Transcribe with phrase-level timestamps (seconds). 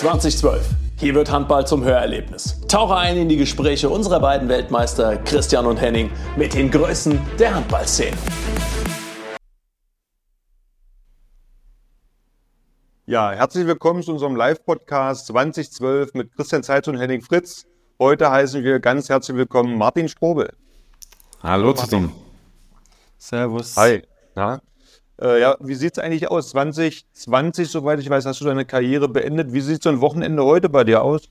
[0.00, 0.66] 2012.
[0.98, 2.58] Hier wird Handball zum Hörerlebnis.
[2.68, 7.54] Tauche ein in die Gespräche unserer beiden Weltmeister Christian und Henning mit den Größen der
[7.54, 8.16] Handballszene.
[13.04, 17.66] Ja, herzlich willkommen zu unserem Live-Podcast 2012 mit Christian Zeitz und Henning Fritz.
[17.98, 20.50] Heute heißen wir ganz herzlich willkommen Martin Strobel.
[21.42, 22.10] Hallo zusammen.
[23.18, 23.76] Servus.
[23.76, 24.02] Hi.
[24.34, 24.62] Na?
[25.20, 26.50] Äh, ja, wie sieht es eigentlich aus?
[26.50, 29.52] 2020, soweit ich weiß, hast du deine Karriere beendet.
[29.52, 31.28] Wie sieht so ein Wochenende heute bei dir aus?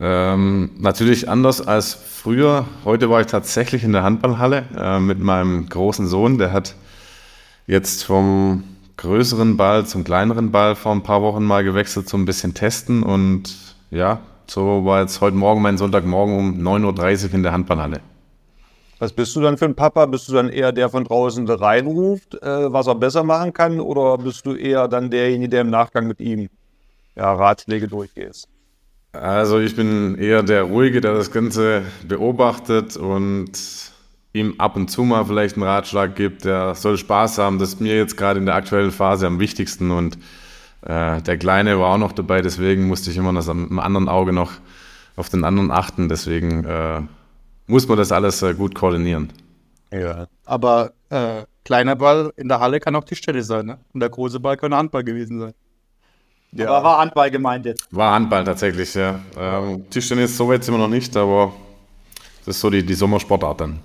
[0.00, 2.66] Ähm, natürlich anders als früher.
[2.84, 6.38] Heute war ich tatsächlich in der Handballhalle äh, mit meinem großen Sohn.
[6.38, 6.76] Der hat
[7.66, 8.62] jetzt vom
[8.96, 13.02] größeren Ball zum kleineren Ball vor ein paar Wochen mal gewechselt, so ein bisschen testen.
[13.02, 13.56] Und
[13.90, 18.00] ja, so war jetzt heute Morgen mein Sonntagmorgen um 9.30 Uhr in der Handballhalle.
[18.98, 20.06] Was bist du dann für ein Papa?
[20.06, 23.80] Bist du dann eher der von draußen reinruft, äh, was er besser machen kann?
[23.80, 26.48] Oder bist du eher dann derjenige, der im Nachgang mit ihm
[27.14, 28.44] ja, Ratschläge durchgeht?
[29.12, 33.52] Also ich bin eher der Ruhige, der das Ganze beobachtet und
[34.32, 36.44] ihm ab und zu mal vielleicht einen Ratschlag gibt.
[36.44, 37.58] Der soll Spaß haben.
[37.58, 39.90] Das ist mir jetzt gerade in der aktuellen Phase am wichtigsten.
[39.90, 40.18] Und
[40.82, 44.08] äh, der Kleine war auch noch dabei, deswegen musste ich immer noch mit einem anderen
[44.08, 44.52] Auge noch
[45.16, 46.08] auf den anderen achten.
[46.08, 47.02] Deswegen äh,
[47.68, 49.32] muss man das alles äh, gut koordinieren.
[49.92, 50.26] Ja.
[50.44, 53.78] Aber äh, kleiner Ball in der Halle kann auch die Stelle sein, ne?
[53.92, 55.54] Und der große Ball könnte Handball gewesen sein.
[56.52, 56.70] Ja.
[56.70, 57.86] Aber war Handball gemeint jetzt?
[57.90, 59.20] War Handball tatsächlich, ja.
[59.38, 61.52] Ähm, Tischtennis so weit sind wir noch nicht, aber
[62.44, 63.80] das ist so die, die Sommersportart dann.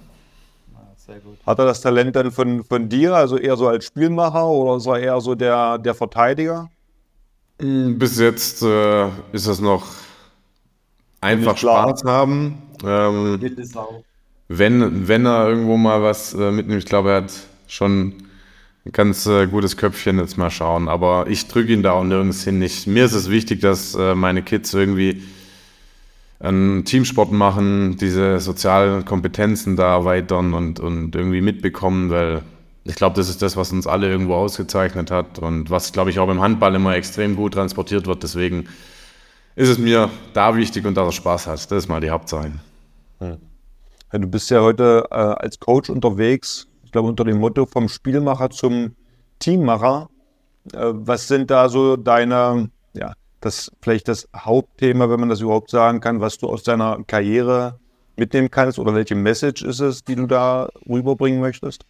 [0.95, 1.37] Sehr gut.
[1.45, 4.85] Hat er das Talent dann von, von dir, also eher so als Spielmacher oder ist
[4.85, 6.69] er eher so der, der Verteidiger?
[7.57, 9.85] Bis jetzt äh, ist es noch
[11.23, 12.61] einfach Spaß haben.
[12.85, 13.39] Ähm,
[14.49, 17.33] wenn, wenn er irgendwo mal was äh, mitnimmt, ich glaube, er hat
[17.67, 18.13] schon
[18.85, 20.89] ein ganz äh, gutes Köpfchen, jetzt mal schauen.
[20.89, 22.61] Aber ich drücke ihn da auch nirgends hin.
[22.61, 25.23] Ich, mir ist es wichtig, dass äh, meine Kids irgendwie
[26.39, 32.41] einen Teamsport machen, diese sozialen Kompetenzen da erweitern und, und irgendwie mitbekommen, weil
[32.83, 36.19] ich glaube, das ist das, was uns alle irgendwo ausgezeichnet hat und was, glaube ich,
[36.19, 38.23] auch im Handball immer extrem gut transportiert wird.
[38.23, 38.67] Deswegen
[39.55, 41.71] ist es mir da wichtig und dass er Spaß hat.
[41.71, 42.51] Das ist mal die Hauptsache.
[43.19, 47.89] Ja, du bist ja heute äh, als Coach unterwegs, ich glaube unter dem Motto vom
[47.89, 48.95] Spielmacher zum
[49.39, 50.09] Teammacher.
[50.73, 55.69] Äh, was sind da so deine, ja, das vielleicht das Hauptthema, wenn man das überhaupt
[55.69, 57.79] sagen kann, was du aus deiner Karriere
[58.15, 61.85] mitnehmen kannst oder welche Message ist es, die du da rüberbringen möchtest?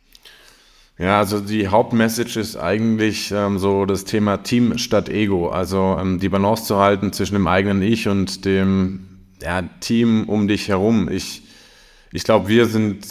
[1.00, 5.50] Ja, also die Hauptmessage ist eigentlich ähm, so das Thema Team statt Ego.
[5.50, 9.08] Also ähm, die Balance zu halten zwischen dem eigenen Ich und dem
[9.42, 11.10] ja, Team um dich herum.
[11.12, 11.44] Ich,
[12.12, 13.06] ich glaube, wir sind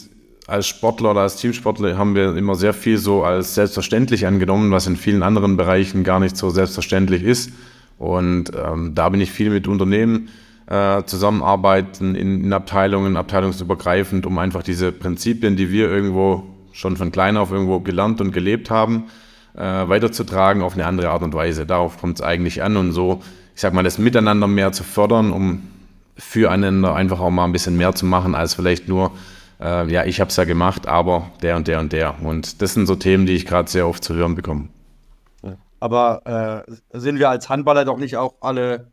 [0.47, 4.87] als Sportler oder als Teamsportler haben wir immer sehr viel so als selbstverständlich angenommen, was
[4.87, 7.51] in vielen anderen Bereichen gar nicht so selbstverständlich ist.
[7.99, 10.29] Und ähm, da bin ich viel mit Unternehmen
[10.67, 17.13] äh, zusammenarbeiten in, in Abteilungen, abteilungsübergreifend, um einfach diese Prinzipien, die wir irgendwo schon von
[17.13, 19.05] klein auf irgendwo gelernt und gelebt haben,
[19.55, 21.67] äh, weiterzutragen auf eine andere Art und Weise.
[21.67, 23.23] Darauf kommt es eigentlich an und so,
[23.55, 25.63] ich sag mal, das Miteinander mehr zu fördern, um
[26.17, 29.13] füreinander einfach auch mal ein bisschen mehr zu machen, als vielleicht nur,
[29.61, 32.23] äh, ja, ich habe es ja gemacht, aber der und der und der.
[32.23, 34.69] Und das sind so Themen, die ich gerade sehr oft zu hören bekomme.
[35.81, 38.93] Aber äh, sind wir als Handballer doch nicht auch alle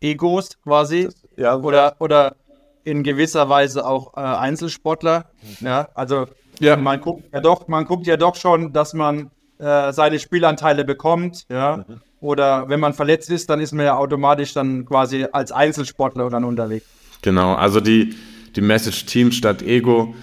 [0.00, 1.10] Egos quasi?
[1.36, 1.56] Ja.
[1.56, 2.36] Oder, oder
[2.84, 5.26] in gewisser Weise auch äh, Einzelsportler?
[5.60, 6.28] Ja, also
[6.62, 6.76] ja.
[6.76, 11.46] Man guckt ja doch, man guckt ja doch schon, dass man äh, seine Spielanteile bekommt,
[11.48, 11.78] ja.
[11.78, 12.00] Mhm.
[12.20, 16.44] Oder wenn man verletzt ist, dann ist man ja automatisch dann quasi als Einzelsportler dann
[16.44, 16.86] unterwegs.
[17.20, 18.14] Genau, also die,
[18.54, 20.14] die Message Team statt Ego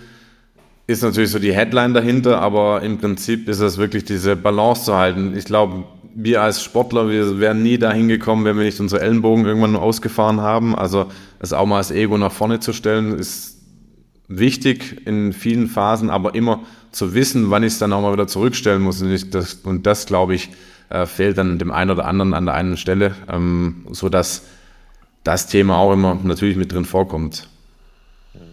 [0.88, 4.96] ist natürlich so die Headline dahinter, aber im Prinzip ist es wirklich diese Balance zu
[4.96, 5.36] halten.
[5.38, 5.84] Ich glaube,
[6.16, 10.42] wir als Sportler, wir wären nie dahin gekommen, wenn wir nicht unsere Ellenbogen irgendwann ausgefahren
[10.42, 10.76] haben.
[10.76, 11.06] Also
[11.40, 13.59] das auch mal als Ego nach vorne zu stellen, ist
[14.30, 18.28] wichtig in vielen Phasen, aber immer zu wissen, wann ich es dann auch mal wieder
[18.28, 19.02] zurückstellen muss.
[19.02, 20.50] Und, ich, das, und das, glaube ich,
[20.90, 24.44] äh, fehlt dann dem einen oder anderen an der einen Stelle, ähm, sodass
[25.24, 27.50] das Thema auch immer natürlich mit drin vorkommt.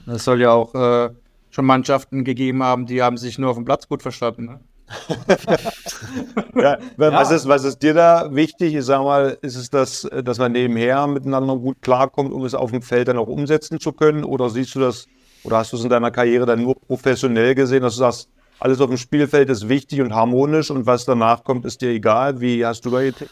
[0.07, 1.11] Es soll ja auch äh,
[1.51, 4.47] schon Mannschaften gegeben haben, die haben sich nur auf dem Platz gut verstanden.
[4.47, 4.61] Ne?
[6.55, 7.37] ja, was, ja.
[7.37, 8.75] Ist, was ist dir da wichtig?
[8.75, 12.71] Ich sag mal, ist es das, dass man nebenher miteinander gut klarkommt, um es auf
[12.71, 14.23] dem Feld dann auch umsetzen zu können?
[14.23, 15.09] Oder siehst du das
[15.43, 18.29] oder hast du es in deiner Karriere dann nur professionell gesehen, dass du sagst,
[18.59, 22.41] alles auf dem Spielfeld ist wichtig und harmonisch und was danach kommt, ist dir egal?
[22.41, 23.31] Wie hast du da getippt?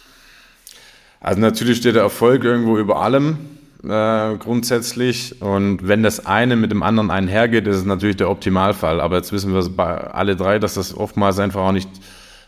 [1.20, 3.38] Also natürlich steht der Erfolg irgendwo über allem
[3.82, 9.00] äh, grundsätzlich und wenn das eine mit dem anderen einhergeht, ist es natürlich der Optimalfall.
[9.00, 11.88] Aber jetzt wissen wir alle drei, dass das oftmals einfach auch nicht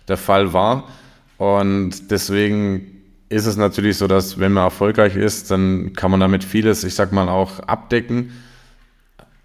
[0.09, 0.85] der Fall war
[1.39, 2.93] und deswegen
[3.29, 6.95] ist es natürlich so, dass wenn man erfolgreich ist, dann kann man damit vieles, ich
[6.95, 8.33] sag mal, auch abdecken.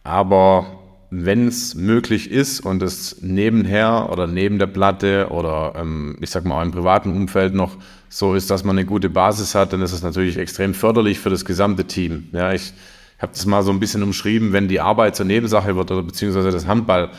[0.04, 0.66] Aber
[1.12, 6.46] wenn es möglich ist und es nebenher oder neben der Platte oder ähm, ich sag
[6.46, 7.76] mal auch im privaten Umfeld noch
[8.08, 11.30] so ist, dass man eine gute Basis hat, dann ist es natürlich extrem förderlich für
[11.30, 12.30] das gesamte Team.
[12.32, 12.74] Ja, ich
[13.20, 16.50] habe das mal so ein bisschen umschrieben, wenn die Arbeit zur Nebensache wird oder beziehungsweise
[16.50, 17.10] das Handball,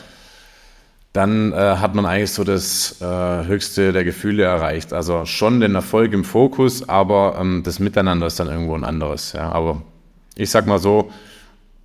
[1.13, 3.05] dann äh, hat man eigentlich so das äh,
[3.45, 4.95] höchste der Gefühle erreicht.
[4.95, 9.35] Also schon den Erfolg im Fokus, aber ähm, das Miteinander ist dann irgendwo ein anderes.
[9.35, 9.83] Ja, aber
[10.35, 11.11] ich sag mal so,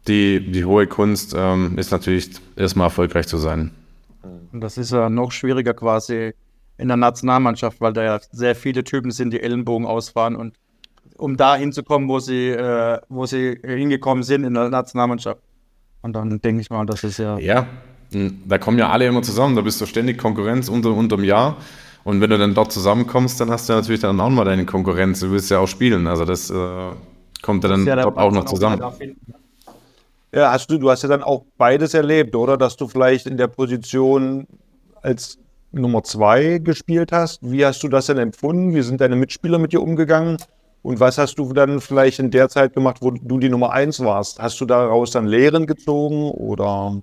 [0.08, 3.72] die, die hohe Kunst ähm, ist natürlich erstmal erfolgreich zu sein.
[4.52, 6.34] Und das ist ja noch schwieriger quasi
[6.78, 10.56] in der Nationalmannschaft, weil da ja sehr viele Typen sind, die Ellenbogen ausfahren und
[11.18, 15.42] um da hinzukommen, wo sie, äh, wo sie hingekommen sind in der Nationalmannschaft.
[16.02, 17.40] Und dann denke ich mal, das ist ja.
[17.40, 17.68] Ja,
[18.12, 21.58] da kommen ja alle immer zusammen, da bist du ständig Konkurrenz unter, unterm Jahr.
[22.04, 25.20] Und wenn du dann dort zusammenkommst, dann hast du natürlich dann auch mal deine Konkurrenz.
[25.20, 26.08] Du willst ja auch spielen.
[26.08, 26.56] Also das äh,
[27.42, 28.82] kommt ja dann ja dort auch noch zusammen.
[28.82, 28.98] Auch
[30.34, 32.58] ja, hast du, du hast ja dann auch beides erlebt, oder?
[32.58, 34.48] Dass du vielleicht in der Position
[35.02, 35.38] als
[35.72, 37.40] Nummer zwei gespielt hast.
[37.42, 38.74] Wie hast du das denn empfunden?
[38.74, 40.38] Wie sind deine Mitspieler mit dir umgegangen?
[40.82, 44.00] Und was hast du dann vielleicht in der Zeit gemacht, wo du die Nummer eins
[44.00, 44.40] warst?
[44.40, 47.02] Hast du daraus dann Lehren gezogen oder?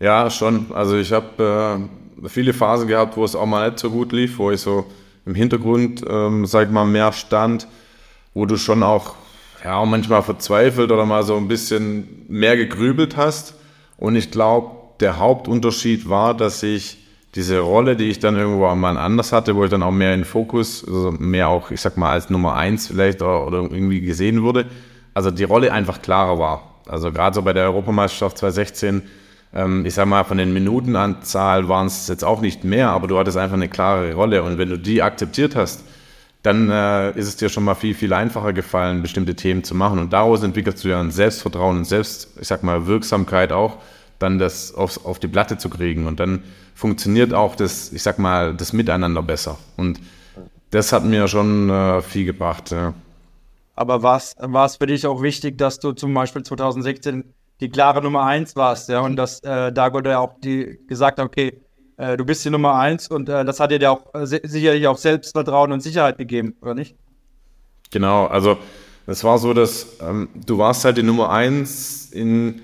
[0.00, 0.66] Ja, schon.
[0.72, 1.88] Also ich habe
[2.22, 4.86] äh, viele Phasen gehabt, wo es auch mal nicht so gut lief, wo ich so
[5.24, 7.68] im Hintergrund, ähm, sag ich mal, mehr stand,
[8.34, 9.14] wo du schon auch
[9.64, 13.54] ja, auch manchmal verzweifelt oder mal so ein bisschen mehr gegrübelt hast.
[13.96, 16.98] Und ich glaube, der Hauptunterschied war, dass ich
[17.34, 20.24] diese Rolle, die ich dann irgendwo mal anders hatte, wo ich dann auch mehr in
[20.24, 24.42] Fokus, also mehr auch, ich sag mal, als Nummer eins vielleicht oder, oder irgendwie gesehen
[24.42, 24.66] wurde,
[25.14, 26.74] also die Rolle einfach klarer war.
[26.86, 29.02] Also gerade so bei der Europameisterschaft 2016,
[29.54, 33.18] ähm, ich sag mal, von den Minutenanzahl waren es jetzt auch nicht mehr, aber du
[33.18, 34.42] hattest einfach eine klare Rolle.
[34.42, 35.84] Und wenn du die akzeptiert hast,
[36.44, 39.98] dann äh, ist es dir schon mal viel, viel einfacher gefallen, bestimmte Themen zu machen.
[39.98, 43.78] Und daraus entwickelst du ja ein Selbstvertrauen und Selbst, ich sag mal, Wirksamkeit auch,
[44.18, 46.06] dann das aufs, auf die Platte zu kriegen.
[46.06, 46.42] Und dann
[46.74, 49.56] funktioniert auch das, ich sag mal, das Miteinander besser.
[49.78, 49.98] Und
[50.68, 52.72] das hat mir schon äh, viel gebracht.
[52.72, 52.92] Ja.
[53.74, 57.24] Aber war es für dich auch wichtig, dass du zum Beispiel 2016
[57.60, 61.24] die klare Nummer 1 warst, ja, und dass äh, Dago ja auch die gesagt hat,
[61.24, 61.58] okay,
[61.96, 64.98] äh, du bist die Nummer eins und äh, das hat dir auch äh, sicherlich auch
[64.98, 66.96] Selbstvertrauen und Sicherheit gegeben, oder nicht?
[67.90, 68.58] Genau, also
[69.06, 72.62] es war so, dass ähm, du warst halt die Nummer eins in,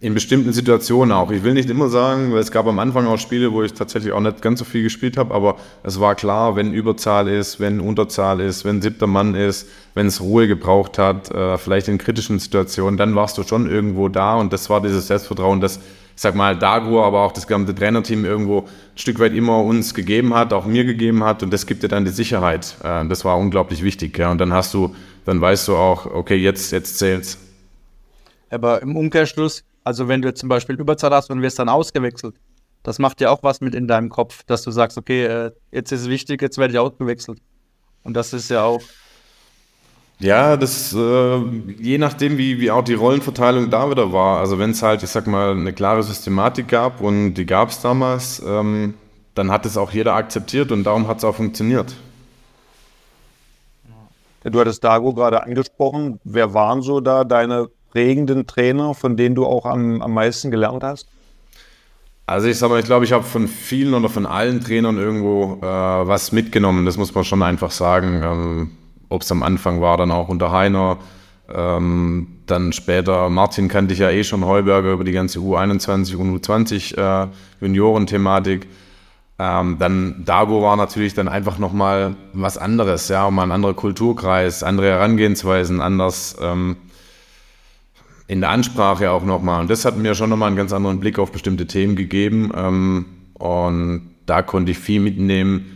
[0.00, 1.30] in bestimmten Situationen auch.
[1.30, 4.12] Ich will nicht immer sagen, weil es gab am Anfang auch Spiele, wo ich tatsächlich
[4.12, 7.80] auch nicht ganz so viel gespielt habe, aber es war klar, wenn Überzahl ist, wenn
[7.80, 12.38] Unterzahl ist, wenn siebter Mann ist, wenn es Ruhe gebraucht hat, äh, vielleicht in kritischen
[12.38, 15.80] Situationen, dann warst du schon irgendwo da und das war dieses Selbstvertrauen, das
[16.16, 19.92] ich sag mal, Dagur, aber auch das gesamte Trainerteam irgendwo ein Stück weit immer uns
[19.92, 22.74] gegeben hat, auch mir gegeben hat und das gibt dir dann die Sicherheit.
[22.82, 24.18] Äh, das war unglaublich wichtig.
[24.18, 24.96] Und dann hast du,
[25.26, 27.38] dann weißt du auch, okay, jetzt, jetzt zählt's.
[28.48, 32.36] Aber im Umkehrschluss, also wenn du zum Beispiel Überzahl hast und wirst dann ausgewechselt,
[32.82, 35.92] das macht ja auch was mit in deinem Kopf, dass du sagst, okay, äh, jetzt
[35.92, 37.40] ist es wichtig, jetzt werde ich ausgewechselt.
[38.04, 38.80] Und das ist ja auch
[40.18, 41.38] ja, das äh,
[41.78, 44.38] je nachdem, wie, wie auch die Rollenverteilung da wieder war.
[44.40, 47.80] Also wenn es halt, ich sag mal, eine klare Systematik gab und die gab es
[47.80, 48.94] damals, ähm,
[49.34, 51.94] dann hat es auch jeder akzeptiert und darum hat es auch funktioniert.
[54.42, 56.20] Du hattest Dago gerade angesprochen.
[56.24, 60.84] Wer waren so da deine prägenden Trainer, von denen du auch am, am meisten gelernt
[60.84, 61.08] hast?
[62.26, 65.58] Also ich sag mal, ich glaube, ich habe von vielen oder von allen Trainern irgendwo
[65.62, 66.86] äh, was mitgenommen.
[66.86, 68.20] Das muss man schon einfach sagen.
[68.22, 68.70] Ähm,
[69.08, 70.98] ob es am Anfang war, dann auch unter Heiner.
[71.52, 76.36] Ähm, dann später, Martin kannte ich ja eh schon, Heuberger über die ganze U21 und
[76.36, 77.28] U20 äh,
[77.60, 78.66] Junioren-Thematik.
[79.38, 84.62] Ähm, dann Dago war natürlich dann einfach nochmal was anderes, ja, mal ein anderer Kulturkreis,
[84.62, 86.76] andere Herangehensweisen, anders ähm,
[88.28, 89.60] in der Ansprache auch nochmal.
[89.60, 92.50] Und das hat mir schon nochmal einen ganz anderen Blick auf bestimmte Themen gegeben.
[92.56, 95.75] Ähm, und da konnte ich viel mitnehmen,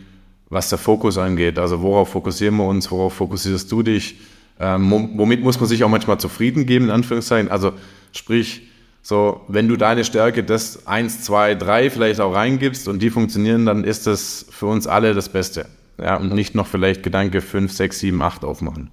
[0.51, 1.57] was der Fokus angeht.
[1.57, 4.19] Also worauf fokussieren wir uns, worauf fokussierst du dich?
[4.59, 7.49] Ähm, womit muss man sich auch manchmal zufrieden geben, in Anführungszeichen?
[7.49, 7.71] Also
[8.11, 8.67] sprich,
[9.01, 13.65] so, wenn du deine Stärke das 1, 2, 3 vielleicht auch reingibst und die funktionieren,
[13.65, 15.65] dann ist das für uns alle das Beste.
[15.97, 18.91] Ja, und nicht noch vielleicht Gedanke 5, 6, 7, 8 aufmachen.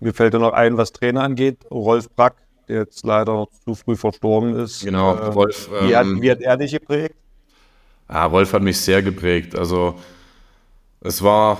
[0.00, 1.58] Mir fällt da noch ein, was Trainer angeht.
[1.70, 2.36] Rolf Brack,
[2.68, 4.84] der jetzt leider zu früh verstorben ist.
[4.84, 5.68] Genau, äh, Rolf.
[5.82, 7.14] Wie, hat, ähm, wie hat er dich geprägt?
[8.08, 9.56] Ja, Rolf hat mich sehr geprägt.
[9.56, 9.96] Also
[11.00, 11.58] es war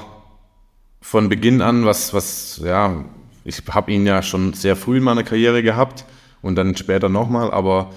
[1.01, 3.05] von Beginn an was, was, ja,
[3.45, 6.05] ich habe ihn ja schon sehr früh in meiner Karriere gehabt
[6.43, 7.91] und dann später nochmal, aber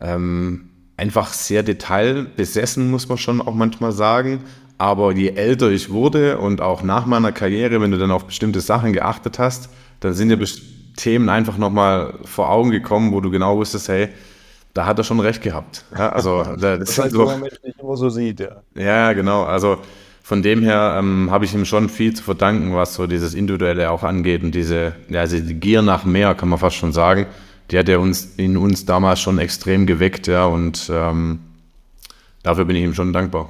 [0.00, 4.40] ähm, einfach sehr detailbesessen, muss man schon auch manchmal sagen.
[4.76, 8.60] Aber je älter ich wurde und auch nach meiner Karriere, wenn du dann auf bestimmte
[8.60, 10.38] Sachen geachtet hast, dann sind dir
[10.96, 14.08] Themen einfach nochmal vor Augen gekommen, wo du genau wusstest, hey,
[14.74, 15.84] da hat er schon recht gehabt.
[15.96, 18.62] Ja, also, das, das heißt, so, man nicht immer so sieht, ja.
[18.74, 19.44] Ja, genau.
[19.44, 19.78] Also
[20.28, 23.90] von dem her ähm, habe ich ihm schon viel zu verdanken, was so dieses Individuelle
[23.90, 27.24] auch angeht und diese, ja, also die Gier nach mehr, kann man fast schon sagen,
[27.70, 31.40] die hat er uns in uns damals schon extrem geweckt, ja, und ähm,
[32.42, 33.48] dafür bin ich ihm schon dankbar.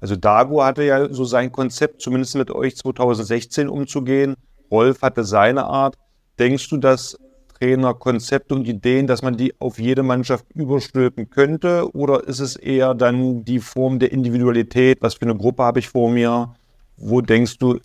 [0.00, 4.36] Also Dago hatte ja so sein Konzept, zumindest mit euch 2016 umzugehen.
[4.70, 5.96] Rolf hatte seine Art.
[6.38, 7.18] Denkst du, dass
[7.58, 11.94] Trainer Konzepte und Ideen, dass man die auf jede Mannschaft überstülpen könnte?
[11.94, 14.98] Oder ist es eher dann die Form der Individualität?
[15.00, 16.54] Was für eine Gruppe habe ich vor mir?
[16.96, 17.78] Wo denkst du,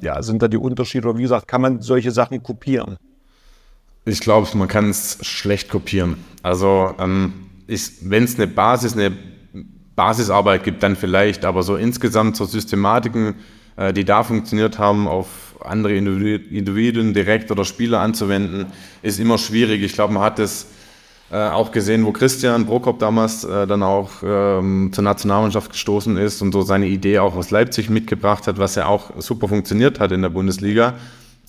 [0.00, 1.08] ja, sind da die Unterschiede?
[1.08, 2.96] Oder wie gesagt, kann man solche Sachen kopieren?
[4.04, 6.16] Ich glaube, man kann es schlecht kopieren.
[6.42, 7.32] Also, ähm,
[8.02, 9.12] wenn es eine Basis, eine
[9.96, 13.34] Basisarbeit gibt, dann vielleicht, aber so insgesamt so Systematiken,
[13.76, 18.66] äh, die da funktioniert haben, auf andere Individuen direkt oder Spieler anzuwenden,
[19.02, 19.82] ist immer schwierig.
[19.82, 20.66] Ich glaube, man hat es
[21.30, 26.40] äh, auch gesehen, wo Christian Prokop damals äh, dann auch ähm, zur Nationalmannschaft gestoßen ist
[26.42, 30.12] und so seine Idee auch aus Leipzig mitgebracht hat, was ja auch super funktioniert hat
[30.12, 30.94] in der Bundesliga,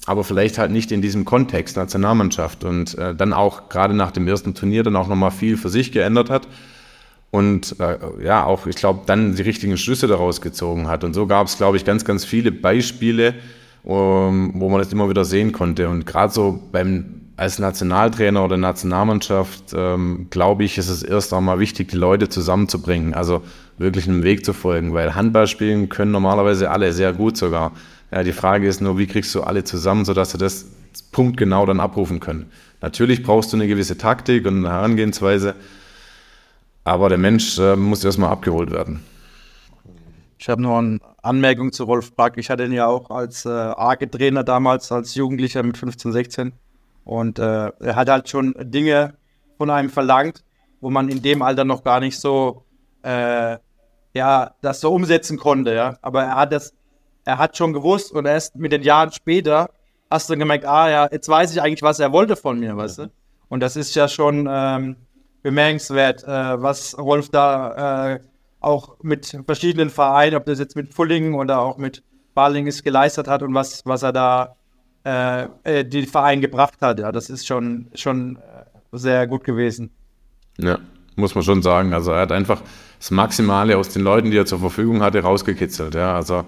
[0.05, 4.27] aber vielleicht halt nicht in diesem Kontext Nationalmannschaft und äh, dann auch gerade nach dem
[4.27, 6.47] ersten Turnier dann auch nochmal viel für sich geändert hat
[7.29, 11.03] und äh, ja, auch, ich glaube, dann die richtigen Schlüsse daraus gezogen hat.
[11.03, 13.35] Und so gab es, glaube ich, ganz, ganz viele Beispiele,
[13.87, 15.87] um, wo man das immer wieder sehen konnte.
[15.87, 21.59] Und gerade so beim als Nationaltrainer oder Nationalmannschaft, ähm, glaube ich, ist es erst einmal
[21.59, 23.43] wichtig, die Leute zusammenzubringen, also
[23.77, 27.73] wirklich einem Weg zu folgen, weil Handball spielen können normalerweise alle sehr gut sogar.
[28.11, 30.65] Ja, die Frage ist nur, wie kriegst du alle zusammen, sodass sie das
[31.11, 32.47] punktgenau dann abrufen können.
[32.81, 35.53] Natürlich brauchst du eine gewisse Taktik und eine Herangehensweise,
[36.83, 39.01] aber der Mensch äh, muss erstmal abgeholt werden.
[40.39, 42.37] Ich habe noch eine Anmerkung zu Rolf Brack.
[42.37, 46.53] Ich hatte ihn ja auch als äh, AGE-Trainer damals, als Jugendlicher mit 15, 16.
[47.03, 49.15] Und äh, er hat halt schon Dinge
[49.57, 50.43] von einem verlangt,
[50.81, 52.63] wo man in dem Alter noch gar nicht so,
[53.03, 53.57] äh,
[54.13, 55.97] ja, das so umsetzen konnte, ja.
[56.01, 56.73] Aber er hat das,
[57.25, 59.69] er hat schon gewusst und erst mit den Jahren später
[60.11, 62.99] hast du gemerkt, ah ja, jetzt weiß ich eigentlich, was er wollte von mir, weißt
[62.99, 63.11] du.
[63.49, 64.97] Und das ist ja schon, ähm,
[65.47, 68.19] bemerkenswert, äh, was Rolf da äh,
[68.59, 73.43] auch mit verschiedenen Vereinen, ob das jetzt mit Fullingen oder auch mit Balingis geleistet hat
[73.43, 74.55] und was, was er da
[75.05, 76.99] äh, äh die Verein gebracht hat.
[76.99, 79.91] Ja, das ist schon, schon äh, sehr gut gewesen.
[80.57, 80.79] Ja,
[81.15, 81.93] muss man schon sagen.
[81.93, 82.61] Also er hat einfach
[82.99, 85.95] das Maximale aus den Leuten, die er zur Verfügung hatte, rausgekitzelt.
[85.95, 86.45] Ja, also ja.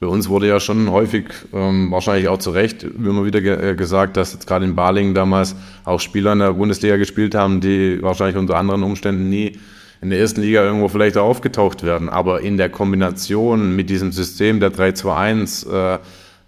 [0.00, 3.74] Bei uns wurde ja schon häufig, ähm, wahrscheinlich auch zu Recht, immer wieder ge äh,
[3.74, 8.02] gesagt, dass jetzt gerade in Balingen damals auch Spieler in der Bundesliga gespielt haben, die
[8.02, 9.58] wahrscheinlich unter anderen Umständen nie
[10.04, 12.10] in der ersten Liga irgendwo vielleicht auch aufgetaucht werden.
[12.10, 15.98] Aber in der Kombination mit diesem System der 3-2-1, äh,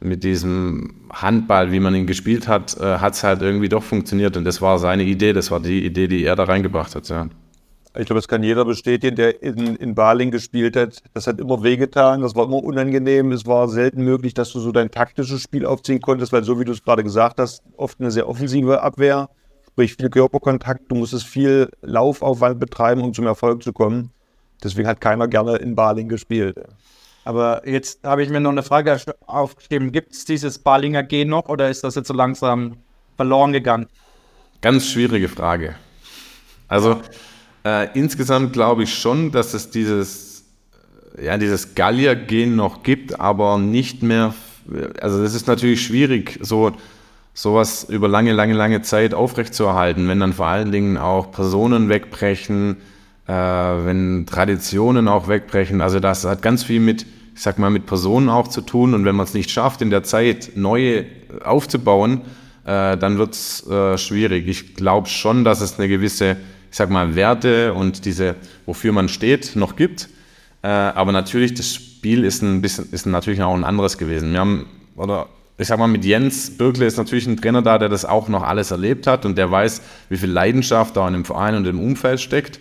[0.01, 4.37] mit diesem Handball, wie man ihn gespielt hat, äh, hat es halt irgendwie doch funktioniert.
[4.37, 7.09] Und das war seine Idee, das war die Idee, die er da reingebracht hat.
[7.09, 7.29] Ja.
[7.99, 11.03] Ich glaube, das kann jeder bestätigen, der in, in Baling gespielt hat.
[11.15, 13.33] Das hat immer wehgetan, das war immer unangenehm.
[13.33, 16.67] Es war selten möglich, dass du so dein taktisches Spiel aufziehen konntest, weil so wie
[16.67, 19.31] du es gerade gesagt hast, oft eine sehr offensive Abwehr,
[19.77, 20.91] sprich viel Körperkontakt.
[20.91, 24.11] Du musstest viel Laufaufwand betreiben, um zum Erfolg zu kommen.
[24.65, 26.57] Deswegen hat keiner gerne in Baling gespielt.
[27.27, 29.93] Aber jetzt habe ich mir noch eine Frage aufgeschrieben.
[29.93, 32.79] Gibt es dieses Balinger G noch oder ist das jetzt so langsam
[33.19, 33.87] verloren gegangen?
[34.63, 35.75] Ganz schwierige Frage.
[36.69, 37.03] Also
[37.63, 40.45] äh, insgesamt glaube ich schon, dass es dieses,
[41.23, 44.35] ja, dieses Gallier-Gen noch gibt, aber nicht mehr.
[45.03, 46.73] Also es ist natürlich schwierig, so
[47.37, 52.79] sowas über lange, lange, lange Zeit aufrechtzuerhalten, wenn dann vor allen Dingen auch Personen wegbrechen,
[53.29, 55.83] äh, wenn Traditionen auch wegbrechen.
[55.83, 57.03] Also das hat ganz viel mit,
[57.35, 58.95] ich sag mal, mit Personen auch zu tun.
[58.95, 61.05] Und wenn man es nicht schafft, in der Zeit neue
[61.45, 62.23] aufzubauen,
[62.65, 64.49] äh, dann wird es äh, schwierig.
[64.49, 66.39] Ich glaube schon, dass es eine gewisse
[66.71, 70.09] ich sag mal, Werte und diese, wofür man steht, noch gibt.
[70.63, 74.33] Äh, aber natürlich, das Spiel ist ein bisschen, ist natürlich auch ein anderes gewesen.
[74.33, 74.67] Wir haben,
[74.97, 75.29] oder
[75.59, 78.43] ich sag mal, mit Jens Birkle ist natürlich ein Trainer da, der das auch noch
[78.43, 81.81] alles erlebt hat und der weiß, wie viel Leidenschaft da in dem Verein und im
[81.81, 82.61] Umfeld steckt.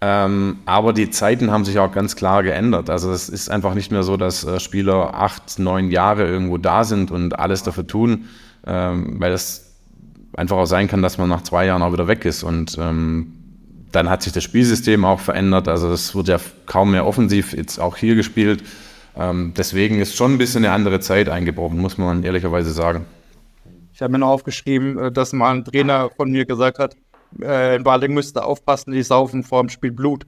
[0.00, 2.90] Ähm, aber die Zeiten haben sich auch ganz klar geändert.
[2.90, 6.84] Also es ist einfach nicht mehr so, dass äh, Spieler acht, neun Jahre irgendwo da
[6.84, 8.26] sind und alles dafür tun,
[8.66, 9.72] ähm, weil es
[10.36, 12.42] einfach auch sein kann, dass man nach zwei Jahren auch wieder weg ist.
[12.42, 13.32] Und ähm,
[13.92, 15.68] dann hat sich das Spielsystem auch verändert.
[15.68, 18.62] Also es wird ja kaum mehr offensiv jetzt auch hier gespielt.
[19.16, 23.06] Ähm, deswegen ist schon ein bisschen eine andere Zeit eingebrochen, muss man ehrlicherweise sagen.
[23.92, 26.96] Ich habe mir noch aufgeschrieben, äh, dass mal ein Trainer von mir gesagt hat,
[27.40, 30.26] äh, in Baling müsste aufpassen, die saufen vor dem Spiel Blut.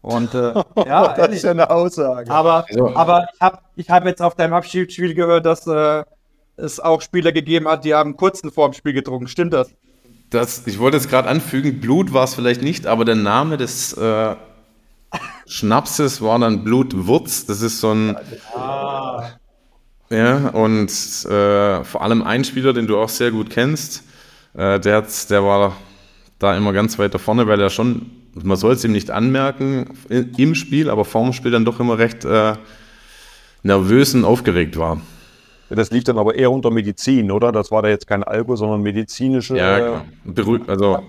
[0.00, 0.54] Und äh,
[0.86, 2.30] ja, das ist ja eine Aussage.
[2.30, 6.04] Aber, also, aber ich habe ich hab jetzt auf deinem Abschiedsspiel gehört, dass äh,
[6.56, 9.26] es auch Spieler gegeben hat, die haben kurzen vorm Spiel getrunken.
[9.26, 9.74] Stimmt das?
[10.30, 13.92] das ich wollte es gerade anfügen, Blut war es vielleicht nicht, aber der Name des
[13.94, 14.36] äh,
[15.46, 17.46] Schnapses war dann Blutwurz.
[17.46, 18.16] Das ist so ein.
[18.54, 19.30] Ah.
[20.10, 20.90] Ja, und
[21.26, 24.04] äh, vor allem ein Spieler, den du auch sehr gut kennst,
[24.54, 25.76] äh, der, der war
[26.38, 30.54] da immer ganz weiter vorne, weil er schon, man soll es ihm nicht anmerken im
[30.54, 32.54] Spiel, aber vorm Spiel dann doch immer recht äh,
[33.62, 35.00] nervös und aufgeregt war.
[35.70, 37.52] Das lief dann aber eher unter Medizin, oder?
[37.52, 39.56] Das war da jetzt kein Alkohol, sondern medizinische.
[39.56, 40.04] Ja, klar.
[40.24, 41.02] Berühmt, also.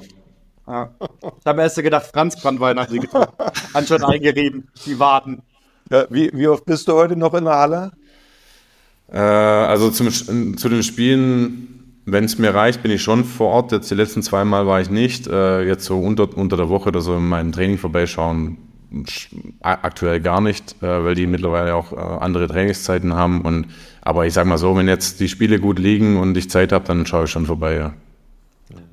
[0.69, 0.91] Ja.
[1.21, 3.33] Ich habe erst gedacht, Franz Brandwein hat sie getrunken.
[3.73, 4.67] Anscheinend eingerieben.
[4.85, 5.41] Die warten.
[5.89, 7.91] Ja, wie, wie oft bist du heute noch in der Halle?
[9.11, 13.71] Äh, also zum, zu den Spielen, wenn es mir reicht, bin ich schon vor Ort.
[13.71, 15.25] Jetzt die letzten zwei Mal war ich nicht.
[15.25, 18.57] Äh, jetzt so unter, unter der Woche oder so in meinem Training vorbeischauen,
[19.61, 23.41] aktuell gar nicht, äh, weil die mittlerweile auch äh, andere Trainingszeiten haben.
[23.41, 23.67] Und,
[24.01, 26.85] aber ich sag mal so, wenn jetzt die Spiele gut liegen und ich Zeit habe,
[26.85, 27.75] dann schaue ich schon vorbei.
[27.75, 27.93] Ja.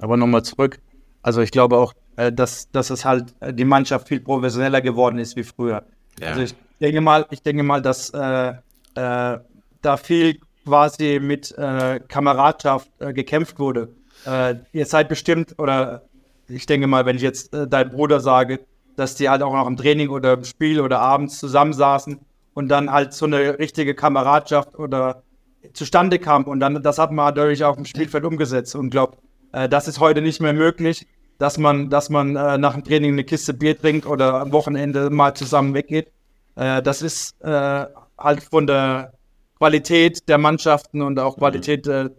[0.00, 0.78] Aber nochmal zurück.
[1.26, 5.34] Also ich glaube auch, äh, dass, dass es halt die Mannschaft viel professioneller geworden ist
[5.34, 5.82] wie früher.
[6.20, 6.28] Ja.
[6.28, 8.50] Also ich denke mal, ich denke mal, dass äh,
[8.94, 9.38] äh,
[9.82, 13.88] da viel quasi mit äh, Kameradschaft äh, gekämpft wurde.
[14.24, 16.02] Äh, ihr seid bestimmt, oder
[16.46, 18.60] ich denke mal, wenn ich jetzt äh, dein Bruder sage,
[18.94, 22.20] dass die halt auch noch im Training oder im Spiel oder abends zusammensaßen
[22.54, 25.24] und dann halt so eine richtige Kameradschaft oder
[25.72, 26.44] zustande kam.
[26.44, 29.18] Und dann, das hat man natürlich auch im Spielfeld umgesetzt und glaubt,
[29.50, 31.06] äh, das ist heute nicht mehr möglich,
[31.38, 35.10] dass man, dass man äh, nach dem Training eine Kiste Bier trinkt oder am Wochenende
[35.10, 36.08] mal zusammen weggeht.
[36.54, 39.12] das ist halt von der
[39.58, 42.10] Qualität der Mannschaften und auch Qualität äh,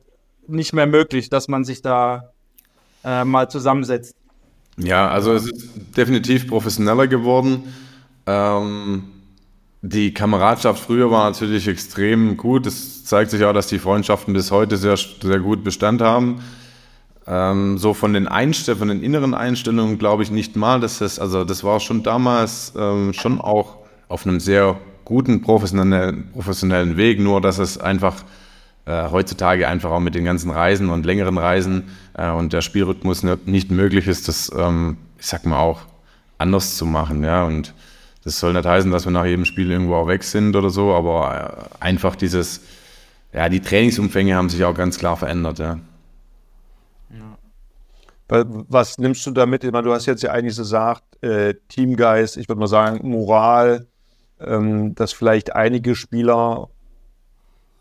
[0.47, 2.31] nicht mehr möglich, dass man sich da
[3.03, 4.15] äh, mal zusammensetzt.
[4.77, 7.73] Ja, also es ist definitiv professioneller geworden.
[8.25, 9.03] Ähm,
[9.81, 12.65] die Kameradschaft früher war natürlich extrem gut.
[12.65, 16.41] Es zeigt sich auch, dass die Freundschaften bis heute sehr, sehr gut Bestand haben.
[17.27, 21.19] Ähm, so von den Einstellungen, von den inneren Einstellungen glaube ich nicht mal, dass das,
[21.19, 27.19] also das war schon damals ähm, schon auch auf einem sehr guten professionellen, professionellen Weg,
[27.19, 28.23] nur dass es einfach
[28.85, 33.23] äh, heutzutage einfach auch mit den ganzen Reisen und längeren Reisen äh, und der Spielrhythmus
[33.45, 35.81] nicht möglich ist, das, ähm, ich sag mal, auch
[36.37, 37.23] anders zu machen.
[37.23, 37.43] Ja?
[37.43, 37.73] Und
[38.23, 40.93] das soll nicht heißen, dass wir nach jedem Spiel irgendwo auch weg sind oder so,
[40.93, 42.61] aber äh, einfach dieses,
[43.33, 45.59] ja, die Trainingsumfänge haben sich auch ganz klar verändert.
[45.59, 45.79] Ja.
[48.29, 49.63] Was nimmst du damit?
[49.63, 53.87] Ich meine, du hast jetzt ja eigentlich gesagt, äh, Teamgeist, ich würde mal sagen, Moral,
[54.39, 56.69] ähm, dass vielleicht einige Spieler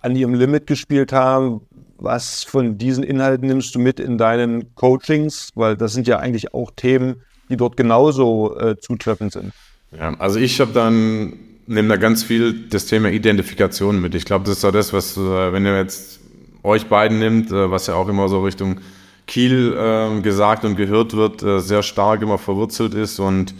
[0.01, 1.63] an ihrem Limit gespielt haben.
[1.99, 5.51] Was von diesen Inhalten nimmst du mit in deinen Coachings?
[5.55, 9.53] Weil das sind ja eigentlich auch Themen, die dort genauso äh, zutreffend sind.
[9.99, 11.33] Ja, also ich habe dann,
[11.67, 14.15] nehme da ganz viel das Thema Identifikation mit.
[14.15, 16.21] Ich glaube, das ist auch das, was, äh, wenn ihr jetzt
[16.63, 18.81] euch beiden nimmt, äh, was ja auch immer so Richtung
[19.27, 23.19] Kiel äh, gesagt und gehört wird, äh, sehr stark immer verwurzelt ist.
[23.19, 23.55] Und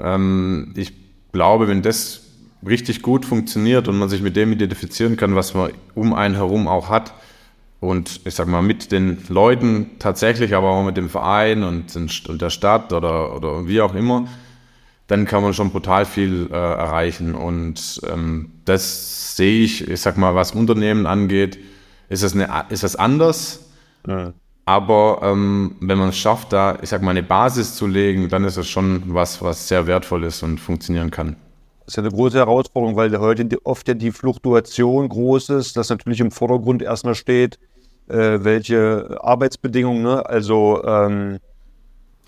[0.00, 0.92] ähm, ich
[1.32, 2.20] glaube, wenn das
[2.66, 6.68] richtig gut funktioniert und man sich mit dem identifizieren kann, was man um einen herum
[6.68, 7.12] auch hat
[7.80, 12.40] und ich sag mal mit den Leuten tatsächlich, aber auch mit dem Verein und, und
[12.40, 14.28] der Stadt oder, oder wie auch immer,
[15.08, 20.16] dann kann man schon brutal viel äh, erreichen und ähm, das sehe ich, ich sag
[20.16, 21.58] mal, was Unternehmen angeht,
[22.08, 23.68] ist das, eine, ist das anders,
[24.06, 24.32] ja.
[24.64, 28.44] Aber ähm, wenn man es schafft, da, ich sag mal, eine Basis zu legen, dann
[28.44, 31.36] ist es schon was, was sehr wertvoll ist und funktionieren kann.
[31.80, 35.90] Das ist ja eine große Herausforderung, weil heute oft ja die Fluktuation groß ist, dass
[35.90, 37.58] natürlich im Vordergrund erstmal steht,
[38.08, 40.24] äh, welche Arbeitsbedingungen, ne?
[40.26, 41.38] also ähm,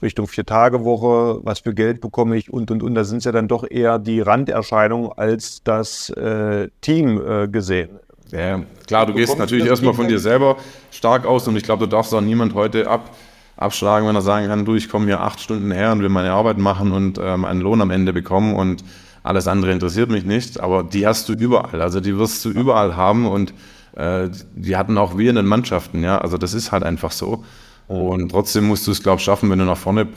[0.03, 2.95] Richtung Vier-Tage-Woche, was für Geld bekomme ich und und und.
[2.95, 8.01] Da sind es ja dann doch eher die Randerscheinungen als das äh, Team äh, gesehen.
[8.31, 10.57] Ja, klar, du, du gehst natürlich erstmal von dir selber
[10.91, 13.15] stark aus und ich glaube, du darfst auch niemand heute ab,
[13.57, 16.33] abschlagen, wenn er sagen kann, du, ich komme hier acht Stunden her und will meine
[16.33, 18.85] Arbeit machen und ähm, einen Lohn am Ende bekommen und
[19.23, 21.81] alles andere interessiert mich nicht, aber die hast du überall.
[21.81, 23.55] Also die wirst du überall haben und
[23.97, 26.19] äh, die hatten auch wir in den Mannschaften, ja.
[26.19, 27.45] Also das ist halt einfach so.
[27.87, 30.09] Und trotzdem musst du es, glaube ich, schaffen, wenn du nach vorne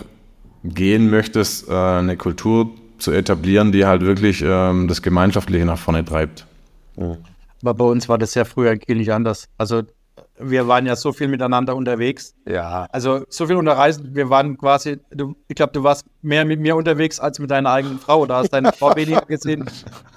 [0.63, 6.04] gehen möchtest, äh, eine Kultur zu etablieren, die halt wirklich ähm, das Gemeinschaftliche nach vorne
[6.04, 6.46] treibt.
[7.62, 9.50] Aber bei uns war das ja früher nicht anders.
[9.58, 9.84] Also
[10.39, 12.36] wir waren ja so viel miteinander unterwegs.
[12.48, 12.88] Ja.
[12.91, 14.15] Also so viel unterreisen.
[14.15, 17.72] Wir waren quasi, du, ich glaube, du warst mehr mit mir unterwegs als mit deiner
[17.72, 18.26] eigenen Frau.
[18.26, 19.70] Da hast deine Frau weniger gesehen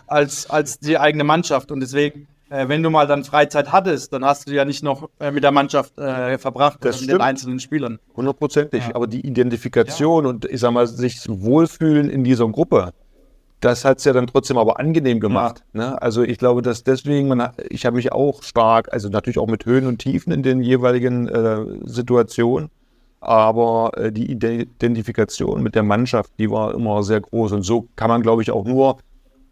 [0.07, 1.73] als, als die eigene Mannschaft.
[1.73, 5.09] Und deswegen äh, wenn du mal dann Freizeit hattest, dann hast du ja nicht noch
[5.21, 8.01] äh, mit der Mannschaft äh, verbracht, das mit den einzelnen Spielern.
[8.17, 8.89] Hundertprozentig.
[8.89, 8.95] Ja.
[8.95, 10.31] Aber die Identifikation ja.
[10.31, 12.93] und ich sag mal, sich wohlfühlen in dieser Gruppe,
[13.61, 15.63] das hat es ja dann trotzdem aber angenehm gemacht.
[15.73, 15.81] Ja.
[15.81, 16.03] Ne?
[16.03, 19.67] Also ich glaube, dass deswegen, man, ich habe mich auch stark, also natürlich auch mit
[19.67, 22.71] Höhen und Tiefen in den jeweiligen äh, Situationen,
[23.21, 27.53] aber äh, die Identifikation mit der Mannschaft, die war immer sehr groß.
[27.53, 28.97] Und so kann man, glaube ich, auch nur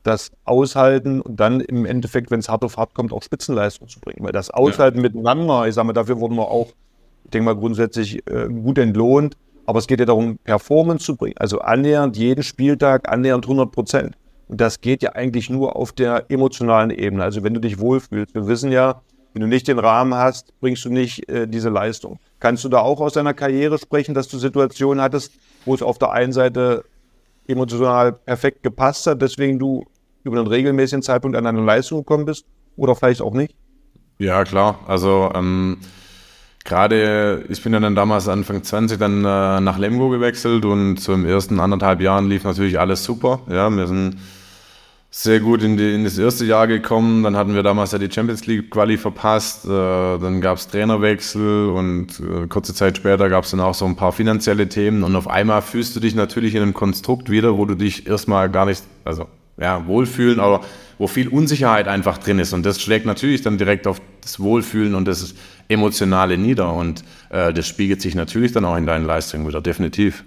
[0.03, 4.01] das aushalten und dann im Endeffekt, wenn es hart auf hart kommt, auch Spitzenleistung zu
[4.01, 4.25] bringen.
[4.25, 5.03] Weil das Aushalten ja.
[5.03, 6.69] miteinander, ich sage mal, dafür wurden wir auch,
[7.25, 9.37] ich denke mal, grundsätzlich äh, gut entlohnt.
[9.69, 11.37] Aber es geht ja darum, Performance zu bringen.
[11.37, 14.17] Also annähernd jeden Spieltag, annähernd 100 Prozent.
[14.49, 17.23] Und das geht ja eigentlich nur auf der emotionalen Ebene.
[17.23, 18.35] Also wenn du dich wohlfühlst.
[18.35, 19.03] Wir wissen ja,
[19.35, 22.19] wenn du nicht den Rahmen hast, bringst du nicht äh, diese Leistung.
[22.41, 25.33] Kannst du da auch aus deiner Karriere sprechen, dass du Situationen hattest,
[25.67, 26.87] wo es auf der einen Seite
[27.47, 29.85] emotional perfekt gepasst hat, deswegen du
[30.25, 32.47] über einen regelmäßigen Zeitpunkt an eine Leistung gekommen bist
[32.79, 33.55] oder vielleicht auch nicht?
[34.17, 34.79] Ja, klar.
[34.87, 35.77] Also ähm,
[36.69, 41.15] gerade, ich bin ja dann damals Anfang 20 dann äh, nach Lemgo gewechselt und so
[41.15, 43.41] im ersten anderthalb Jahren lief natürlich alles super.
[43.49, 44.19] Ja, wir sind
[45.11, 47.23] sehr gut in, die, in, das erste Jahr gekommen.
[47.23, 49.65] Dann hatten wir damals ja die Champions League Quali verpasst.
[49.65, 53.87] Äh, dann gab es Trainerwechsel und äh, kurze Zeit später gab es dann auch so
[53.87, 55.05] ein paar finanzielle Themen.
[55.05, 58.51] Und auf einmal fühlst du dich natürlich in einem Konstrukt wieder, wo du dich erstmal
[58.51, 59.27] gar nicht, also
[59.57, 60.61] ja, wohlfühlen, aber
[60.99, 62.53] wo viel Unsicherheit einfach drin ist.
[62.53, 65.35] Und das schlägt natürlich dann direkt auf das Wohlfühlen und das
[65.69, 66.73] Emotionale nieder.
[66.73, 70.25] Und äh, das spiegelt sich natürlich dann auch in deinen Leistungen wieder, definitiv.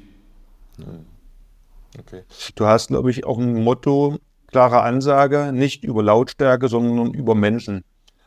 [1.99, 2.23] Okay.
[2.55, 7.83] Du hast, glaube ich, auch ein Motto, klare Ansage, nicht über Lautstärke, sondern über Menschen.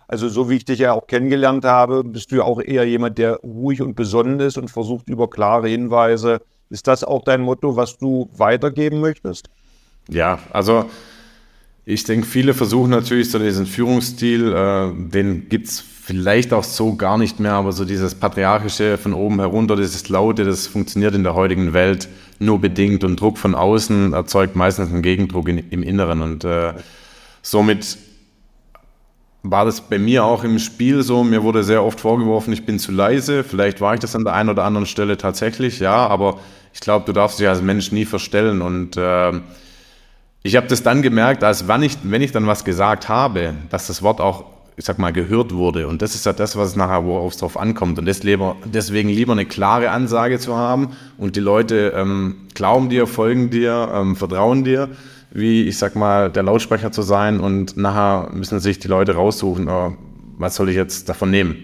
[0.07, 3.17] Also so wie ich dich ja auch kennengelernt habe, bist du ja auch eher jemand,
[3.19, 6.41] der ruhig und besonnen ist und versucht über klare Hinweise.
[6.69, 9.49] Ist das auch dein Motto, was du weitergeben möchtest?
[10.09, 10.91] Ja, also
[11.87, 16.97] ich denke, viele versuchen natürlich so diesen Führungsstil, äh, den gibt es vielleicht auch so
[16.97, 21.23] gar nicht mehr, aber so dieses patriarchische von oben herunter, dieses Laute, das funktioniert in
[21.23, 25.83] der heutigen Welt nur bedingt und Druck von außen erzeugt meistens einen Gegendruck in, im
[25.83, 26.75] Inneren und äh,
[27.41, 27.97] somit
[29.43, 31.23] war das bei mir auch im Spiel so.
[31.25, 33.45] Mir wurde sehr oft vorgeworfen, ich bin zu leise.
[33.45, 36.39] Vielleicht war ich das an der einen oder anderen Stelle tatsächlich, ja, aber
[36.75, 39.33] ich glaube, du darfst dich als Mensch nie verstellen und äh,
[40.43, 43.87] ich habe das dann gemerkt, als wenn ich, wenn ich dann was gesagt habe, dass
[43.87, 44.45] das Wort auch,
[44.77, 45.87] ich sag mal, gehört wurde.
[45.87, 47.99] Und das ist ja das, was nachher, worauf es drauf ankommt.
[47.99, 53.51] Und deswegen lieber eine klare Ansage zu haben und die Leute ähm, glauben dir, folgen
[53.51, 54.89] dir, ähm, vertrauen dir,
[55.31, 57.41] wie, ich sag mal, der Lautsprecher zu sein.
[57.41, 59.97] Und nachher müssen sich die Leute raussuchen, oh,
[60.39, 61.57] was soll ich jetzt davon nehmen?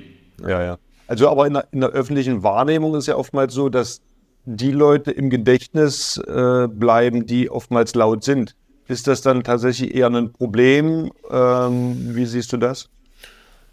[0.47, 0.79] Ja, ja.
[1.09, 4.01] Also aber in der, in der öffentlichen Wahrnehmung ist ja oftmals so, dass
[4.45, 8.55] die Leute im Gedächtnis äh, bleiben, die oftmals laut sind.
[8.87, 11.11] Ist das dann tatsächlich eher ein Problem?
[11.31, 12.89] Ähm, wie siehst du das?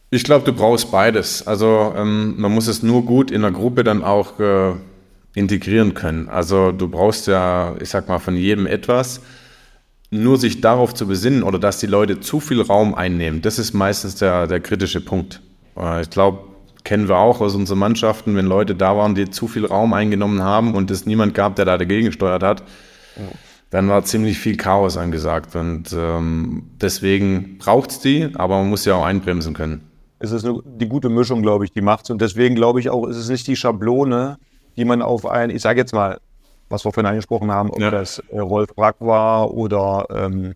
[0.10, 1.46] Ich glaube, du brauchst beides.
[1.46, 4.74] Also ähm, man muss es nur gut in der Gruppe dann auch äh,
[5.36, 6.30] integrieren können.
[6.30, 9.22] Also du brauchst ja, ich sag mal, von jedem etwas.
[10.10, 13.74] Nur sich darauf zu besinnen oder dass die Leute zu viel Raum einnehmen, das ist
[13.74, 15.42] meistens der, der kritische Punkt.
[15.76, 16.40] Äh, ich glaube,
[16.86, 20.42] kennen wir auch aus unseren Mannschaften, wenn Leute da waren, die zu viel Raum eingenommen
[20.42, 22.64] haben und es niemand gab, der da dagegen gesteuert hat.
[23.18, 23.24] Ja
[23.70, 25.56] dann war ziemlich viel Chaos angesagt.
[25.56, 29.87] Und ähm, deswegen braucht es die, aber man muss ja auch einbremsen können.
[30.20, 32.10] Es ist eine, die gute Mischung, glaube ich, die macht es.
[32.10, 34.38] Und deswegen glaube ich auch, ist es nicht die Schablone,
[34.76, 36.20] die man auf ein, ich sage jetzt mal,
[36.70, 37.92] was wir vorhin angesprochen haben, ob ja.
[37.92, 40.54] das äh, Rolf Brack war oder ähm,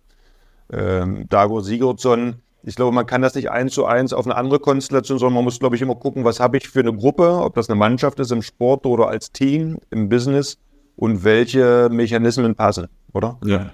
[0.72, 2.36] ähm, Dago Sigurdsson.
[2.64, 5.44] Ich glaube, man kann das nicht eins zu eins auf eine andere Konstellation, sondern man
[5.46, 8.20] muss, glaube ich, immer gucken, was habe ich für eine Gruppe, ob das eine Mannschaft
[8.20, 10.58] ist im Sport oder als Team, im Business
[10.96, 13.40] und welche Mechanismen passen, oder?
[13.44, 13.72] Ja.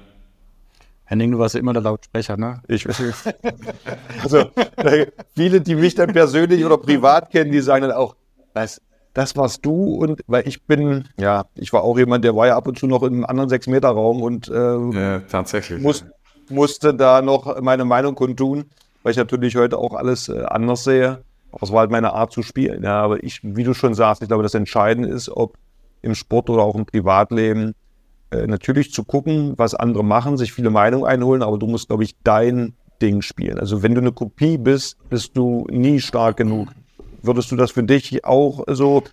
[1.10, 2.62] Henning, du warst ja immer der Lautsprecher, ne?
[2.68, 2.86] Ich,
[4.24, 4.52] also,
[5.36, 8.16] viele, die mich dann persönlich oder privat kennen, die sagen dann auch,
[8.54, 8.82] was,
[9.14, 12.58] das warst du und weil ich bin, ja, ich war auch jemand, der war ja
[12.58, 15.82] ab und zu noch in einem anderen Sechs-Meter-Raum und äh, ja, tatsächlich.
[15.82, 16.04] Muss,
[16.50, 18.66] musste da noch meine Meinung kundtun,
[19.02, 21.24] weil ich natürlich heute auch alles äh, anders sehe.
[21.54, 22.84] Aber es war halt meine Art zu spielen.
[22.84, 25.58] Ja, aber ich, wie du schon sagst, ich glaube, das Entscheidende ist, ob
[26.02, 27.74] im Sport oder auch im Privatleben,
[28.32, 32.04] äh, natürlich zu gucken, was andere machen, sich viele Meinungen einholen, aber du musst, glaube
[32.04, 33.60] ich, dein Ding spielen.
[33.60, 36.70] Also wenn du eine Kopie bist, bist du nie stark genug.
[37.22, 39.04] Würdest du das für dich auch so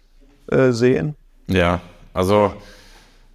[0.50, 1.14] äh, sehen?
[1.48, 1.80] Ja,
[2.12, 2.52] also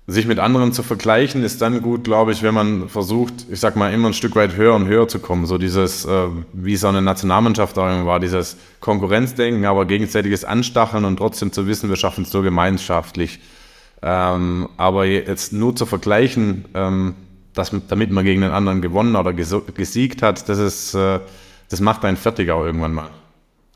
[0.08, 3.76] sich mit anderen zu vergleichen, ist dann gut, glaube ich, wenn man versucht, ich sag
[3.76, 5.46] mal, immer ein Stück weit höher und höher zu kommen.
[5.46, 11.52] So dieses, äh, wie so eine Nationalmannschaft war, dieses Konkurrenzdenken, aber gegenseitiges Anstacheln und trotzdem
[11.52, 13.40] zu wissen, wir schaffen es so gemeinschaftlich.
[14.02, 17.16] Ähm, aber jetzt nur zu vergleichen, ähm,
[17.54, 21.20] dass, damit man gegen den anderen gewonnen oder gesiegt hat, das ist, äh,
[21.70, 23.10] das macht einen fertig auch irgendwann mal.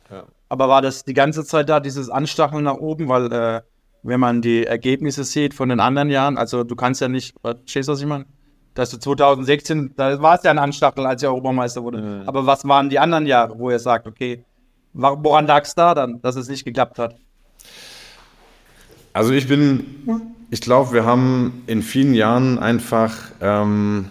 [0.10, 0.24] Ja.
[0.50, 3.10] Aber war das die ganze Zeit da, dieses Anstacheln nach oben?
[3.10, 3.62] Weil, äh,
[4.04, 7.88] wenn man die Ergebnisse sieht von den anderen Jahren, also du kannst ja nicht, verstehst
[7.88, 8.26] du, was ich meine?
[8.74, 12.02] Dass du 2016, da war es ja ein Anstacheln, als er Europameister wurde.
[12.02, 12.28] Mhm.
[12.28, 14.46] Aber was waren die anderen Jahre, wo er sagt, okay,
[14.94, 17.16] woran lag es da dann, dass es nicht geklappt hat?
[19.14, 19.86] Also ich bin,
[20.50, 24.06] ich glaube, wir haben in vielen Jahren einfach, ähm,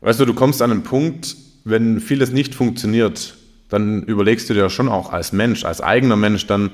[0.00, 3.36] weißt du, du kommst an einen Punkt, wenn vieles nicht funktioniert,
[3.68, 6.70] dann überlegst du dir schon auch als Mensch, als eigener Mensch dann,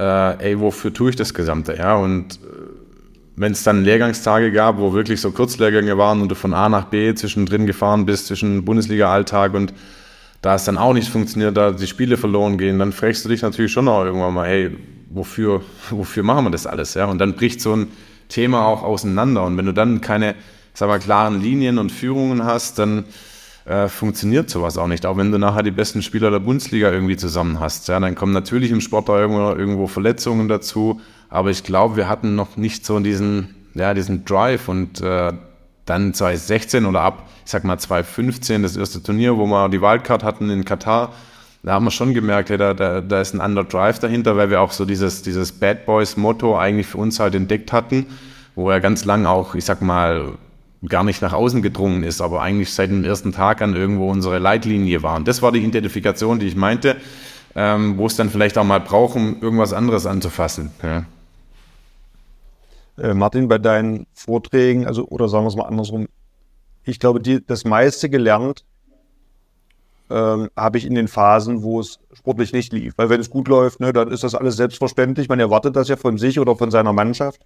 [0.00, 1.76] äh, ey, wofür tue ich das Gesamte?
[1.76, 2.38] Ja, und äh,
[3.36, 6.86] wenn es dann Lehrgangstage gab, wo wirklich so Kurzlehrgänge waren und du von A nach
[6.86, 9.74] B zwischendrin gefahren bist, zwischen Bundesliga-Alltag und
[10.42, 13.42] da es dann auch nicht funktioniert, da die Spiele verloren gehen, dann fragst du dich
[13.42, 14.76] natürlich schon auch irgendwann mal, hey,
[15.08, 16.94] wofür, wofür machen wir das alles?
[16.94, 17.06] Ja?
[17.06, 17.88] Und dann bricht so ein
[18.28, 19.44] Thema auch auseinander.
[19.44, 20.34] Und wenn du dann keine,
[20.74, 23.04] sag mal, klaren Linien und Führungen hast, dann
[23.66, 25.06] äh, funktioniert sowas auch nicht.
[25.06, 27.86] Auch wenn du nachher die besten Spieler der Bundesliga irgendwie zusammen hast.
[27.86, 28.00] Ja?
[28.00, 31.00] Dann kommen natürlich im Sport da irgendwo, irgendwo Verletzungen dazu.
[31.28, 35.32] Aber ich glaube, wir hatten noch nicht so diesen, ja, diesen Drive und äh,
[35.86, 40.22] dann 2016 oder ab, ich sag mal 2015, das erste Turnier, wo wir die Wildcard
[40.22, 41.12] hatten in Katar,
[41.62, 44.60] da haben wir schon gemerkt, hey, da, da, da ist ein Underdrive dahinter, weil wir
[44.60, 48.06] auch so dieses, dieses Bad Boys-Motto eigentlich für uns halt entdeckt hatten,
[48.56, 50.32] wo er ganz lang auch, ich sag mal,
[50.88, 54.38] gar nicht nach außen gedrungen ist, aber eigentlich seit dem ersten Tag an irgendwo unsere
[54.38, 55.16] Leitlinie war.
[55.16, 56.96] Und das war die Identifikation, die ich meinte,
[57.54, 60.70] ähm, wo es dann vielleicht auch mal braucht, um irgendwas anderes anzufassen.
[60.82, 61.04] Ja.
[62.98, 66.08] Äh, Martin, bei deinen Vorträgen, also oder sagen wir es mal andersrum,
[66.84, 68.64] ich glaube, die, das meiste gelernt
[70.10, 72.94] ähm, habe ich in den Phasen, wo es sportlich nicht lief.
[72.96, 75.28] Weil wenn es gut läuft, ne, dann ist das alles selbstverständlich.
[75.28, 77.40] Man erwartet das ja von sich oder von seiner Mannschaft.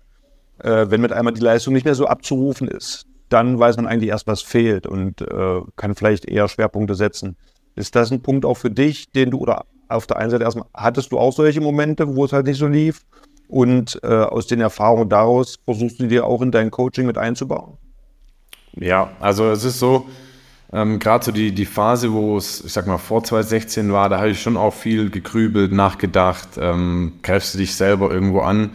[0.59, 4.11] Äh, wenn mit einmal die Leistung nicht mehr so abzurufen ist, dann weiß man eigentlich
[4.11, 7.37] erst, was fehlt und äh, kann vielleicht eher Schwerpunkte setzen.
[7.74, 10.66] Ist das ein Punkt auch für dich, den du oder auf der einen Seite erstmal,
[10.74, 13.02] hattest du auch solche Momente, wo es halt nicht so lief?
[13.48, 17.78] Und äh, aus den Erfahrungen daraus versuchst du dir auch in dein Coaching mit einzubauen?
[18.74, 20.06] Ja, also es ist so,
[20.72, 24.18] ähm, Gerade so die, die Phase, wo es, ich sag mal, vor 2016 war, da
[24.18, 28.70] habe ich schon auch viel gegrübelt, nachgedacht, ähm, greifst du dich selber irgendwo an.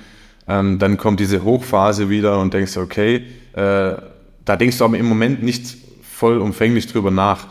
[0.47, 3.95] Ähm, dann kommt diese Hochphase wieder und denkst, okay, äh,
[4.45, 7.47] da denkst du aber im Moment nicht vollumfänglich drüber nach.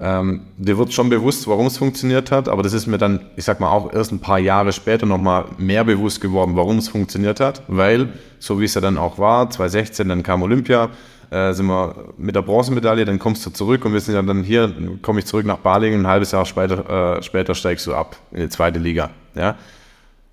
[0.00, 3.44] Ähm, dir wird schon bewusst, warum es funktioniert hat, aber das ist mir dann, ich
[3.44, 7.40] sag mal, auch erst ein paar Jahre später nochmal mehr bewusst geworden, warum es funktioniert
[7.40, 10.88] hat, weil, so wie es ja dann auch war, 2016, dann kam Olympia,
[11.30, 14.42] äh, sind wir mit der Bronzemedaille, dann kommst du zurück und wir sind ja dann
[14.42, 18.16] hier, komme ich zurück nach Balingen, ein halbes Jahr später, äh, später steigst du ab
[18.32, 19.10] in die zweite Liga.
[19.34, 19.56] Ja?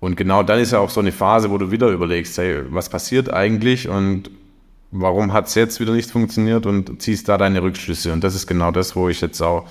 [0.00, 2.88] Und genau dann ist ja auch so eine Phase, wo du wieder überlegst, hey, was
[2.88, 4.30] passiert eigentlich und
[4.90, 8.12] warum hat es jetzt wieder nicht funktioniert und ziehst da deine Rückschlüsse.
[8.12, 9.68] Und das ist genau das, wo ich jetzt auch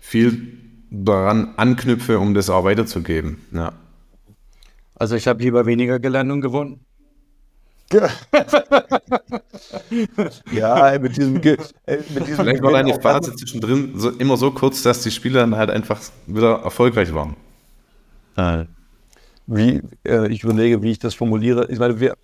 [0.00, 0.58] viel
[0.90, 3.38] daran anknüpfe, um das auch weiterzugeben.
[3.52, 3.72] Ja.
[4.94, 6.80] Also ich habe lieber weniger gelernt und gewonnen.
[10.52, 11.56] ja, mit diesem, äh,
[12.12, 15.54] mit diesem Vielleicht war deine Phase zwischendrin so, immer so kurz, dass die Spieler dann
[15.54, 17.36] halt einfach wieder erfolgreich waren.
[19.46, 21.68] Wie, äh, ich überlege, wie ich das formuliere.
[21.70, 22.16] Ich meine, wir,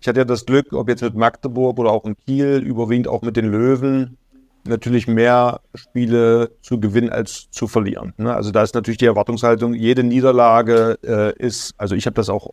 [0.00, 3.22] ich hatte ja das Glück, ob jetzt mit Magdeburg oder auch in Kiel, überwiegend auch
[3.22, 4.18] mit den Löwen,
[4.64, 8.12] natürlich mehr Spiele zu gewinnen als zu verlieren.
[8.16, 8.34] Ne?
[8.34, 12.50] Also da ist natürlich die Erwartungshaltung, jede Niederlage äh, ist, also ich habe das auch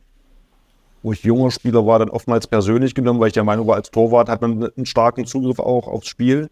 [1.04, 3.92] wo ich junger Spieler war, dann oftmals persönlich genommen, weil ich der Meinung war, als
[3.92, 6.50] Torwart hat man einen starken Zugriff auch aufs Spiel.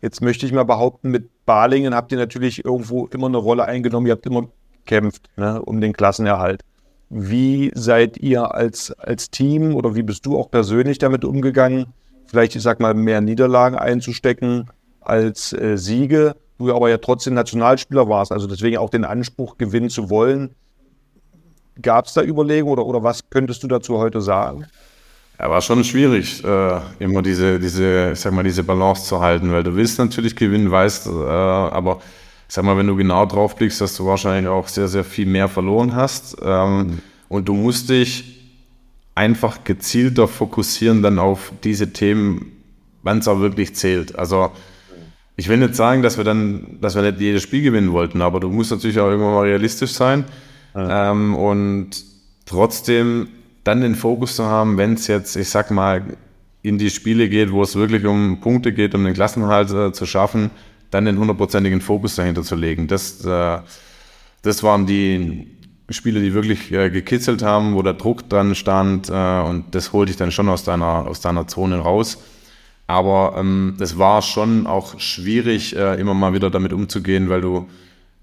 [0.00, 4.06] Jetzt möchte ich mal behaupten, mit Balingen habt ihr natürlich irgendwo immer eine Rolle eingenommen,
[4.06, 4.48] ihr habt immer
[4.84, 6.62] gekämpft ne, um den Klassenerhalt.
[7.16, 11.86] Wie seid ihr als, als Team oder wie bist du auch persönlich damit umgegangen,
[12.26, 14.68] vielleicht, ich sag mal, mehr Niederlagen einzustecken
[15.00, 16.34] als äh, Siege?
[16.58, 20.56] Du aber ja trotzdem Nationalspieler warst, also deswegen auch den Anspruch, gewinnen zu wollen.
[21.80, 24.66] Gab es da Überlegungen oder, oder was könntest du dazu heute sagen?
[25.38, 29.52] Ja, war schon schwierig, äh, immer diese, diese, ich sag mal, diese Balance zu halten,
[29.52, 32.00] weil du willst natürlich gewinnen, weißt, äh, aber
[32.54, 35.26] ich sag mal, wenn du genau drauf blickst, dass du wahrscheinlich auch sehr, sehr viel
[35.26, 36.36] mehr verloren hast.
[36.40, 36.98] Ähm, mhm.
[37.28, 38.52] Und du musst dich
[39.16, 42.52] einfach gezielter fokussieren dann auf diese Themen,
[43.02, 44.16] wann es auch wirklich zählt.
[44.16, 44.52] Also
[45.34, 48.38] ich will nicht sagen, dass wir dann, dass wir nicht jedes Spiel gewinnen wollten, aber
[48.38, 50.24] du musst natürlich auch irgendwann mal realistisch sein.
[50.76, 51.10] Ja.
[51.10, 52.04] Ähm, und
[52.46, 53.30] trotzdem
[53.64, 56.04] dann den Fokus zu haben, wenn es jetzt, ich sag mal,
[56.62, 60.06] in die Spiele geht, wo es wirklich um Punkte geht, um den Klassenhalt äh, zu
[60.06, 60.52] schaffen,
[60.94, 62.86] dann den hundertprozentigen Fokus dahinter zu legen.
[62.86, 63.58] Das, äh,
[64.42, 65.48] das waren die
[65.90, 70.12] Spiele, die wirklich äh, gekitzelt haben, wo der Druck dran stand äh, und das holte
[70.12, 72.22] ich dann schon aus deiner, aus deiner Zone raus.
[72.86, 77.68] Aber ähm, es war schon auch schwierig, äh, immer mal wieder damit umzugehen, weil du,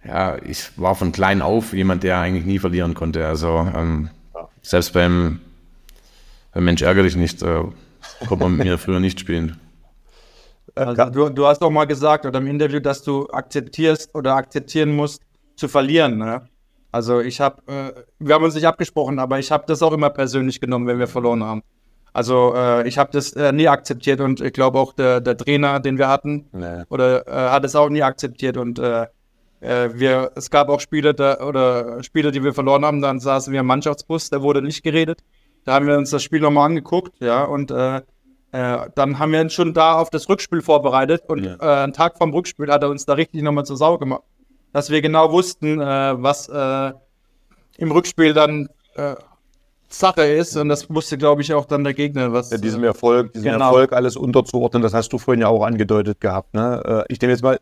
[0.05, 3.25] ja, ich war von klein auf jemand, der eigentlich nie verlieren konnte.
[3.27, 4.09] Also ähm,
[4.61, 5.39] selbst beim,
[6.53, 7.63] beim Mensch ärgere dich nicht, äh,
[8.27, 9.60] konnte man mit mir früher nicht spielen.
[10.75, 14.95] Also du, du, hast auch mal gesagt oder im Interview, dass du akzeptierst oder akzeptieren
[14.95, 15.21] musst,
[15.55, 16.17] zu verlieren.
[16.17, 16.47] Ne?
[16.91, 20.09] Also ich habe, äh, wir haben uns nicht abgesprochen, aber ich habe das auch immer
[20.09, 21.61] persönlich genommen, wenn wir verloren haben.
[22.13, 25.79] Also äh, ich habe das äh, nie akzeptiert und ich glaube auch der, der, Trainer,
[25.79, 26.83] den wir hatten, nee.
[26.89, 29.07] oder äh, hat es auch nie akzeptiert und äh,
[29.61, 33.53] äh, wir, es gab auch Spiele da, oder Spiele, die wir verloren haben, dann saßen
[33.53, 35.21] wir im Mannschaftsbus, da wurde nicht geredet.
[35.63, 37.71] Da haben wir uns das Spiel nochmal angeguckt, ja, und
[38.51, 41.83] äh, dann haben wir uns schon da auf das Rückspiel vorbereitet und ja.
[41.83, 44.23] einen Tag vom Rückspiel hat er uns da richtig nochmal zur Sau gemacht,
[44.73, 46.47] dass wir genau wussten, was
[47.77, 48.69] im Rückspiel dann
[49.93, 52.31] Sache ist und das wusste, glaube ich, auch dann der Gegner.
[52.33, 53.65] Was, ja, diesem Erfolg, diesem genau.
[53.65, 56.53] Erfolg alles unterzuordnen, das hast du vorhin ja auch angedeutet gehabt.
[56.53, 57.05] Ne?
[57.09, 57.59] Äh, ich nehme jetzt mal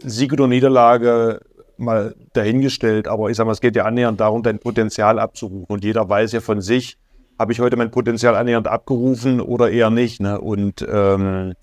[0.00, 1.40] Sieg oder Niederlage
[1.76, 5.66] mal dahingestellt, aber ich sage mal, es geht ja annähernd darum, dein Potenzial abzurufen.
[5.68, 6.98] Und jeder weiß ja von sich,
[7.38, 10.20] habe ich heute mein Potenzial annähernd abgerufen oder eher nicht.
[10.20, 10.40] Ne?
[10.40, 11.54] Und ähm,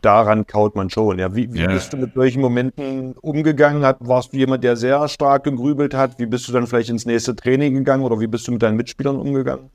[0.00, 1.18] daran kaut man schon.
[1.18, 1.68] Ja, wie, wie ja.
[1.68, 3.84] bist du mit solchen Momenten umgegangen?
[3.84, 6.18] Hat, warst du jemand, der sehr stark gegrübelt hat?
[6.18, 8.76] Wie bist du dann vielleicht ins nächste Training gegangen oder wie bist du mit deinen
[8.76, 9.70] Mitspielern umgegangen?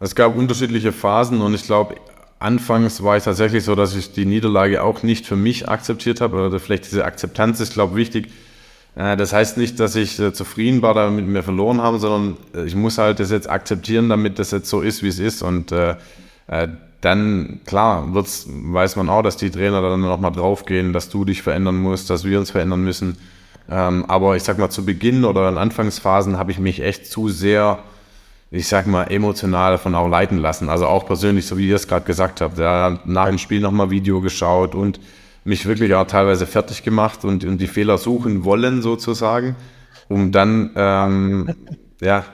[0.00, 1.94] Es gab unterschiedliche Phasen und ich glaube,
[2.40, 6.44] anfangs war es tatsächlich so, dass ich die Niederlage auch nicht für mich akzeptiert habe
[6.44, 8.32] oder vielleicht diese Akzeptanz ist, glaube ich, wichtig.
[8.94, 12.64] Äh, das heißt nicht, dass ich äh, zufrieden war, damit wir verloren haben, sondern äh,
[12.64, 15.72] ich muss halt das jetzt akzeptieren, damit das jetzt so ist, wie es ist und
[15.72, 15.96] äh,
[17.00, 21.42] dann, klar, wird's, weiß man auch, dass die Trainer dann nochmal draufgehen, dass du dich
[21.42, 23.16] verändern musst, dass wir uns verändern müssen.
[23.68, 27.28] Ähm, aber ich sag mal, zu Beginn oder in Anfangsphasen habe ich mich echt zu
[27.28, 27.80] sehr,
[28.52, 30.68] ich sag mal, emotional davon auch leiten lassen.
[30.68, 32.58] Also auch persönlich, so wie ihr es gerade gesagt habt.
[32.58, 35.00] Ja, nach dem Spiel nochmal Video geschaut und
[35.44, 39.56] mich wirklich auch teilweise fertig gemacht und, und die Fehler suchen wollen, sozusagen,
[40.08, 41.54] um dann, ähm,
[42.00, 42.24] ja,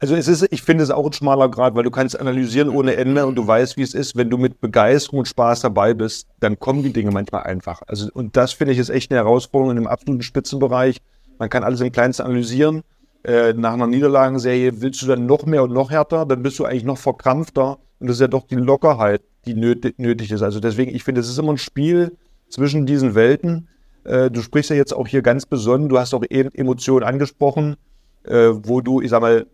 [0.00, 2.94] also es ist, ich finde es auch ein schmaler Grad, weil du kannst analysieren ohne
[2.94, 4.14] Ende und du weißt, wie es ist.
[4.14, 7.82] Wenn du mit Begeisterung und Spaß dabei bist, dann kommen die Dinge manchmal einfach.
[7.88, 10.98] Also, und das finde ich ist echt eine Herausforderung in dem absoluten Spitzenbereich.
[11.38, 12.84] Man kann alles im Kleinsten analysieren.
[13.28, 16.64] Äh, nach einer Niederlagenserie willst du dann noch mehr und noch härter, dann bist du
[16.64, 17.78] eigentlich noch verkrampfter.
[17.98, 20.40] Und das ist ja doch die Lockerheit, die nötig, ist.
[20.40, 22.16] Also deswegen, ich finde, es ist immer ein Spiel
[22.48, 23.68] zwischen diesen Welten.
[24.04, 27.76] Äh, du sprichst ja jetzt auch hier ganz besonnen, du hast auch eben Emotionen angesprochen,
[28.24, 29.46] äh, wo du, ich sag mal,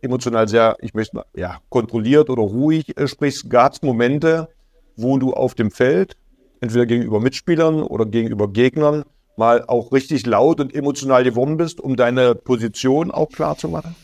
[0.00, 4.48] emotional sehr, ich möchte ja, kontrolliert oder ruhig äh, sprichst, gab es Momente,
[4.96, 6.16] wo du auf dem Feld,
[6.62, 9.04] entweder gegenüber Mitspielern oder gegenüber Gegnern,
[9.38, 13.94] mal auch richtig laut und emotional geworden bist, um deine Position auch klar zu machen?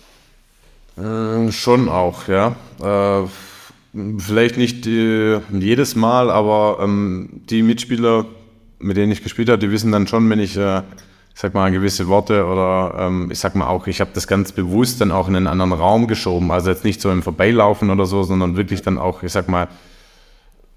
[0.97, 2.57] Äh, schon auch, ja.
[2.83, 3.27] Äh,
[4.19, 8.27] vielleicht nicht äh, jedes Mal, aber ähm, die Mitspieler,
[8.79, 10.83] mit denen ich gespielt habe, die wissen dann schon, wenn ich äh,
[11.35, 14.53] ich sag mal, gewisse Worte oder ähm, ich sag mal auch, ich habe das ganz
[14.53, 16.53] bewusst dann auch in einen anderen Raum geschoben.
[16.53, 19.67] Also jetzt nicht so im Vorbeilaufen oder so, sondern wirklich dann auch, ich sag mal,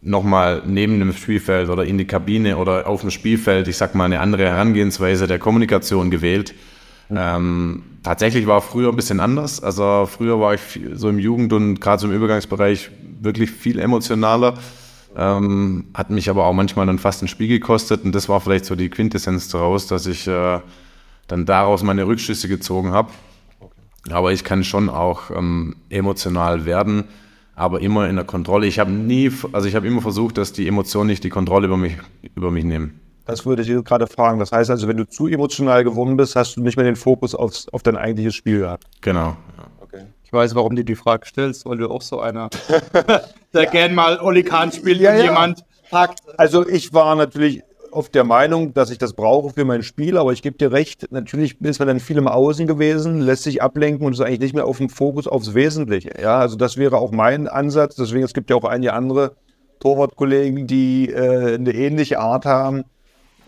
[0.01, 4.05] nochmal neben dem Spielfeld oder in die Kabine oder auf dem Spielfeld, ich sag mal,
[4.05, 6.53] eine andere Herangehensweise der Kommunikation gewählt.
[7.09, 7.17] Mhm.
[7.19, 9.61] Ähm, tatsächlich war früher ein bisschen anders.
[9.61, 10.61] Also früher war ich
[10.93, 14.55] so im Jugend- und gerade so im Übergangsbereich wirklich viel emotionaler.
[15.15, 18.65] Ähm, hat mich aber auch manchmal dann fast ein Spiel gekostet und das war vielleicht
[18.65, 20.59] so die Quintessenz daraus, dass ich äh,
[21.27, 23.09] dann daraus meine Rückschlüsse gezogen habe.
[24.11, 27.05] Aber ich kann schon auch ähm, emotional werden,
[27.57, 28.67] aber immer in der Kontrolle.
[28.67, 31.75] Ich habe nie, also ich habe immer versucht, dass die Emotionen nicht die Kontrolle über
[31.75, 31.97] mich,
[32.35, 33.01] über mich nehmen.
[33.25, 34.39] Das würde ich gerade fragen.
[34.39, 37.35] Das heißt also, wenn du zu emotional geworden bist, hast du nicht mehr den Fokus
[37.35, 38.85] aufs, auf dein eigentliches Spiel gehabt.
[39.01, 39.35] Genau.
[39.57, 39.99] Ja.
[40.23, 42.49] Ich weiß, warum du die Frage stellst, weil du auch so einer,
[43.53, 45.23] der gern mal Oli Kahn spielt ja, und ja.
[45.23, 46.19] jemand packt.
[46.37, 50.33] Also ich war natürlich oft der Meinung, dass ich das brauche für mein Spiel, aber
[50.33, 54.05] ich gebe dir recht, natürlich ist man dann viel im Außen gewesen, lässt sich ablenken
[54.05, 56.11] und ist eigentlich nicht mehr auf dem Fokus aufs Wesentliche.
[56.21, 57.95] Ja, also das wäre auch mein Ansatz.
[57.95, 59.35] Deswegen, es gibt ja auch einige andere
[59.79, 62.83] Torwartkollegen, die äh, eine ähnliche Art haben.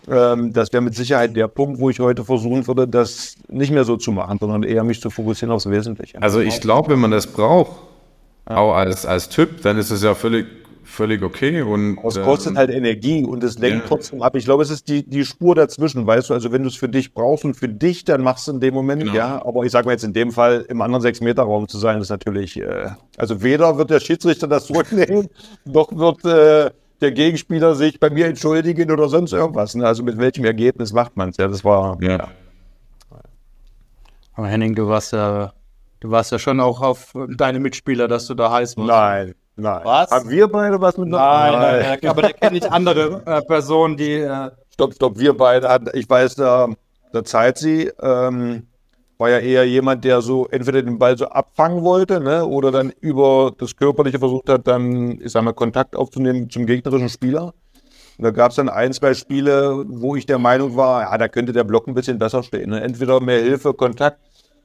[0.08, 3.84] Ähm, das wäre mit Sicherheit der Punkt, wo ich heute versuchen würde, das nicht mehr
[3.84, 6.20] so zu machen, sondern eher mich zu fokussieren aufs Wesentliche.
[6.22, 7.76] Also ich glaube, wenn man das braucht,
[8.46, 10.46] auch als, als Typ, dann ist es ja völlig,
[10.90, 11.62] völlig okay.
[11.62, 13.88] Und, es kostet ähm, halt Energie und es lenkt ja.
[13.88, 14.36] trotzdem ab.
[14.36, 16.88] Ich glaube, es ist die, die Spur dazwischen, weißt du, also wenn du es für
[16.88, 19.14] dich brauchst und für dich, dann machst du in dem Moment, genau.
[19.14, 19.44] ja.
[19.44, 22.60] Aber ich sage mal jetzt in dem Fall, im anderen Sechs-Meter-Raum zu sein, ist natürlich,
[22.60, 25.28] äh, also weder wird der Schiedsrichter das zurücknehmen,
[25.64, 29.74] noch wird äh, der Gegenspieler sich bei mir entschuldigen oder sonst irgendwas.
[29.74, 29.86] Ne?
[29.86, 31.36] Also mit welchem Ergebnis macht man es?
[31.36, 31.98] Ja, das war.
[32.02, 32.28] Ja.
[34.34, 35.52] Aber Henning, du warst ja,
[36.00, 38.88] du warst ja schon auch auf deine Mitspieler, dass du da heiß warst.
[38.88, 39.80] Nein, Nein.
[39.84, 40.10] Was?
[40.10, 43.96] Haben wir beide was mit Nein, nein, nein, aber da kenne ich andere äh, Personen,
[43.96, 44.14] die.
[44.14, 46.68] Äh, Stopp, stopp, wir beide hatten, ich weiß, da,
[47.12, 48.66] der Zeitsi ähm,
[49.18, 52.90] war ja eher jemand, der so entweder den Ball so abfangen wollte, ne, oder dann
[53.00, 57.52] über das Körperliche versucht hat, dann, ich sag mal, Kontakt aufzunehmen zum gegnerischen Spieler.
[58.16, 61.28] Und da gab es dann ein, zwei Spiele, wo ich der Meinung war, ja, da
[61.28, 62.70] könnte der Block ein bisschen besser stehen.
[62.70, 62.80] Ne?
[62.80, 64.18] Entweder mehr Hilfe, Kontakt.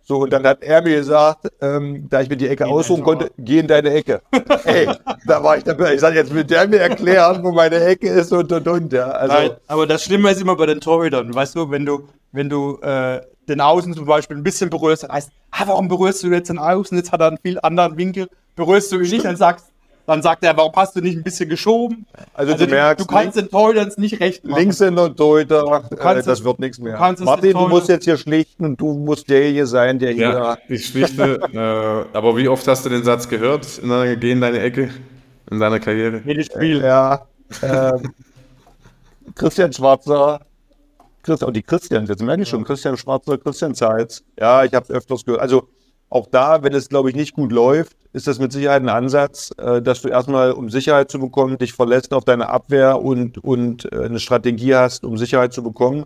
[0.07, 3.31] So, und dann hat er mir gesagt, ähm, da ich mir die Ecke aussuchen konnte,
[3.39, 4.21] geh in deine Ecke.
[4.63, 4.87] Ey,
[5.25, 5.95] da war ich dabei.
[5.95, 8.93] Ich sag, jetzt will der mir erklären, wo meine Ecke ist und und und.
[8.93, 9.07] Ja.
[9.09, 11.33] Also, Nein, aber das Schlimme ist immer bei den Torhütern.
[11.33, 15.11] Weißt du, wenn du, wenn du äh, den Außen zum Beispiel ein bisschen berührst, dann
[15.11, 16.95] heißt, ah, warum berührst du jetzt den Außen?
[16.95, 18.29] Jetzt hat er einen viel anderen Winkel.
[18.55, 19.65] Berührst du ihn nicht, dann sagst
[20.07, 22.05] dann sagt er, warum hast du nicht ein bisschen geschoben?
[22.33, 24.59] Also, du merkst, du kannst den Torhütern nicht recht machen.
[24.59, 26.97] Linkshänder und Torhüter, äh, das es- wird nichts mehr.
[27.17, 30.29] du Martin, du musst jetzt hier schlichten und du musst derjenige sein, der hier...
[30.29, 31.39] Ja, ich schlichte.
[31.53, 33.79] äh, aber wie oft hast du den Satz gehört?
[33.79, 33.89] In
[34.19, 34.89] geh in deine Ecke
[35.51, 36.21] in deiner Karriere?
[36.25, 36.81] Jedes Spiel.
[36.81, 37.25] Ja,
[37.61, 38.13] ähm,
[39.35, 40.41] Christian Schwarzer,
[41.23, 44.23] Christian, oh, die Christians, jetzt merke ich schon, Christian Schwarzer, Christian Zeitz.
[44.39, 45.41] Ja, ich habe es öfters gehört.
[45.41, 45.67] Also
[46.15, 49.51] auch da, wenn es, glaube ich, nicht gut läuft, ist das mit Sicherheit ein Ansatz,
[49.57, 53.91] äh, dass du erstmal, um Sicherheit zu bekommen, dich verlässt auf deine Abwehr und, und
[53.91, 56.05] äh, eine Strategie hast, um Sicherheit zu bekommen.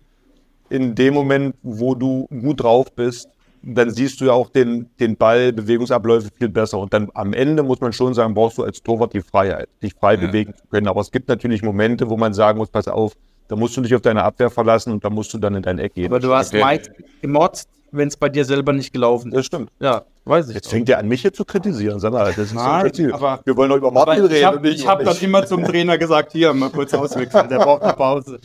[0.69, 3.27] In dem Moment, wo du gut drauf bist,
[3.61, 6.79] dann siehst du ja auch den, den Ball, Bewegungsabläufe viel besser.
[6.79, 9.93] Und dann am Ende muss man schon sagen, brauchst du als Torwart die Freiheit, dich
[9.93, 10.21] frei Ja.
[10.21, 10.87] bewegen zu können.
[10.87, 13.13] Aber es gibt natürlich Momente, wo man sagen muss, pass auf,
[13.47, 15.77] da musst du dich auf deine Abwehr verlassen und da musst du dann in dein
[15.79, 16.05] Eck gehen.
[16.05, 16.61] Aber du hast Okay.
[16.61, 16.89] meist
[17.21, 19.37] gemotzt, wenn es bei dir selber nicht gelaufen ist.
[19.37, 19.71] das stimmt.
[19.79, 20.55] Ja, weiß ich.
[20.55, 20.71] Jetzt doch.
[20.71, 21.99] fängt er an, mich hier zu kritisieren.
[21.99, 23.13] Sag mal, das ist Nein, so ein Ziel.
[23.13, 24.45] aber- Wir wollen doch über Aber Martin ich reden.
[24.45, 27.57] habe und nicht hab über dann immer zum Trainer gesagt, hier, mal kurz auswechseln, der
[27.59, 28.39] braucht eine Pause.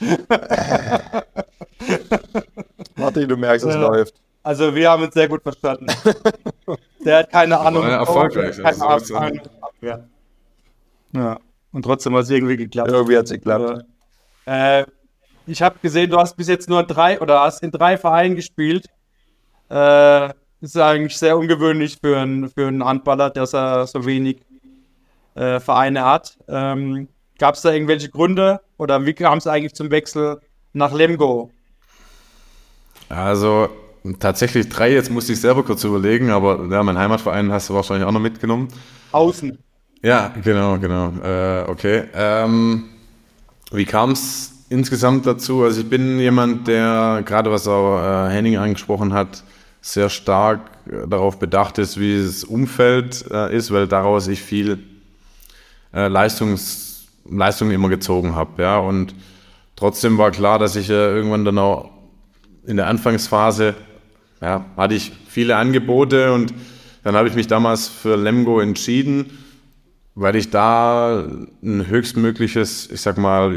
[2.96, 3.80] Martin, du merkst, es Ja.
[3.80, 4.14] läuft.
[4.42, 5.86] Also wir haben uns sehr gut verstanden.
[7.04, 7.82] Der hat keine Ahnung.
[7.84, 9.40] Ja, erfolgreich, Keine also Ahnung.
[9.80, 10.00] Ja.
[11.12, 11.38] ja.
[11.72, 12.90] Und trotzdem hat es irgendwie geklappt.
[12.90, 13.84] Irgendwie hat es geklappt.
[14.44, 14.84] Äh,
[15.46, 18.86] ich habe gesehen, du hast bis jetzt nur drei oder hast in drei Vereinen gespielt.
[19.68, 24.38] Äh, das ist eigentlich sehr ungewöhnlich für einen, für einen Handballer, dass er so wenig
[25.34, 26.38] äh, Vereine hat.
[26.48, 30.40] Ähm, Gab es da irgendwelche Gründe oder wie kam es eigentlich zum Wechsel
[30.72, 31.50] nach Lemgo?
[33.08, 33.68] Also
[34.20, 38.06] tatsächlich drei, jetzt musste ich selber kurz überlegen, aber ja, mein Heimatverein hast du wahrscheinlich
[38.06, 38.68] auch noch mitgenommen.
[39.10, 39.58] Außen.
[40.02, 41.12] Ja, genau, genau.
[41.24, 42.04] Äh, okay.
[42.14, 42.84] Ähm,
[43.72, 45.62] wie kam es insgesamt dazu?
[45.62, 49.44] Also ich bin jemand, der, gerade was auch äh, Henning angesprochen hat,
[49.80, 54.78] sehr stark äh, darauf bedacht ist, wie das Umfeld äh, ist, weil daraus ich viel
[55.96, 58.60] Leistungs, Leistung immer gezogen habe.
[58.60, 58.78] Ja?
[58.78, 59.14] Und
[59.76, 61.88] trotzdem war klar, dass ich irgendwann dann auch
[62.66, 63.76] in der Anfangsphase
[64.40, 66.52] ja, hatte ich viele Angebote und
[67.02, 69.38] dann habe ich mich damals für Lemgo entschieden,
[70.14, 71.24] weil ich da
[71.62, 73.54] ein höchstmögliches, ich sag mal,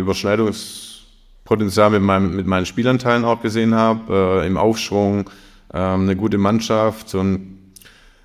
[1.47, 5.29] Überschneidungspotenzial mit, meinem, mit meinen Spielanteilen auch gesehen habe, äh, im Aufschwung,
[5.73, 7.57] ähm, eine gute Mannschaft und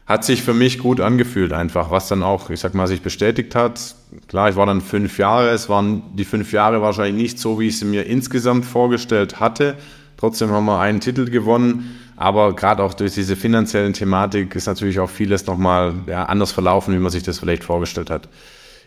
[0.06, 3.54] hat sich für mich gut angefühlt einfach, was dann auch, ich sag mal, sich bestätigt
[3.54, 3.94] hat.
[4.28, 7.68] Klar, ich war dann fünf Jahre, es waren die fünf Jahre wahrscheinlich nicht so, wie
[7.68, 9.76] ich sie mir insgesamt vorgestellt hatte.
[10.16, 14.98] Trotzdem haben wir einen Titel gewonnen, aber gerade auch durch diese finanziellen Thematik ist natürlich
[14.98, 18.28] auch vieles nochmal ja, anders verlaufen, wie man sich das vielleicht vorgestellt hat.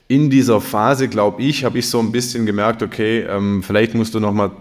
[0.08, 4.14] In dieser Phase, glaube ich, habe ich so ein bisschen gemerkt, okay, ähm, vielleicht musst
[4.14, 4.52] du nochmal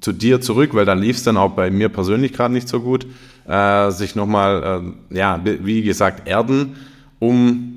[0.00, 2.80] zu dir zurück, weil dann lief es dann auch bei mir persönlich gerade nicht so
[2.80, 3.06] gut,
[3.46, 6.76] äh, sich nochmal, äh, ja, wie gesagt, erden,
[7.18, 7.74] um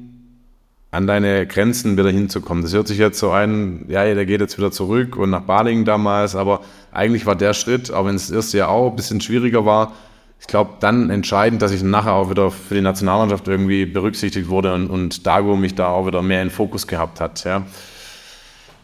[0.91, 2.63] an deine Grenzen wieder hinzukommen.
[2.63, 5.85] Das hört sich jetzt so ein, ja, der geht jetzt wieder zurück und nach Balingen
[5.85, 9.21] damals, aber eigentlich war der Schritt, auch wenn es das erste Jahr auch ein bisschen
[9.21, 9.93] schwieriger war,
[10.41, 14.73] ich glaube, dann entscheidend, dass ich nachher auch wieder für die Nationalmannschaft irgendwie berücksichtigt wurde
[14.73, 17.43] und, und Dago mich da auch wieder mehr in Fokus gehabt hat.
[17.43, 17.61] Ja.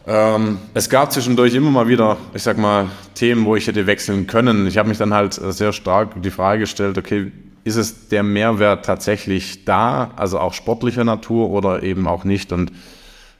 [0.06, 4.28] Ähm, es gab zwischendurch immer mal wieder, ich sag mal, Themen, wo ich hätte wechseln
[4.28, 4.68] können.
[4.68, 7.32] Ich habe mich dann halt sehr stark die Frage gestellt, okay,
[7.64, 12.52] ist es der Mehrwert tatsächlich da, also auch sportlicher Natur oder eben auch nicht?
[12.52, 12.70] Und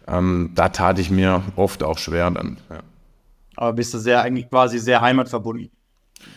[0.09, 2.59] ähm, da tat ich mir oft auch schwer dann.
[2.69, 2.81] Ja.
[3.55, 5.71] Aber bist du sehr eigentlich quasi sehr heimatverbunden.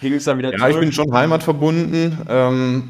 [0.01, 2.17] Ging dann wieder Ja, ich bin schon heimatverbunden.
[2.27, 2.84] Ähm,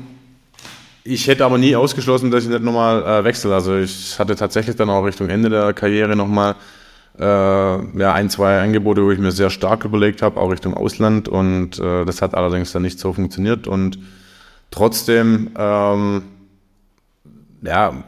[1.04, 3.54] ich hätte aber nie ausgeschlossen, dass ich nicht nochmal äh, wechsle.
[3.54, 6.56] Also ich hatte tatsächlich dann auch Richtung Ende der Karriere nochmal
[7.20, 11.28] äh, ja, ein, zwei Angebote, wo ich mir sehr stark überlegt habe, auch Richtung Ausland.
[11.28, 13.68] Und äh, das hat allerdings dann nicht so funktioniert.
[13.68, 14.00] Und
[14.70, 16.24] trotzdem, ähm,
[17.64, 18.04] ja,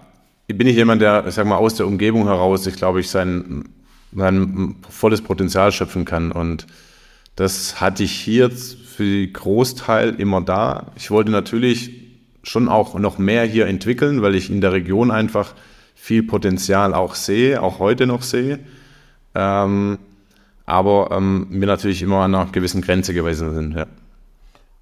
[0.47, 3.65] bin ich jemand, der, ich sag mal, aus der Umgebung heraus, ich glaube, ich sein,
[4.15, 6.31] sein volles Potenzial schöpfen kann.
[6.31, 6.67] Und
[7.36, 10.91] das hatte ich hier für den Großteil immer da.
[10.95, 11.91] Ich wollte natürlich
[12.43, 15.55] schon auch noch mehr hier entwickeln, weil ich in der Region einfach
[15.95, 18.59] viel Potenzial auch sehe, auch heute noch sehe.
[19.34, 19.97] Ähm,
[20.65, 23.75] aber ähm, wir natürlich immer an einer gewissen Grenze gewesen sind.
[23.75, 23.88] Ja.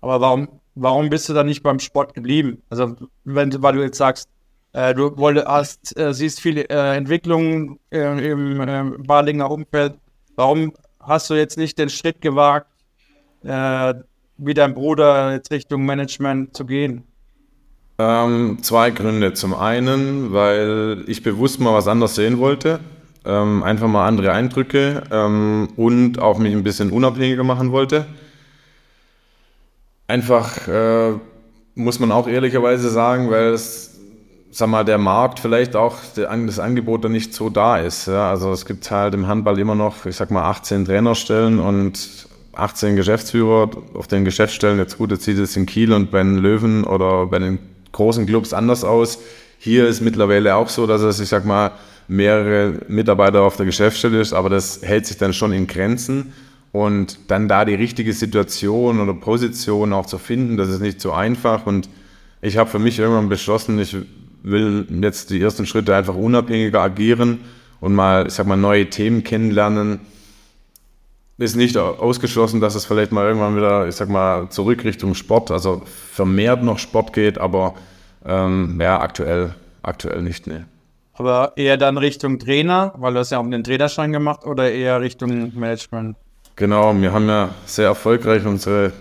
[0.01, 2.61] Aber warum, warum bist du dann nicht beim Sport geblieben?
[2.69, 4.27] Also, wenn, weil du jetzt sagst,
[4.73, 9.95] äh, du hast, äh, siehst viele äh, Entwicklungen äh, im äh, Balinger Umfeld.
[10.35, 10.73] Warum
[11.03, 12.67] hast du jetzt nicht den Schritt gewagt,
[13.43, 13.93] äh,
[14.37, 17.03] wie dein Bruder jetzt Richtung Management zu gehen?
[17.99, 19.33] Ähm, zwei Gründe.
[19.33, 22.79] Zum einen, weil ich bewusst mal was anderes sehen wollte.
[23.23, 28.07] Ähm, einfach mal andere Eindrücke ähm, und auch mich ein bisschen unabhängiger machen wollte.
[30.07, 31.13] Einfach äh,
[31.75, 33.90] muss man auch ehrlicherweise sagen, weil es
[34.51, 38.07] sag mal, der Markt vielleicht auch das Angebot da nicht so da ist.
[38.07, 38.29] Ja?
[38.29, 42.95] Also es gibt halt im Handball immer noch, ich sag mal, 18 Trainerstellen und 18
[42.95, 44.77] Geschäftsführer auf den Geschäftsstellen.
[44.77, 47.59] Jetzt gut, jetzt sieht es in Kiel und bei den Löwen oder bei den
[47.93, 49.19] großen Clubs anders aus.
[49.57, 51.71] Hier ist mittlerweile auch so, dass es, ich sag mal,
[52.07, 56.33] mehrere Mitarbeiter auf der Geschäftsstelle ist, aber das hält sich dann schon in Grenzen.
[56.73, 61.11] Und dann da die richtige Situation oder Position auch zu finden, das ist nicht so
[61.11, 61.65] einfach.
[61.65, 61.89] Und
[62.41, 63.95] ich habe für mich irgendwann beschlossen, ich
[64.43, 67.39] will jetzt die ersten Schritte einfach unabhängiger agieren
[67.79, 69.99] und mal, ich sag mal, neue Themen kennenlernen.
[71.37, 75.49] Ist nicht ausgeschlossen, dass es vielleicht mal irgendwann wieder, ich sag mal, zurück Richtung Sport,
[75.49, 77.73] also vermehrt noch Sport geht, aber
[78.23, 80.65] ähm, ja, aktuell, aktuell nicht, ne.
[81.13, 85.01] Aber eher dann Richtung Trainer, weil du hast ja auch den Trainerschein gemacht, oder eher
[85.01, 86.15] Richtung Management?
[86.55, 88.93] Genau, wir haben ja sehr erfolgreich unsere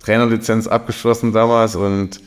[0.00, 2.20] Trainerlizenz abgeschlossen damals und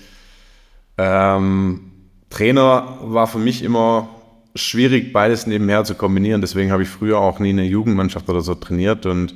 [0.98, 1.92] ähm,
[2.30, 4.10] Trainer war für mich immer
[4.56, 6.42] schwierig, beides nebenher zu kombinieren.
[6.42, 9.36] Deswegen habe ich früher auch nie eine Jugendmannschaft oder so trainiert und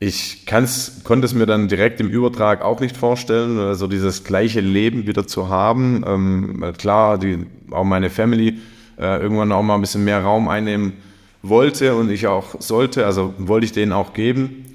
[0.00, 5.06] ich konnte es mir dann direkt im Übertrag auch nicht vorstellen, also dieses gleiche Leben
[5.06, 6.04] wieder zu haben.
[6.06, 8.58] Ähm, klar, die, auch meine Family
[8.98, 10.94] äh, irgendwann auch mal ein bisschen mehr Raum einnehmen
[11.42, 14.66] wollte und ich auch sollte, also wollte ich denen auch geben.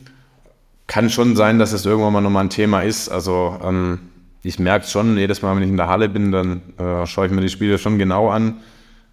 [0.87, 3.09] Kann schon sein, dass es irgendwann mal nochmal ein Thema ist.
[3.09, 3.99] Also ähm,
[4.43, 7.25] ich merke es schon, jedes Mal, wenn ich in der Halle bin, dann äh, schaue
[7.25, 8.59] ich mir die Spiele schon genau an.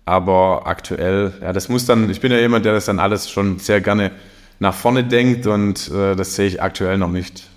[0.04, 3.58] Aber aktuell, ja, das muss dann, ich bin ja jemand, der das dann alles schon
[3.58, 4.12] sehr gerne
[4.60, 7.48] nach vorne denkt und äh, das sehe ich aktuell noch nicht.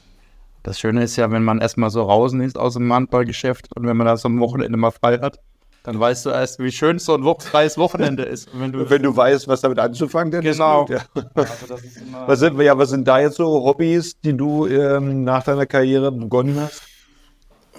[0.64, 3.96] Das Schöne ist ja, wenn man erstmal so draußen ist aus dem Handballgeschäft und wenn
[3.96, 5.40] man das am Wochenende mal frei hat,
[5.84, 8.50] dann weißt du erst, wie schön so ein wo freies Wochenende ist.
[8.54, 10.58] wenn, du, wenn du weißt, was damit anzufangen ist.
[10.58, 10.86] Genau.
[10.90, 11.00] Ja.
[11.34, 11.76] Also
[12.28, 16.12] was, sind, ja, was sind da jetzt so Hobbys, die du ähm, nach deiner Karriere
[16.12, 16.89] begonnen hast?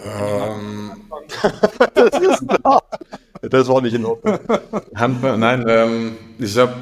[0.05, 0.91] Ähm,
[1.95, 2.47] das, ist
[3.43, 4.39] das war nicht in Ordnung.
[4.95, 6.75] Handball, nein, ähm, ich habe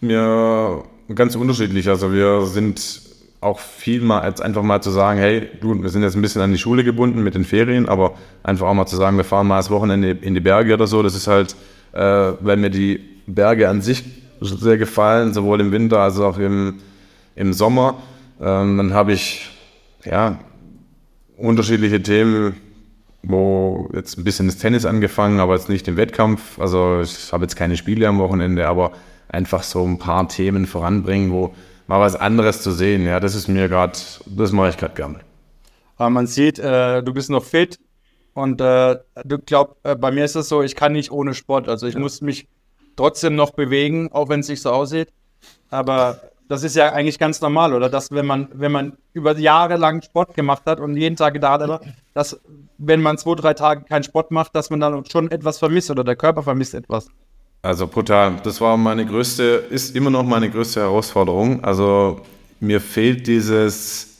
[0.00, 0.82] mir
[1.14, 1.88] ganz unterschiedlich.
[1.88, 3.02] Also wir sind
[3.40, 6.42] auch viel mal als einfach mal zu sagen, hey, du, wir sind jetzt ein bisschen
[6.42, 9.46] an die Schule gebunden mit den Ferien, aber einfach auch mal zu sagen, wir fahren
[9.46, 11.02] mal das Wochenende in die Berge oder so.
[11.02, 11.56] Das ist halt,
[11.92, 14.04] äh, weil mir die Berge an sich
[14.40, 16.80] sehr gefallen, sowohl im Winter als auch im,
[17.34, 17.96] im Sommer.
[18.40, 19.50] Ähm, dann habe ich
[20.04, 20.38] ja
[21.40, 22.56] unterschiedliche Themen,
[23.22, 26.58] wo jetzt ein bisschen das Tennis angefangen, aber jetzt nicht im Wettkampf.
[26.58, 28.92] Also ich habe jetzt keine Spiele am Wochenende, aber
[29.28, 31.54] einfach so ein paar Themen voranbringen, wo
[31.86, 33.04] mal was anderes zu sehen.
[33.04, 35.20] Ja, das ist mir gerade, das mache ich gerade gerne.
[35.96, 37.78] Aber man sieht, äh, du bist noch fit
[38.32, 41.68] und äh, du glaubst, äh, bei mir ist es so, ich kann nicht ohne Sport.
[41.68, 42.00] Also ich ja.
[42.00, 42.48] muss mich
[42.96, 45.08] trotzdem noch bewegen, auch wenn es nicht so aussieht.
[45.68, 46.20] Aber
[46.50, 47.88] das ist ja eigentlich ganz normal, oder?
[47.88, 51.80] Dass wenn man, wenn man über Jahre lang Sport gemacht hat und jeden Tag da
[52.12, 52.40] dass
[52.76, 56.02] wenn man zwei, drei Tage keinen Sport macht, dass man dann schon etwas vermisst oder
[56.02, 57.06] der Körper vermisst etwas.
[57.62, 58.38] Also brutal.
[58.42, 61.62] Das war meine größte, ist immer noch meine größte Herausforderung.
[61.62, 62.20] Also
[62.58, 64.16] mir fehlt dieses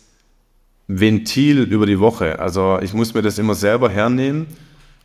[0.86, 2.38] Ventil über die Woche.
[2.38, 4.46] Also ich muss mir das immer selber hernehmen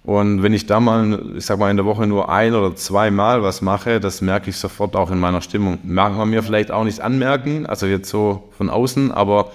[0.05, 3.41] und wenn ich da mal, ich sag mal, in der Woche nur ein oder zweimal
[3.41, 5.79] was mache, das merke ich sofort auch in meiner Stimmung.
[5.83, 9.51] Mag man mir vielleicht auch nicht anmerken, also jetzt so von außen, aber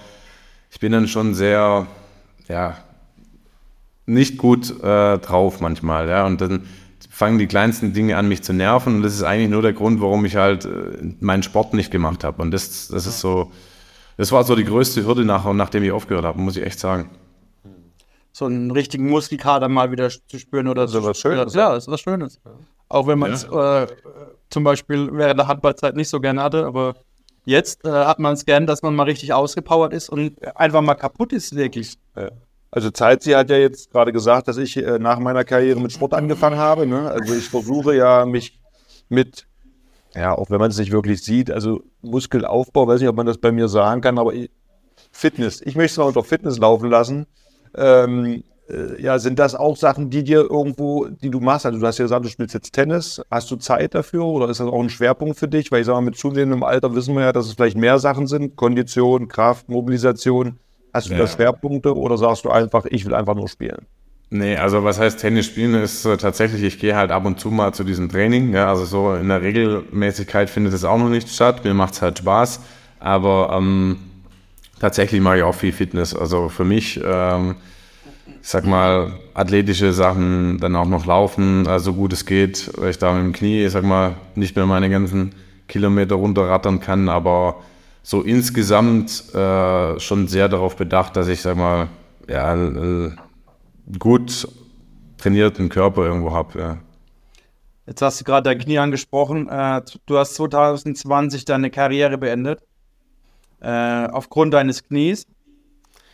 [0.69, 1.87] ich bin dann schon sehr,
[2.49, 2.75] ja,
[4.05, 6.63] nicht gut äh, drauf manchmal, ja, und dann
[7.09, 8.97] fangen die kleinsten Dinge an, mich zu nerven.
[8.97, 12.25] Und das ist eigentlich nur der Grund, warum ich halt äh, meinen Sport nicht gemacht
[12.25, 12.41] habe.
[12.41, 13.51] Und das, das ist so,
[14.17, 17.09] das war so die größte Hürde nach, nachdem ich aufgehört habe, muss ich echt sagen
[18.31, 21.03] so einen richtigen Muskelkater mal wieder zu spüren oder so.
[21.03, 21.53] was Schönes.
[21.53, 22.39] Ja, ist was Schönes.
[22.89, 23.83] Auch wenn man es ja.
[23.83, 23.87] äh,
[24.49, 26.95] zum Beispiel während der Handballzeit nicht so gerne hatte, aber
[27.45, 30.95] jetzt äh, hat man es gern, dass man mal richtig ausgepowert ist und einfach mal
[30.95, 31.97] kaputt ist, wirklich.
[32.15, 32.29] Ja.
[32.69, 36.13] Also Zeitzi hat ja jetzt gerade gesagt, dass ich äh, nach meiner Karriere mit Sport
[36.13, 36.85] angefangen habe.
[36.85, 37.09] Ne?
[37.11, 38.59] Also ich versuche ja mich
[39.09, 39.45] mit,
[40.15, 43.37] ja, auch wenn man es nicht wirklich sieht, also Muskelaufbau, weiß nicht, ob man das
[43.37, 44.33] bei mir sagen kann, aber
[45.11, 45.61] Fitness.
[45.61, 47.27] Ich möchte es mal unter Fitness laufen lassen
[47.75, 51.65] ähm, äh, ja, sind das auch Sachen, die dir irgendwo, die du machst?
[51.65, 53.21] Also du hast ja gesagt, du spielst jetzt Tennis.
[53.29, 55.71] Hast du Zeit dafür oder ist das auch ein Schwerpunkt für dich?
[55.71, 58.27] Weil ich sage mal, mit zunehmendem Alter wissen wir ja, dass es vielleicht mehr Sachen
[58.27, 58.55] sind.
[58.55, 60.59] Kondition, Kraft, Mobilisation.
[60.93, 61.19] Hast du ja.
[61.19, 63.85] da Schwerpunkte oder sagst du einfach, ich will einfach nur spielen?
[64.33, 67.51] Nee, also was heißt Tennis spielen ist äh, tatsächlich, ich gehe halt ab und zu
[67.51, 68.53] mal zu diesem Training.
[68.53, 71.65] Ja, also so in der Regelmäßigkeit findet es auch noch nicht statt.
[71.65, 72.61] Mir macht es halt Spaß.
[72.99, 73.97] Aber ähm,
[74.81, 76.13] tatsächlich mache ich auch viel Fitness.
[76.13, 77.55] Also für mich ähm,
[78.41, 82.97] ich sag mal, athletische Sachen, dann auch noch laufen, also gut es geht, weil ich
[82.97, 85.35] da mit dem Knie, ich sag mal, nicht mehr meine ganzen
[85.67, 87.61] Kilometer runterrattern kann, aber
[88.03, 91.87] so insgesamt äh, schon sehr darauf bedacht, dass ich, sag mal,
[92.27, 92.57] ja,
[93.99, 94.47] gut
[95.17, 96.59] trainierten Körper irgendwo habe.
[96.59, 96.77] Ja.
[97.85, 99.47] Jetzt hast du gerade dein Knie angesprochen.
[99.49, 102.63] Äh, du hast 2020 deine Karriere beendet.
[103.61, 105.27] Äh, aufgrund deines Knies.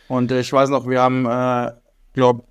[0.06, 1.72] Und ich weiß noch, wir haben äh,
[2.18, 2.44] glaube,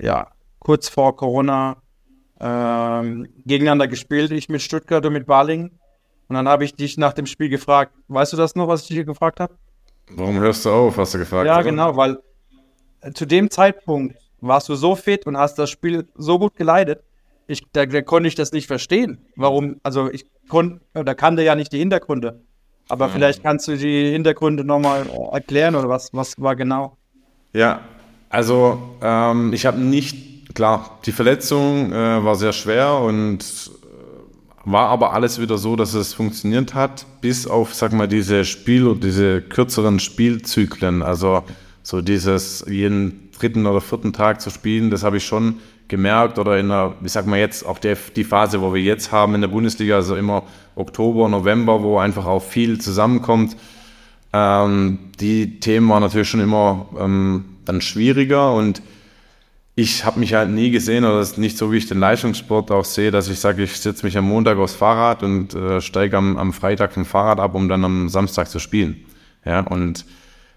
[0.00, 0.28] ja,
[0.58, 1.76] kurz vor Corona
[2.40, 5.78] ähm, gegeneinander gespielt, ich mit Stuttgart und mit Balingen.
[6.28, 7.92] Und dann habe ich dich nach dem Spiel gefragt.
[8.08, 9.54] Weißt du das noch, was ich dich gefragt habe?
[10.10, 11.46] Warum hörst du auf, hast du gefragt?
[11.46, 11.64] Ja, oder?
[11.64, 12.18] genau, weil
[13.00, 17.02] äh, zu dem Zeitpunkt warst du so fit und hast das Spiel so gut geleitet.
[17.46, 19.24] Ich, da, da konnte ich das nicht verstehen.
[19.36, 19.80] Warum?
[19.82, 22.42] Also ich konnte, da kannte ja nicht die Hintergründe.
[22.88, 23.12] Aber ja.
[23.12, 26.96] vielleicht kannst du die Hintergründe nochmal erklären oder was, was war genau?
[27.52, 27.80] Ja,
[28.28, 34.88] also ähm, ich habe nicht, klar, die Verletzung äh, war sehr schwer und äh, war
[34.88, 39.04] aber alles wieder so, dass es funktioniert hat, bis auf, sag mal, diese Spiel- und
[39.04, 41.02] diese kürzeren Spielzyklen.
[41.02, 41.44] Also
[41.82, 45.58] so dieses jeden dritten oder vierten Tag zu spielen, das habe ich schon
[45.92, 49.12] gemerkt oder in der, ich sag mal jetzt auch der, die Phase, wo wir jetzt
[49.12, 53.58] haben in der Bundesliga, also immer Oktober, November, wo einfach auch viel zusammenkommt.
[54.32, 58.80] Ähm, die Themen waren natürlich schon immer ähm, dann schwieriger und
[59.74, 62.70] ich habe mich halt nie gesehen, oder das ist nicht so, wie ich den Leistungssport
[62.70, 66.16] auch sehe, dass ich sage, ich setze mich am Montag aufs Fahrrad und äh, steige
[66.16, 69.04] am, am Freitag vom Fahrrad ab, um dann am Samstag zu spielen.
[69.44, 70.06] Ja, und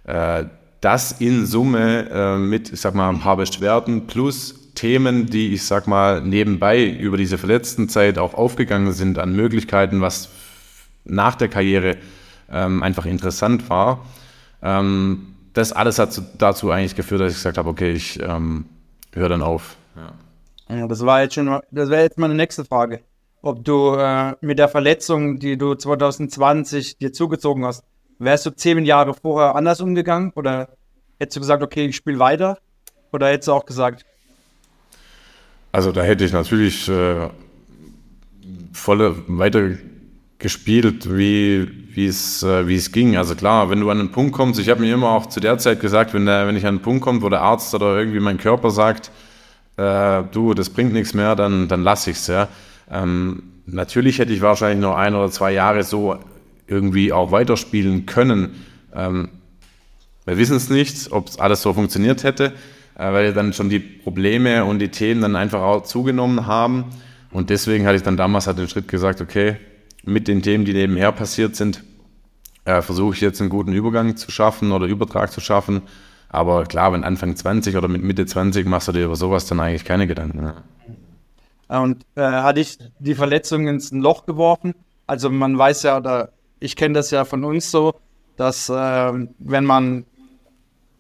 [0.06, 0.46] äh,
[0.80, 5.66] das in Summe äh, mit, ich sag mal, ein paar Beschwerden plus Themen, die ich
[5.66, 10.30] sag mal nebenbei über diese verletzten Zeit auch aufgegangen sind an Möglichkeiten, was
[11.06, 11.98] nach der Karriere
[12.52, 14.06] ähm, einfach interessant war.
[14.62, 18.66] Ähm, das alles hat dazu eigentlich geführt, dass ich gesagt habe, okay, ich ähm,
[19.14, 19.78] höre dann auf.
[19.96, 20.76] Ja.
[20.76, 20.88] ja.
[20.88, 23.02] das war jetzt schon, das wäre jetzt meine nächste Frage.
[23.42, 27.84] Ob du äh, mit der Verletzung, die du 2020 dir zugezogen hast,
[28.20, 30.32] wärst du zehn Jahre vorher anders umgegangen?
[30.36, 30.70] Oder
[31.20, 32.58] hättest du gesagt, okay, ich spiele weiter?
[33.14, 34.06] Oder hättest du auch gesagt?
[35.76, 37.28] Also da hätte ich natürlich äh,
[38.72, 39.72] volle weiter
[40.40, 41.68] gespielt, wie
[41.98, 43.18] es äh, es ging.
[43.18, 45.58] Also klar, wenn du an einen Punkt kommst, ich habe mir immer auch zu der
[45.58, 48.22] Zeit gesagt, wenn der, wenn ich an einen Punkt komme, wo der Arzt oder irgendwie
[48.22, 49.12] mein Körper sagt,
[49.76, 52.48] äh, du, das bringt nichts mehr, dann dann lass ich's ja.
[52.90, 56.16] Ähm, natürlich hätte ich wahrscheinlich noch ein oder zwei Jahre so
[56.68, 58.64] irgendwie auch weiterspielen können.
[58.96, 59.28] Ähm,
[60.24, 62.54] wir wissen es nicht, ob es alles so funktioniert hätte,
[62.96, 66.86] weil dann schon die Probleme und die Themen dann einfach auch zugenommen haben.
[67.32, 69.58] Und deswegen hatte ich dann damals halt den Schritt gesagt, okay,
[70.04, 71.84] mit den Themen, die nebenher passiert sind,
[72.64, 75.82] äh, versuche ich jetzt einen guten Übergang zu schaffen oder Übertrag zu schaffen.
[76.30, 79.60] Aber klar, wenn Anfang 20 oder mit Mitte 20 machst du dir über sowas dann
[79.60, 80.42] eigentlich keine Gedanken.
[80.42, 80.56] Ne?
[81.68, 84.74] Und äh, hatte ich die Verletzung ins Loch geworfen?
[85.08, 86.30] Also man weiß ja, oder
[86.60, 87.96] ich kenne das ja von uns so,
[88.38, 90.06] dass äh, wenn man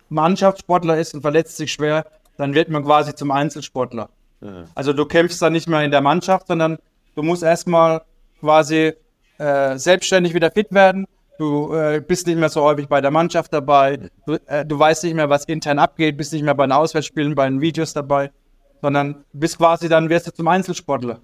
[0.10, 2.06] Mannschaftssportler ist und verletzt sich schwer,
[2.38, 4.10] dann wird man quasi zum Einzelsportler.
[4.42, 4.66] Ja.
[4.76, 6.78] Also du kämpfst dann nicht mehr in der Mannschaft, sondern
[7.16, 8.02] du musst erstmal
[8.40, 8.94] quasi
[9.38, 11.08] äh, selbstständig wieder fit werden.
[11.38, 14.10] Du äh, bist nicht mehr so häufig bei der Mannschaft dabei.
[14.26, 17.36] Du, äh, du, weißt nicht mehr, was intern abgeht, bist nicht mehr bei den Auswärtsspielen,
[17.36, 18.32] bei den Videos dabei,
[18.82, 21.20] sondern bist quasi dann, wirst du zum Einzelsportler.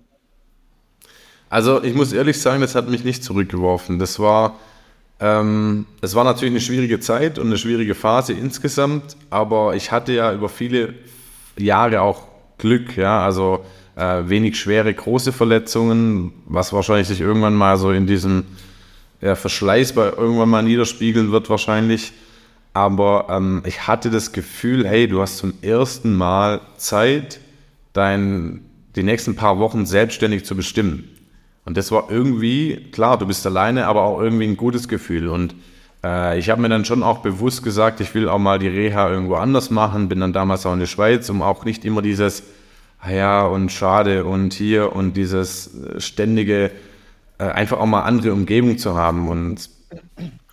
[1.49, 3.99] Also ich muss ehrlich sagen, das hat mich nicht zurückgeworfen.
[3.99, 4.57] Das war,
[5.22, 10.13] ähm, es war natürlich eine schwierige Zeit und eine schwierige Phase insgesamt, aber ich hatte
[10.13, 10.95] ja über viele
[11.57, 12.24] Jahre auch
[12.57, 13.63] Glück, ja, also
[13.95, 18.45] äh, wenig schwere, große Verletzungen, was wahrscheinlich sich irgendwann mal so in diesem
[19.22, 22.13] ja, Verschleiß bei irgendwann mal niederspiegeln wird wahrscheinlich.
[22.74, 27.39] Aber ähm, ich hatte das Gefühl, hey, du hast zum ersten Mal Zeit,
[27.93, 28.61] dein,
[28.95, 31.11] die nächsten paar Wochen selbstständig zu bestimmen.
[31.66, 35.28] Und das war irgendwie, klar, du bist alleine, aber auch irgendwie ein gutes Gefühl.
[35.28, 35.55] Und
[36.03, 39.09] äh, ich habe mir dann schon auch bewusst gesagt, ich will auch mal die Reha
[39.09, 42.43] irgendwo anders machen, bin dann damals auch in der Schweiz, um auch nicht immer dieses
[42.99, 46.72] ah ja, und schade und hier und dieses äh, ständige,
[47.38, 49.28] äh, einfach auch mal andere Umgebung zu haben.
[49.28, 49.70] Und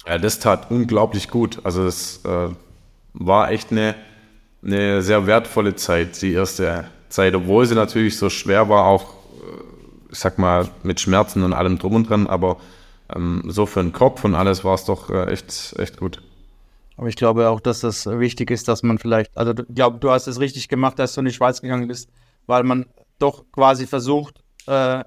[0.07, 1.61] ja, das tat unglaublich gut.
[1.65, 2.49] Also es äh,
[3.15, 3.95] war echt eine
[4.65, 9.18] eine sehr wertvolle Zeit, die erste Zeit, obwohl sie natürlich so schwer war, auch, äh,
[10.11, 12.59] ich sag mal, mit Schmerzen und allem drum und dran, aber
[13.15, 16.23] ähm, so für den Kopf und alles war es doch äh, echt, echt gut.
[16.97, 20.11] Aber ich glaube auch, dass das wichtig ist, dass man vielleicht, also ich glaube, du
[20.11, 22.11] hast es richtig gemacht, dass du in die Schweiz gegangen bist,
[22.47, 22.87] weil man
[23.19, 25.05] doch quasi versucht, äh,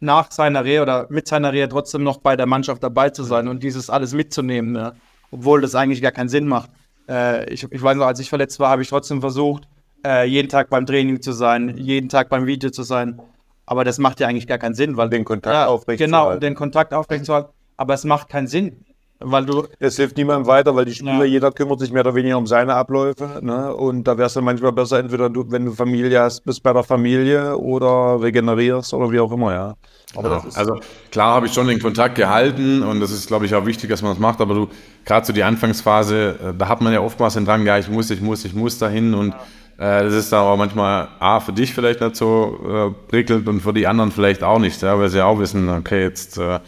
[0.00, 3.46] nach seiner Rehe oder mit seiner Rehe trotzdem noch bei der Mannschaft dabei zu sein
[3.46, 4.94] und dieses alles mitzunehmen, ne?
[5.30, 6.70] obwohl das eigentlich gar keinen Sinn macht.
[7.08, 9.68] Äh, ich, ich weiß noch, als ich verletzt war, habe ich trotzdem versucht,
[10.04, 13.20] äh, jeden Tag beim Training zu sein, jeden Tag beim Video zu sein.
[13.68, 16.54] Aber das macht ja eigentlich gar keinen Sinn, weil den Kontakt ja, aufrecht Genau, den
[16.54, 17.50] Kontakt aufrecht zu halten.
[17.76, 18.84] Aber es macht keinen Sinn.
[19.20, 21.24] Weil du es hilft niemandem weiter, weil die Spieler, ja.
[21.24, 23.40] jeder kümmert sich mehr oder weniger um seine Abläufe.
[23.42, 23.74] Ne?
[23.74, 26.84] Und da wär's dann manchmal besser, entweder du, wenn du Familie hast, bist bei der
[26.84, 29.74] Familie oder regenerierst oder wie auch immer, ja.
[30.16, 30.44] Aber ja.
[30.54, 30.78] also
[31.10, 34.00] klar habe ich schon den Kontakt gehalten und das ist, glaube ich, auch wichtig, dass
[34.00, 34.40] man das macht.
[34.40, 34.68] Aber du,
[35.04, 38.10] gerade so die Anfangsphase, äh, da hat man ja oftmals den Drang, ja, ich muss,
[38.10, 39.36] ich muss, ich muss dahin und äh,
[39.78, 43.72] das ist dann aber manchmal A, für dich vielleicht nicht so äh, prickelnd und für
[43.72, 46.58] die anderen vielleicht auch nicht, ja, weil sie auch wissen, okay, jetzt äh,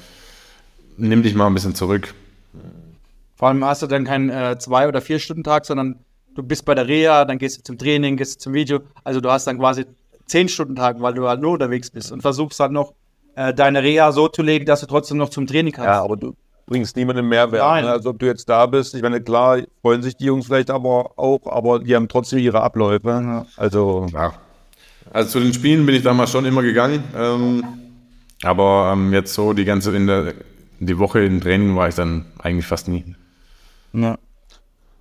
[0.96, 2.14] nimm dich mal ein bisschen zurück.
[3.34, 5.98] Vor allem hast du dann keinen äh, Zwei- oder Vier-Stunden-Tag, sondern
[6.36, 8.80] du bist bei der Reha, dann gehst du zum Training, gehst du zum Video.
[9.02, 9.86] Also du hast dann quasi
[10.26, 12.94] Zehn-Stunden-Tag, weil du halt nur unterwegs bist und versuchst halt noch
[13.34, 15.88] äh, deine Reha so zu legen, dass du trotzdem noch zum Training kannst.
[15.88, 16.36] Ja, aber du
[16.70, 17.62] bringst niemandem Mehrwert.
[17.62, 17.84] Nein.
[17.84, 17.90] Ne?
[17.90, 21.18] Also ob du jetzt da bist, ich meine, klar freuen sich die Jungs vielleicht aber
[21.18, 23.08] auch, aber die haben trotzdem ihre Abläufe.
[23.08, 23.46] Ja.
[23.56, 24.32] Also, ja.
[25.12, 27.02] Also zu den Spielen bin ich damals schon immer gegangen.
[27.14, 27.64] Ähm,
[28.42, 30.32] aber ähm, jetzt so die ganze in der
[30.78, 33.14] die Woche im Training war ich dann eigentlich fast nie.
[33.92, 34.16] Ja.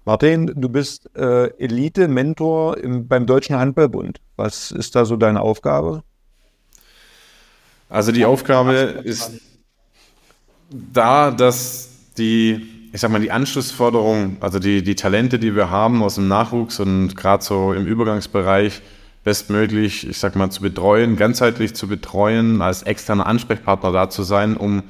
[0.04, 4.20] Martin, du bist äh, Elite-Mentor beim Deutschen Handballbund.
[4.36, 6.04] Was ist da so deine Aufgabe?
[7.90, 9.40] Also die Aufgabe ist
[10.70, 16.04] da, dass die, ich sag mal, die Anschlussförderung, also die, die Talente, die wir haben
[16.04, 18.82] aus dem Nachwuchs und gerade so im Übergangsbereich
[19.24, 24.58] bestmöglich, ich sag mal, zu betreuen, ganzheitlich zu betreuen, als externer Ansprechpartner da zu sein,
[24.58, 24.84] um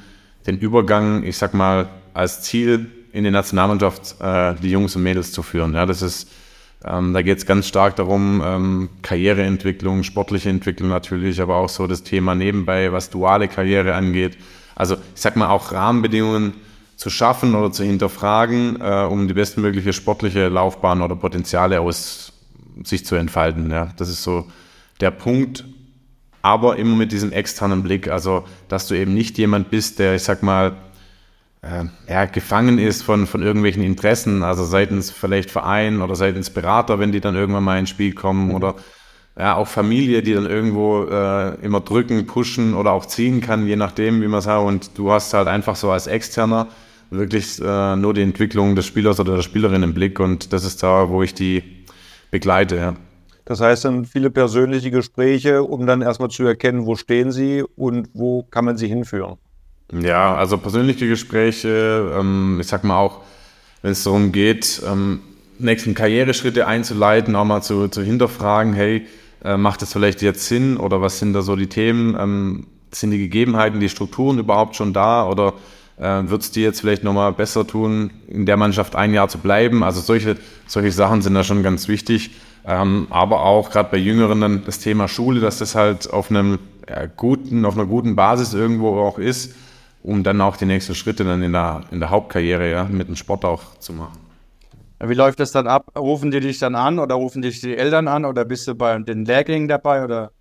[0.47, 5.31] den Übergang, ich sag mal, als Ziel in die Nationalmannschaft äh, die Jungs und Mädels
[5.31, 5.73] zu führen.
[5.73, 6.29] Ja, das ist,
[6.85, 11.87] ähm, da geht es ganz stark darum, ähm, Karriereentwicklung, sportliche Entwicklung natürlich, aber auch so
[11.87, 14.37] das Thema nebenbei, was duale Karriere angeht.
[14.79, 16.53] Also ich sag mal auch Rahmenbedingungen
[16.95, 22.31] zu schaffen oder zu hinterfragen, äh, um die bestmögliche sportliche Laufbahn oder Potenziale aus
[22.83, 23.69] sich zu entfalten.
[23.69, 24.47] Ja, das ist so
[25.01, 25.65] der Punkt,
[26.41, 30.23] aber immer mit diesem externen Blick, also dass du eben nicht jemand bist, der, ich
[30.23, 30.77] sag mal,
[31.61, 36.99] äh, ja, gefangen ist von, von irgendwelchen Interessen, also seitens vielleicht Verein oder seitens Berater,
[36.99, 38.55] wenn die dann irgendwann mal ins Spiel kommen mhm.
[38.55, 38.75] oder
[39.39, 43.77] ja, auch Familie, die dann irgendwo äh, immer drücken, pushen oder auch ziehen kann, je
[43.77, 44.67] nachdem, wie man sagt.
[44.67, 46.67] Und du hast halt einfach so als Externer
[47.09, 50.83] wirklich äh, nur die Entwicklung des Spielers oder der Spielerin im Blick und das ist
[50.83, 51.63] da, wo ich die
[52.31, 52.75] begleite.
[52.75, 52.95] Ja.
[53.45, 58.09] Das heißt dann viele persönliche Gespräche, um dann erstmal zu erkennen, wo stehen sie und
[58.13, 59.37] wo kann man sie hinführen.
[59.91, 63.21] Ja, also persönliche Gespräche, ähm, ich sag mal auch,
[63.81, 65.21] wenn es darum geht, ähm,
[65.57, 69.07] nächsten Karriereschritte einzuleiten, auch mal zu, zu hinterfragen, hey,
[69.43, 72.15] äh, macht das vielleicht jetzt Sinn oder was sind da so die Themen?
[72.19, 75.53] Ähm, sind die Gegebenheiten, die Strukturen überhaupt schon da oder
[75.97, 79.37] äh, wird es dir jetzt vielleicht nochmal besser tun, in der Mannschaft ein Jahr zu
[79.37, 79.83] bleiben?
[79.83, 80.37] Also solche,
[80.67, 82.31] solche Sachen sind da schon ganz wichtig.
[82.65, 86.59] Ähm, aber auch gerade bei Jüngeren dann das Thema Schule, dass das halt auf einem
[86.89, 89.53] ja, guten, auf einer guten Basis irgendwo auch ist
[90.03, 93.15] um dann auch die nächsten Schritte dann in der, in der Hauptkarriere ja, mit dem
[93.15, 94.17] Sport auch zu machen.
[95.01, 95.97] Wie läuft das dann ab?
[95.97, 98.97] Rufen die dich dann an oder rufen dich die Eltern an oder bist du bei
[98.97, 100.31] den Lehrgängen dabei oder?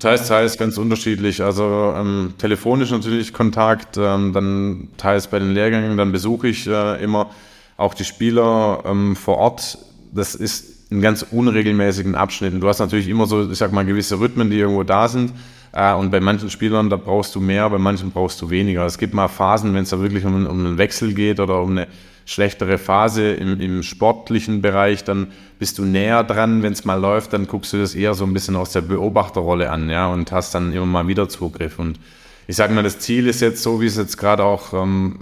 [0.00, 1.42] Teils, teils ganz unterschiedlich.
[1.42, 7.02] Also ähm, telefonisch natürlich Kontakt, ähm, dann teils bei den Lehrgängen, dann besuche ich äh,
[7.02, 7.30] immer
[7.76, 9.78] auch die Spieler ähm, vor Ort.
[10.12, 12.60] Das ist in ganz unregelmäßigen Abschnitten.
[12.60, 15.32] Du hast natürlich immer so, ich sag mal, gewisse Rhythmen, die irgendwo da sind.
[15.72, 18.84] Äh, und bei manchen Spielern, da brauchst du mehr, bei manchen brauchst du weniger.
[18.84, 21.70] Es gibt mal Phasen, wenn es da wirklich um, um einen Wechsel geht oder um
[21.70, 21.86] eine
[22.26, 26.62] schlechtere Phase im, im sportlichen Bereich, dann bist du näher dran.
[26.62, 29.70] Wenn es mal läuft, dann guckst du das eher so ein bisschen aus der Beobachterrolle
[29.70, 31.78] an, ja, und hast dann immer mal wieder Zugriff.
[31.78, 31.98] Und
[32.46, 35.20] ich sage mal, das Ziel ist jetzt so, wie es jetzt gerade auch ähm,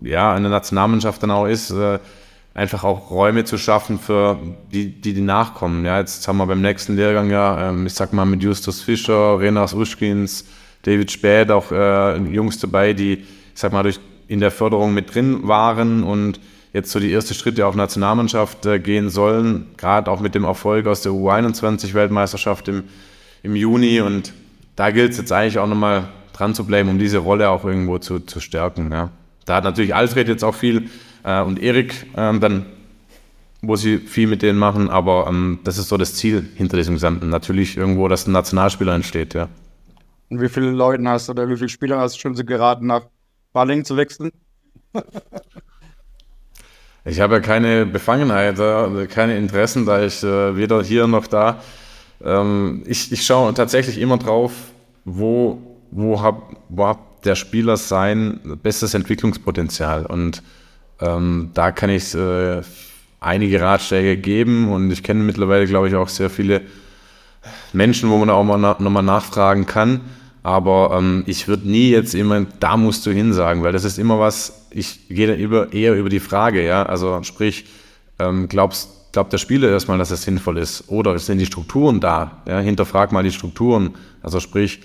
[0.00, 1.98] ja, in der Nationalmannschaft dann auch ist, äh,
[2.54, 4.38] einfach auch Räume zu schaffen für
[4.72, 5.84] die, die, die nachkommen.
[5.84, 9.38] Ja, jetzt haben wir beim nächsten Lehrgang ja, ähm, ich sag mal, mit Justus Fischer,
[9.38, 10.44] Renas Uschkins,
[10.82, 15.14] David Späth auch äh, Jungs dabei, die, ich sag mal, durch, in der Förderung mit
[15.14, 16.40] drin waren und
[16.72, 20.86] jetzt so die ersten Schritte auf Nationalmannschaft äh, gehen sollen, gerade auch mit dem Erfolg
[20.86, 22.84] aus der U21-Weltmeisterschaft im,
[23.42, 24.00] im Juni.
[24.00, 24.32] Und
[24.76, 27.98] da gilt es jetzt eigentlich auch nochmal dran zu bleiben, um diese Rolle auch irgendwo
[27.98, 28.92] zu, zu stärken.
[28.92, 29.10] Ja.
[29.46, 30.90] Da hat natürlich Alfred jetzt auch viel
[31.24, 32.66] äh, und Erik ähm, dann
[33.60, 36.94] wo sie viel mit denen machen, aber ähm, das ist so das Ziel hinter diesem
[36.94, 37.28] Gesamten.
[37.28, 39.48] Natürlich irgendwo, dass ein Nationalspieler entsteht, ja.
[40.30, 42.86] Und wie viele Leute hast du oder wie viele Spieler hast du schon so geraten,
[42.86, 43.06] nach
[43.58, 44.30] Balling zu wechseln?
[47.04, 48.56] ich habe ja keine Befangenheit,
[49.10, 51.60] keine Interessen, da ich äh, weder hier noch da.
[52.24, 54.52] Ähm, ich, ich schaue tatsächlich immer drauf,
[55.04, 55.58] wo,
[55.90, 56.36] wo hat
[56.68, 60.06] wo hab der Spieler sein bestes Entwicklungspotenzial.
[60.06, 60.44] Und
[61.00, 62.62] ähm, da kann ich äh,
[63.18, 66.60] einige Ratschläge geben und ich kenne mittlerweile, glaube ich, auch sehr viele
[67.72, 70.02] Menschen, wo man auch mal na, nochmal nachfragen kann.
[70.48, 73.98] Aber ähm, ich würde nie jetzt immer, da musst du hin sagen, weil das ist
[73.98, 76.84] immer was, ich gehe über, eher über die Frage, ja.
[76.84, 77.66] Also sprich,
[78.18, 80.88] ähm, glaubst, glaubt der Spieler erstmal, dass es sinnvoll ist?
[80.88, 82.40] Oder sind die Strukturen da?
[82.48, 83.90] Ja, hinterfrag mal die Strukturen.
[84.22, 84.80] Also sprich,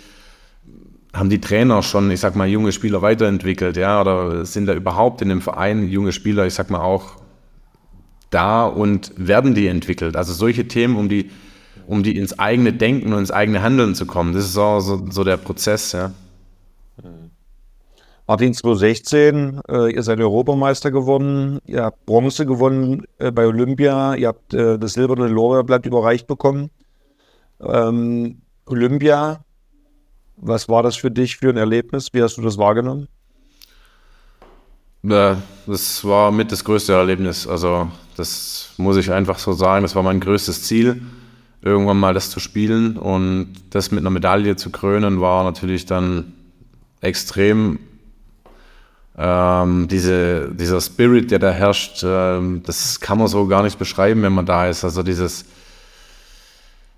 [1.13, 4.01] haben die Trainer schon, ich sag mal, junge Spieler weiterentwickelt, ja?
[4.01, 7.13] Oder sind da überhaupt in dem Verein junge Spieler, ich sag mal, auch
[8.31, 10.17] da und werden die entwickelt?
[10.17, 11.29] Also solche Themen, um die
[11.87, 14.33] um die ins eigene Denken und ins eigene Handeln zu kommen.
[14.33, 16.11] Das ist so, so, so der Prozess, ja.
[18.25, 24.29] Martin 2016, äh, ihr seid Europameister geworden, ihr habt Bronze gewonnen äh, bei Olympia, ihr
[24.29, 26.69] habt äh, das silberne Lorbeerblatt überreicht bekommen.
[27.59, 29.43] Ähm, Olympia,
[30.37, 32.13] was war das für dich für ein Erlebnis?
[32.13, 33.09] Wie hast du das wahrgenommen?
[35.01, 37.45] Das war mit das größte Erlebnis.
[37.45, 39.83] Also, das muss ich einfach so sagen.
[39.83, 41.01] Das war mein größtes Ziel
[41.63, 46.33] irgendwann mal das zu spielen und das mit einer Medaille zu krönen, war natürlich dann
[47.01, 47.79] extrem.
[49.15, 54.23] Ähm, diese, dieser Spirit, der da herrscht, ähm, das kann man so gar nicht beschreiben,
[54.23, 54.83] wenn man da ist.
[54.83, 55.45] Also dieses,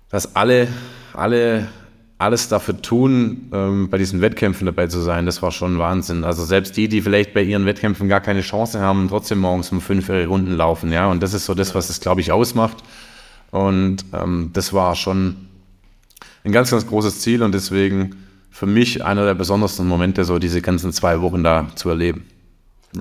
[0.08, 0.68] dass alle,
[1.12, 1.68] alle
[2.18, 6.24] alles dafür tun, ähm, bei diesen Wettkämpfen dabei zu sein, das war schon Wahnsinn.
[6.24, 9.82] Also selbst die, die vielleicht bei ihren Wettkämpfen gar keine Chance haben, trotzdem morgens um
[9.82, 11.10] fünf ihre Runden laufen, ja.
[11.10, 12.78] Und das ist so das, was es, glaube ich, ausmacht.
[13.56, 15.48] Und ähm, das war schon
[16.44, 18.16] ein ganz, ganz großes Ziel und deswegen
[18.50, 22.26] für mich einer der besondersten Momente, so diese ganzen zwei Wochen da zu erleben.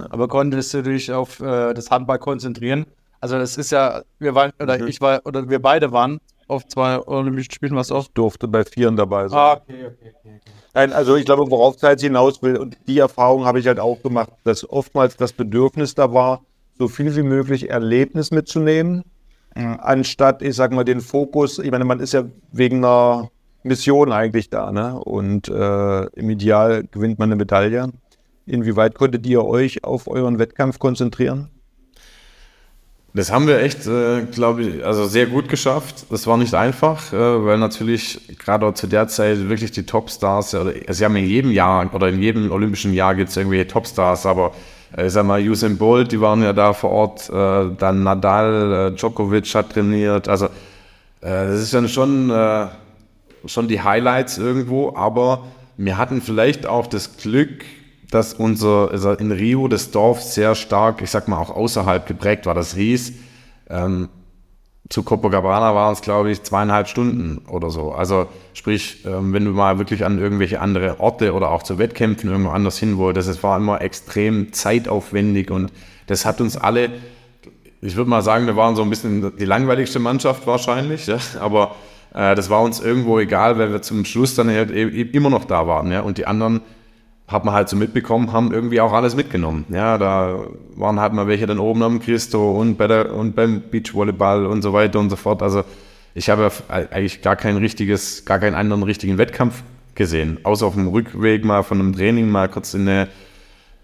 [0.10, 2.86] Aber konntest du dich auf äh, das Handball konzentrieren?
[3.20, 4.88] Also das ist ja, wir waren, oder mhm.
[4.88, 8.08] ich war, oder wir beide waren auf zwei Olympischen Spielen, was auch.
[8.14, 9.38] Durfte bei Vieren dabei sein.
[9.38, 10.39] Ah, okay, okay, okay.
[10.74, 14.01] Nein, also ich glaube, worauf Zeit hinaus will, und die Erfahrung habe ich halt auch
[14.01, 16.45] gemacht, dass oftmals das Bedürfnis da war,
[16.78, 19.03] so viel wie möglich Erlebnis mitzunehmen
[19.56, 23.30] anstatt, ich sag mal, den Fokus, ich meine, man ist ja wegen einer
[23.64, 24.99] Mission eigentlich da, ne?
[24.99, 27.89] Und äh, im Ideal gewinnt man eine Medaille.
[28.45, 31.49] Inwieweit konntet ihr euch auf euren Wettkampf konzentrieren?
[33.16, 36.08] Das haben wir echt, äh, glaube ich, also sehr gut geschafft.
[36.10, 40.74] Das war nicht einfach, äh, weil natürlich gerade zu der Zeit wirklich die Topstars, oder,
[40.89, 44.53] sie haben in jedem Jahr oder in jedem olympischen Jahr gibt es irgendwelche Topstars, aber
[44.97, 48.95] ich sag mal, Usain Bolt, die waren ja da vor Ort, äh, dann Nadal, äh,
[48.95, 50.49] Djokovic hat trainiert, also äh,
[51.21, 52.67] das ist dann schon, äh,
[53.45, 55.43] schon die Highlights irgendwo, aber
[55.77, 57.65] wir hatten vielleicht auch das Glück,
[58.11, 62.45] dass unser, also in Rio das Dorf sehr stark, ich sag mal, auch außerhalb geprägt
[62.45, 62.53] war.
[62.53, 63.13] Das hieß,
[63.69, 64.09] ähm,
[64.89, 67.91] zu Copacabana waren es, glaube ich, zweieinhalb Stunden oder so.
[67.91, 72.29] Also sprich, ähm, wenn du mal wirklich an irgendwelche andere Orte oder auch zu Wettkämpfen
[72.29, 75.71] irgendwo anders hin wolltest, es war immer extrem zeitaufwendig und
[76.07, 76.91] das hat uns alle,
[77.81, 81.17] ich würde mal sagen, wir waren so ein bisschen die langweiligste Mannschaft wahrscheinlich, ja?
[81.39, 81.75] aber
[82.13, 85.45] äh, das war uns irgendwo egal, weil wir zum Schluss dann halt e-, immer noch
[85.45, 86.01] da waren ja?
[86.01, 86.61] und die anderen
[87.28, 89.65] hat man halt so mitbekommen, haben irgendwie auch alles mitgenommen.
[89.69, 90.39] Ja, da
[90.76, 94.61] waren halt mal welche dann oben am Christo und, bei der, und beim Beachvolleyball und
[94.61, 95.41] so weiter und so fort.
[95.41, 95.63] Also
[96.13, 99.63] ich habe eigentlich gar kein richtiges, gar keinen anderen richtigen Wettkampf
[99.95, 100.39] gesehen.
[100.43, 103.07] Außer auf dem Rückweg mal von einem Training mal kurz in eine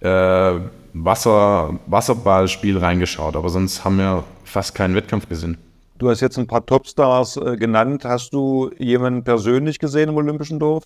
[0.02, 0.60] äh,
[0.94, 3.36] Wasser, Wasserballspiel reingeschaut.
[3.36, 5.58] Aber sonst haben wir fast keinen Wettkampf gesehen.
[5.98, 8.06] Du hast jetzt ein paar Topstars äh, genannt.
[8.06, 10.84] Hast du jemanden persönlich gesehen im Olympischen Dorf?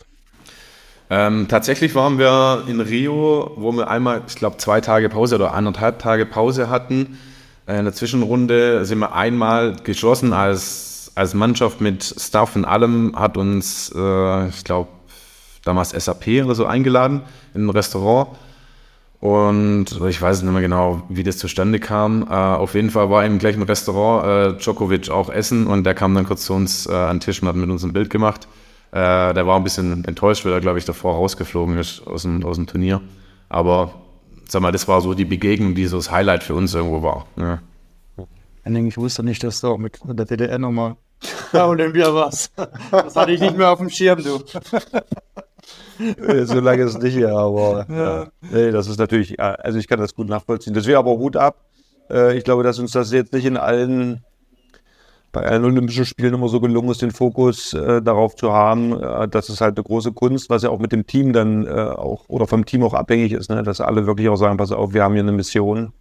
[1.10, 5.54] Ähm, tatsächlich waren wir in Rio, wo wir einmal, ich glaube, zwei Tage Pause oder
[5.54, 7.20] anderthalb Tage Pause hatten.
[7.68, 13.14] Äh, in der Zwischenrunde sind wir einmal geschlossen als, als Mannschaft mit Staff und allem,
[13.16, 14.90] hat uns, äh, ich glaube,
[15.64, 17.22] damals SAP oder so eingeladen
[17.54, 18.30] in ein Restaurant.
[19.20, 22.24] Und ich weiß nicht mehr genau, wie das zustande kam.
[22.24, 26.14] Äh, auf jeden Fall war im gleichen Restaurant äh, Djokovic auch essen und der kam
[26.14, 28.48] dann kurz zu uns äh, an den Tisch und hat mit uns ein Bild gemacht.
[28.92, 32.46] Äh, der war ein bisschen enttäuscht, weil er, glaube ich, davor rausgeflogen ist aus dem,
[32.46, 33.02] aus dem Turnier.
[33.50, 33.94] Aber
[34.48, 37.26] sag mal, das war so die Begegnung, die so das Highlight für uns irgendwo war.
[37.38, 37.60] Ja.
[38.66, 40.96] Ich wusste nicht, dass du auch mit der DDR nochmal
[41.52, 42.52] bei Olympia warst.
[42.92, 44.44] Das hatte ich nicht mehr auf dem Schirm, du.
[46.46, 48.28] so lange ist es nicht, ja, aber ja.
[48.42, 50.74] Nee, das ist natürlich, also ich kann das gut nachvollziehen.
[50.74, 51.64] Deswegen aber Hut ab.
[52.10, 54.24] Äh, ich glaube, dass uns das jetzt nicht in allen
[55.36, 58.94] bei allen Olympischen Spielen immer so gelungen ist, den Fokus äh, darauf zu haben.
[59.04, 61.72] Äh, das ist halt eine große Kunst, was ja auch mit dem Team dann äh,
[61.72, 63.62] auch oder vom Team auch abhängig ist, ne?
[63.62, 65.92] dass alle wirklich auch sagen, pass auf, wir haben hier eine Mission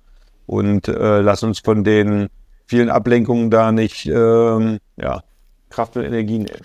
[0.47, 2.29] und äh, lass uns von den
[2.67, 5.21] vielen Ablenkungen da nicht ähm, ja,
[5.69, 6.63] Kraft und Energie nehmen.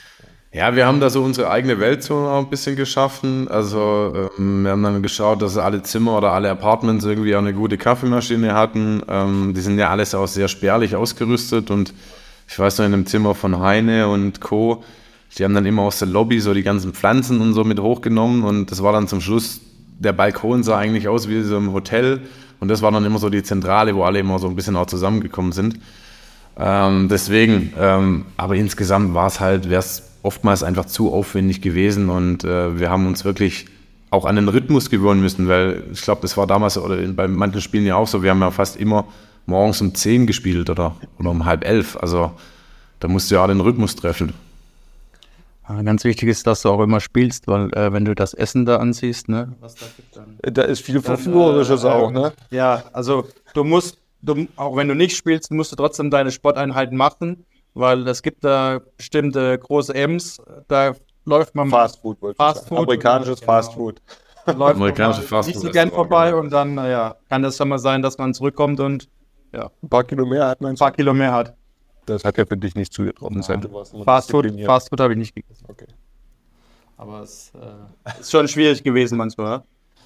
[0.52, 3.48] Ja, wir haben da so unsere eigene Welt so ein bisschen geschaffen.
[3.48, 7.54] Also ähm, wir haben dann geschaut, dass alle Zimmer oder alle Apartments irgendwie auch eine
[7.54, 9.02] gute Kaffeemaschine hatten.
[9.10, 11.94] Ähm, die sind ja alles auch sehr spärlich ausgerüstet und
[12.50, 14.84] ich weiß noch in einem Zimmer von Heine und Co.
[15.38, 18.44] Die haben dann immer aus der Lobby so die ganzen Pflanzen und so mit hochgenommen
[18.44, 19.62] und das war dann zum Schluss,
[20.00, 22.22] der Balkon sah eigentlich aus wie so im Hotel
[22.60, 24.88] und das war dann immer so die Zentrale, wo alle immer so ein bisschen auch
[24.88, 25.80] zusammengekommen sind.
[26.58, 32.10] Ähm, deswegen, ähm, aber insgesamt war es halt, wäre es oftmals einfach zu aufwendig gewesen
[32.10, 33.68] und äh, wir haben uns wirklich
[34.10, 37.62] auch an den Rhythmus gewöhnen müssen, weil ich glaube, das war damals oder bei manchen
[37.62, 39.06] Spielen ja auch so, wir haben ja fast immer
[39.50, 41.98] morgens um 10 gespielt oder, oder um halb elf.
[41.98, 42.32] Also
[43.00, 44.34] da musst du ja den Rhythmus treffen.
[45.68, 48.66] Ja, ganz wichtig ist, dass du auch immer spielst, weil äh, wenn du das Essen
[48.66, 50.38] da ansiehst, ne, was da gibt, dann.
[50.42, 52.34] Da ist viel Verführerisches äh, auch, ne?
[52.50, 56.98] Ja, also du musst, du, auch wenn du nicht spielst, musst du trotzdem deine Sporteinheiten
[56.98, 57.46] machen,
[57.76, 60.96] weil es gibt da bestimmte große M's, da
[61.26, 61.70] läuft man.
[61.70, 63.52] Fast Food, Fast Food Amerikanisches genau.
[63.52, 64.02] Fast Food.
[64.48, 65.56] Läuft Amerikanische Fast Food.
[65.56, 68.80] Nicht so gern vorbei und dann, naja, kann das dann mal sein, dass man zurückkommt
[68.80, 69.08] und
[69.54, 69.70] ja.
[69.82, 70.72] Ein paar Kilo mehr hat man.
[70.72, 71.56] Ein paar Kilo mehr hat.
[72.06, 73.42] Das hat ja für dich nicht zugetroffen.
[73.42, 74.04] Ja.
[74.04, 75.66] Fast Food, Fast Food habe ich nicht gegessen.
[75.68, 75.86] Okay.
[76.98, 79.64] Aber es äh, ist schon schwierig gewesen manchmal.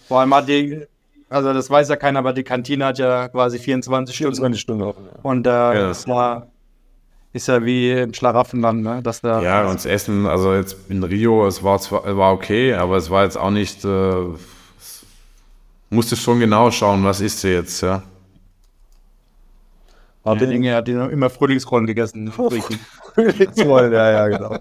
[0.07, 0.85] Vor allem hat die,
[1.29, 4.35] also das weiß ja keiner, aber die Kantine hat ja quasi 24 Stunden.
[4.35, 5.19] 24 Stunden offen, ja.
[5.23, 6.47] Und äh, ja, das war,
[7.31, 9.01] ist ja wie im Schlaraffenland, ne?
[9.01, 12.73] Dass da ja, und das Essen, also jetzt in Rio, es war zwar war okay,
[12.73, 14.13] aber es war jetzt auch nicht, äh,
[15.89, 18.03] musste schon genau schauen, was ist sie jetzt, ja.
[20.24, 22.32] Martin ja, Inge hat immer Frühlingsrollen gegessen.
[23.13, 24.57] Frühlingsrollen, ja, ja, genau.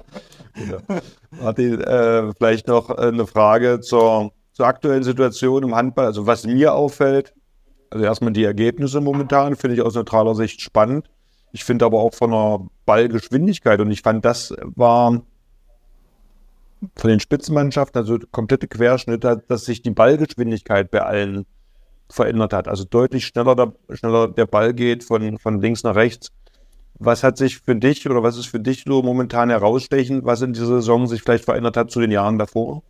[0.55, 1.01] genau.
[1.41, 6.07] Martin, äh, vielleicht noch äh, eine Frage zur, zur aktuellen Situation im Handball.
[6.07, 7.33] Also was mir auffällt,
[7.91, 11.09] also erstmal die Ergebnisse momentan, finde ich aus neutraler Sicht spannend.
[11.53, 15.23] Ich finde aber auch von der Ballgeschwindigkeit und ich fand, das war
[16.97, 21.47] von den Spitzenmannschaften, also komplette Querschnitte, dass sich die Ballgeschwindigkeit bei allen
[22.11, 22.69] verändert hat.
[22.69, 26.31] Also deutlich schneller der, schneller der Ball geht von, von links nach rechts.
[26.99, 30.53] Was hat sich für dich oder was ist für dich so momentan herausstechend, was in
[30.53, 32.83] dieser Saison sich vielleicht verändert hat zu den Jahren davor?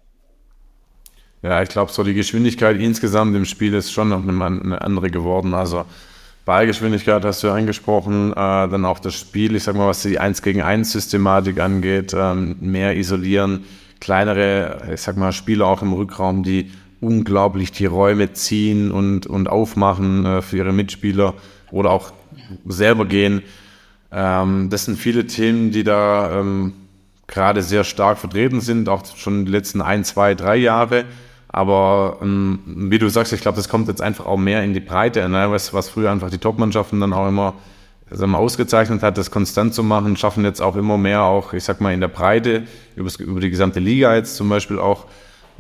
[1.43, 5.55] Ja, ich glaube, so die Geschwindigkeit insgesamt im Spiel ist schon noch eine andere geworden.
[5.55, 5.85] Also
[6.45, 10.19] Ballgeschwindigkeit hast du ja angesprochen, äh, dann auch das Spiel, ich sag mal, was die
[10.19, 13.65] 1 gegen 1 Systematik angeht, ähm, mehr isolieren,
[14.01, 19.49] kleinere, ich sag mal, Spieler auch im Rückraum, die unglaublich die Räume ziehen und, und
[19.49, 21.35] aufmachen äh, für ihre Mitspieler
[21.71, 22.13] oder auch
[22.67, 23.43] selber gehen.
[24.11, 26.73] Ähm, das sind viele Themen, die da ähm,
[27.27, 31.05] gerade sehr stark vertreten sind, auch schon die letzten ein, zwei, drei Jahre.
[31.49, 34.81] Aber ähm, wie du sagst, ich glaube, das kommt jetzt einfach auch mehr in die
[34.81, 35.51] Breite, ne?
[35.51, 37.55] was, was früher einfach die Top-Mannschaften dann auch immer
[38.11, 41.81] also ausgezeichnet hat, das konstant zu machen, schaffen jetzt auch immer mehr, auch ich sag
[41.81, 45.07] mal in der Breite, über die gesamte Liga jetzt zum Beispiel auch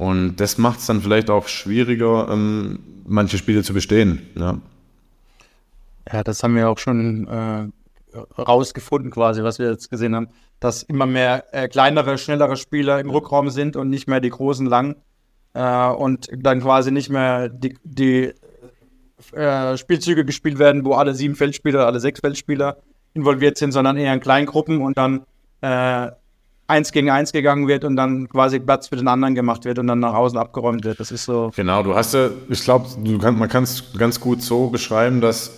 [0.02, 4.20] und das macht es dann vielleicht auch schwieriger, ähm, manche Spiele zu bestehen.
[4.34, 4.58] Ja.
[6.12, 7.68] ja, das haben wir auch schon äh,
[8.36, 10.26] rausgefunden, quasi, was wir jetzt gesehen haben,
[10.58, 14.66] dass immer mehr äh, kleinere, schnellere Spieler im Rückraum sind und nicht mehr die großen
[14.66, 14.96] lang.
[15.54, 18.32] Äh, und dann quasi nicht mehr die, die
[19.36, 22.78] äh, Spielzüge gespielt werden, wo alle sieben Feldspieler, alle sechs Feldspieler
[23.14, 25.26] involviert sind, sondern eher in kleinen Gruppen und dann
[25.60, 26.10] äh,
[26.66, 29.86] eins gegen eins gegangen wird und dann quasi Platz für den anderen gemacht wird und
[29.86, 31.00] dann nach außen abgeräumt wird.
[31.00, 31.50] Das ist so.
[31.54, 32.88] Genau, du hast ja, ich glaube,
[33.20, 35.52] kann, man kann es ganz gut so beschreiben, dass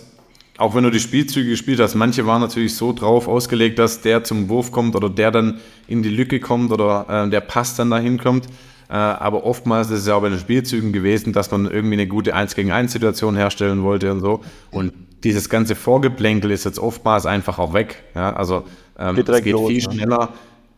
[0.57, 4.23] auch wenn du die Spielzüge gespielt hast, manche waren natürlich so drauf ausgelegt, dass der
[4.23, 7.89] zum Wurf kommt oder der dann in die Lücke kommt oder äh, der Pass dann
[7.89, 8.47] dahin kommt.
[8.87, 12.07] Äh, aber oftmals ist es ja auch bei den Spielzügen gewesen, dass man irgendwie eine
[12.07, 14.41] gute 1 gegen 1 Situation herstellen wollte und so.
[14.71, 14.93] Und
[15.23, 18.03] dieses ganze Vorgeplänkel ist jetzt oftmals einfach auch weg.
[18.13, 18.33] Ja?
[18.33, 18.63] Also
[18.97, 20.29] ähm, geht es geht los, viel ne?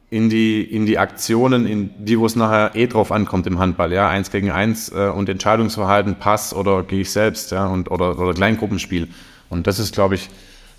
[0.09, 3.91] In die, in die Aktionen, in die, wo es nachher eh drauf ankommt im Handball,
[3.91, 8.17] ja, eins gegen eins äh, und Entscheidungsverhalten, Pass oder gehe ich selbst, ja, und, oder,
[8.17, 9.09] oder Kleingruppenspiel.
[9.49, 10.29] Und das ist, glaube ich,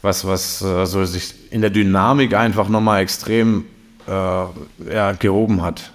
[0.00, 3.66] was, was äh, so sich in der Dynamik einfach nochmal extrem
[4.06, 5.92] äh, ja, gehoben hat.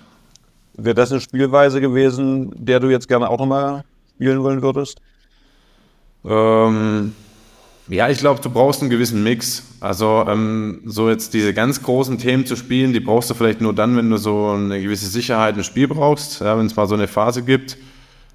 [0.76, 3.84] Wäre das eine Spielweise gewesen, der du jetzt gerne auch nochmal
[4.16, 5.00] spielen wollen würdest?
[6.26, 7.14] Ähm,
[7.94, 9.64] ja, ich glaube, du brauchst einen gewissen Mix.
[9.80, 13.74] Also ähm, so jetzt diese ganz großen Themen zu spielen, die brauchst du vielleicht nur
[13.74, 16.96] dann, wenn du so eine gewisse Sicherheit im Spiel brauchst, ja, wenn es mal so
[16.96, 17.78] eine Phase gibt.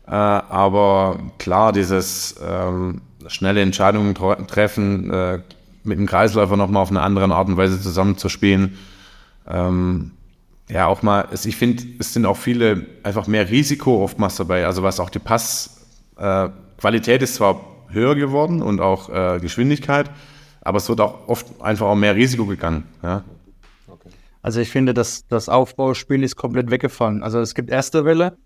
[0.07, 4.15] Äh, aber klar, dieses ähm, schnelle Entscheidungen
[4.47, 5.41] treffen, äh,
[5.83, 8.79] mit dem Kreisläufer nochmal auf eine andere Art und Weise zusammenzuspielen.
[9.49, 10.13] Ähm,
[10.71, 14.67] ja, auch mal, ich finde, es sind auch viele einfach mehr Risiko oftmals dabei.
[14.67, 20.11] Also was auch die Passqualität äh, ist zwar höher geworden und auch äh, Geschwindigkeit,
[20.61, 22.84] aber es wird auch oft einfach auch mehr Risiko gegangen.
[23.03, 23.24] Ja.
[24.43, 27.22] Also ich finde, dass das Aufbauspiel ist komplett weggefallen.
[27.22, 28.36] Also es gibt erste Welle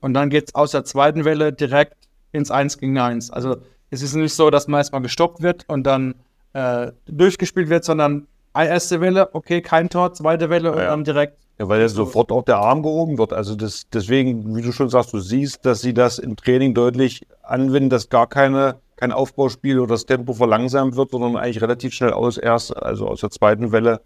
[0.00, 1.96] und dann geht es aus der zweiten Welle direkt
[2.32, 3.30] ins 1 gegen 1.
[3.30, 3.56] Also
[3.90, 6.14] es ist nicht so, dass man erstmal gestoppt wird und dann
[6.54, 11.38] äh, durchgespielt wird, sondern erste Welle, okay, kein Tor, zweite Welle und dann direkt.
[11.58, 13.32] Ja, weil jetzt sofort auch der Arm gehoben wird.
[13.32, 17.26] Also das, deswegen, wie du schon sagst, du siehst, dass sie das im Training deutlich
[17.42, 22.12] anwenden, dass gar keine, kein Aufbauspiel oder das Tempo verlangsamt wird, sondern eigentlich relativ schnell
[22.12, 24.00] aus erst, also aus der zweiten Welle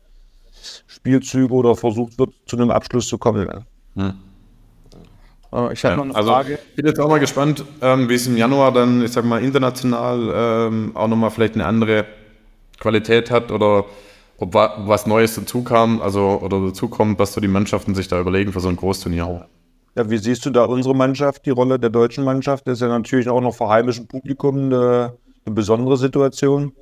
[0.89, 3.49] Spielzüge oder versucht wird, zu einem Abschluss zu kommen.
[3.95, 4.15] Hm.
[5.73, 6.59] Ich habe ja, noch eine also, Frage.
[6.71, 9.43] Ich bin jetzt auch mal gespannt, ähm, wie es im Januar dann, ich sag mal,
[9.43, 12.05] international ähm, auch nochmal vielleicht eine andere
[12.81, 13.85] Qualität hat oder
[14.37, 18.21] ob was Neues dazu kam, also oder dazu kommt, was so die Mannschaften sich da
[18.21, 19.47] überlegen für so ein Großturnier.
[19.95, 22.67] Ja, wie siehst du da unsere Mannschaft, die Rolle der deutschen Mannschaft?
[22.67, 26.73] Das ist ja natürlich auch noch vor heimischem Publikum eine, eine besondere Situation.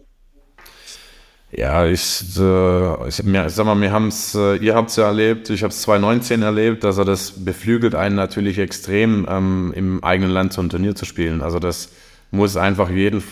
[1.52, 5.07] Ja, ich, äh, ich, mir, sag mal, wir haben es, äh, ihr habt es ja
[5.07, 10.32] erlebt, ich habe es 2019 erlebt, also das beflügelt einen natürlich extrem, ähm, im eigenen
[10.32, 11.40] Land so ein Turnier zu spielen.
[11.40, 11.90] Also das
[12.30, 13.22] muss einfach jeden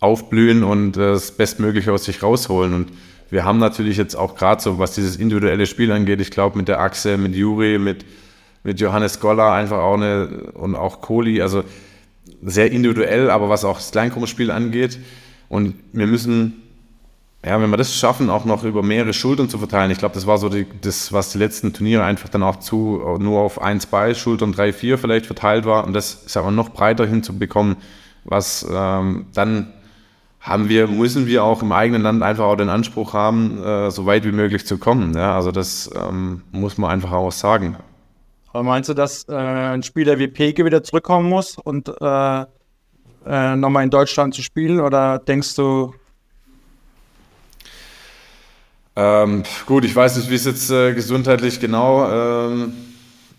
[0.00, 2.74] aufblühen und das Bestmögliche aus sich rausholen.
[2.74, 2.92] Und
[3.32, 6.68] wir haben natürlich jetzt auch gerade so, was dieses individuelle Spiel angeht, ich glaube mit
[6.68, 8.04] der Achse, mit Juri, mit,
[8.62, 11.64] mit Johannes Goller einfach auch eine und auch Kohli, also
[12.42, 14.98] sehr individuell, aber was auch das Kleingruppenspiel angeht.
[15.48, 16.60] Und wir müssen,
[17.42, 19.90] ja, wenn wir das schaffen, auch noch über mehrere Schultern zu verteilen.
[19.90, 23.16] Ich glaube, das war so die, das, was die letzten Turniere einfach dann auch zu
[23.18, 25.86] nur auf ein, zwei Schultern, drei, vier vielleicht verteilt war.
[25.86, 27.76] Und das ist aber noch breiter hinzubekommen,
[28.24, 29.72] was ähm, dann
[30.42, 34.06] haben wir, müssen wir auch im eigenen Land einfach auch den Anspruch haben, äh, so
[34.06, 35.14] weit wie möglich zu kommen.
[35.14, 35.36] Ja?
[35.36, 37.76] Also das ähm, muss man einfach auch sagen.
[38.52, 42.44] Aber meinst du, dass äh, ein Spieler wie Peke wieder zurückkommen muss und äh,
[43.24, 44.80] äh, nochmal in Deutschland zu spielen?
[44.80, 45.94] Oder denkst du,
[48.94, 52.74] ähm, gut, ich weiß nicht, wie es jetzt äh, gesundheitlich genau ähm,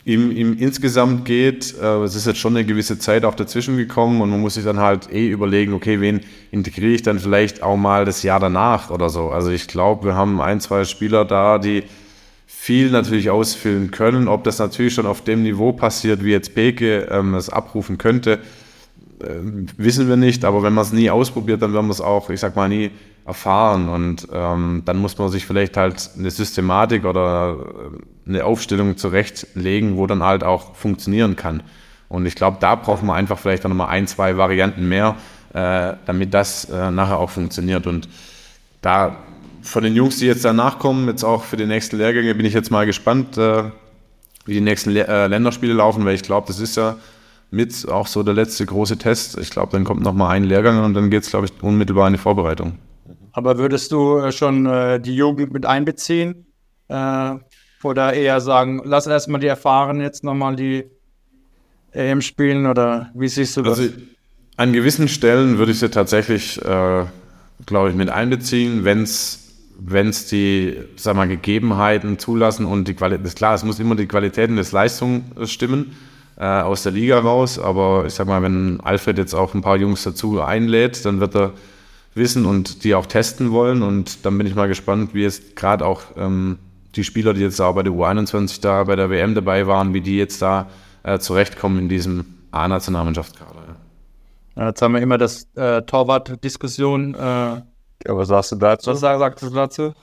[0.06, 1.76] ihm, ihm insgesamt geht.
[1.82, 4.64] Äh, es ist jetzt schon eine gewisse Zeit auch dazwischen gekommen und man muss sich
[4.64, 8.90] dann halt eh überlegen, okay, wen integriere ich dann vielleicht auch mal das Jahr danach
[8.90, 9.30] oder so.
[9.30, 11.84] Also ich glaube, wir haben ein, zwei Spieler da, die
[12.46, 14.28] viel natürlich ausfüllen können.
[14.28, 18.40] Ob das natürlich schon auf dem Niveau passiert, wie jetzt Beke ähm, es abrufen könnte,
[19.78, 20.46] wissen wir nicht.
[20.46, 22.92] Aber wenn man es nie ausprobiert, dann werden wir es auch, ich sag mal, nie
[23.26, 23.90] erfahren.
[23.90, 27.58] Und ähm, dann muss man sich vielleicht halt eine Systematik oder
[28.26, 31.64] äh, eine Aufstellung zurechtlegen, wo dann halt auch funktionieren kann.
[32.10, 35.16] Und ich glaube, da braucht man einfach vielleicht auch nochmal ein, zwei Varianten mehr,
[35.54, 37.88] äh, damit das äh, nachher auch funktioniert.
[37.88, 38.08] Und
[38.82, 39.18] da
[39.64, 42.54] von den Jungs, die jetzt danach kommen, jetzt auch für die nächsten Lehrgänge, bin ich
[42.54, 43.64] jetzt mal gespannt, äh,
[44.46, 46.98] wie die nächsten Le äh, Länderspiele laufen, weil ich glaube, das ist ja
[47.54, 49.38] mit auch so der letzte große Test.
[49.38, 52.14] Ich glaube, dann kommt nochmal ein Lehrgang und dann geht es, glaube ich, unmittelbar in
[52.14, 52.80] die Vorbereitung.
[53.32, 56.48] Aber würdest du äh, schon äh, die Jugend mit einbeziehen?
[56.88, 57.36] Äh,
[57.84, 60.86] oder eher sagen, lass erstmal die Erfahrenen jetzt nochmal die
[61.92, 62.66] EM spielen?
[62.66, 63.80] Oder wie siehst du das?
[63.80, 63.94] Also,
[64.58, 67.06] an gewissen Stellen würde ich sie tatsächlich, äh,
[67.66, 69.40] glaube ich, mit einbeziehen, wenn es
[69.86, 73.96] wenn es die sag mal, Gegebenheiten zulassen und die Qualität, ist klar, es muss immer
[73.96, 75.94] die Qualität und das Leistung stimmen
[76.38, 79.78] äh, aus der Liga raus, aber ich sag mal, wenn Alfred jetzt auch ein paar
[79.78, 81.54] Jungs dazu einlädt, dann wird er
[82.16, 83.82] wissen und die auch testen wollen.
[83.82, 86.60] Und dann bin ich mal gespannt, wie jetzt gerade auch ähm,
[86.96, 90.02] die Spieler, die jetzt auch bei der U21 da bei der WM dabei waren, wie
[90.02, 90.68] die jetzt da
[91.04, 93.78] äh, zurechtkommen in diesem A-Nationalmannschaftskader.
[94.56, 94.68] Ja.
[94.68, 97.16] Jetzt haben wir immer das äh, Torwart-Diskussion.
[97.16, 97.64] Äh, ja,
[98.06, 98.92] was sagst du dazu?
[98.92, 99.94] Was sagst du dazu?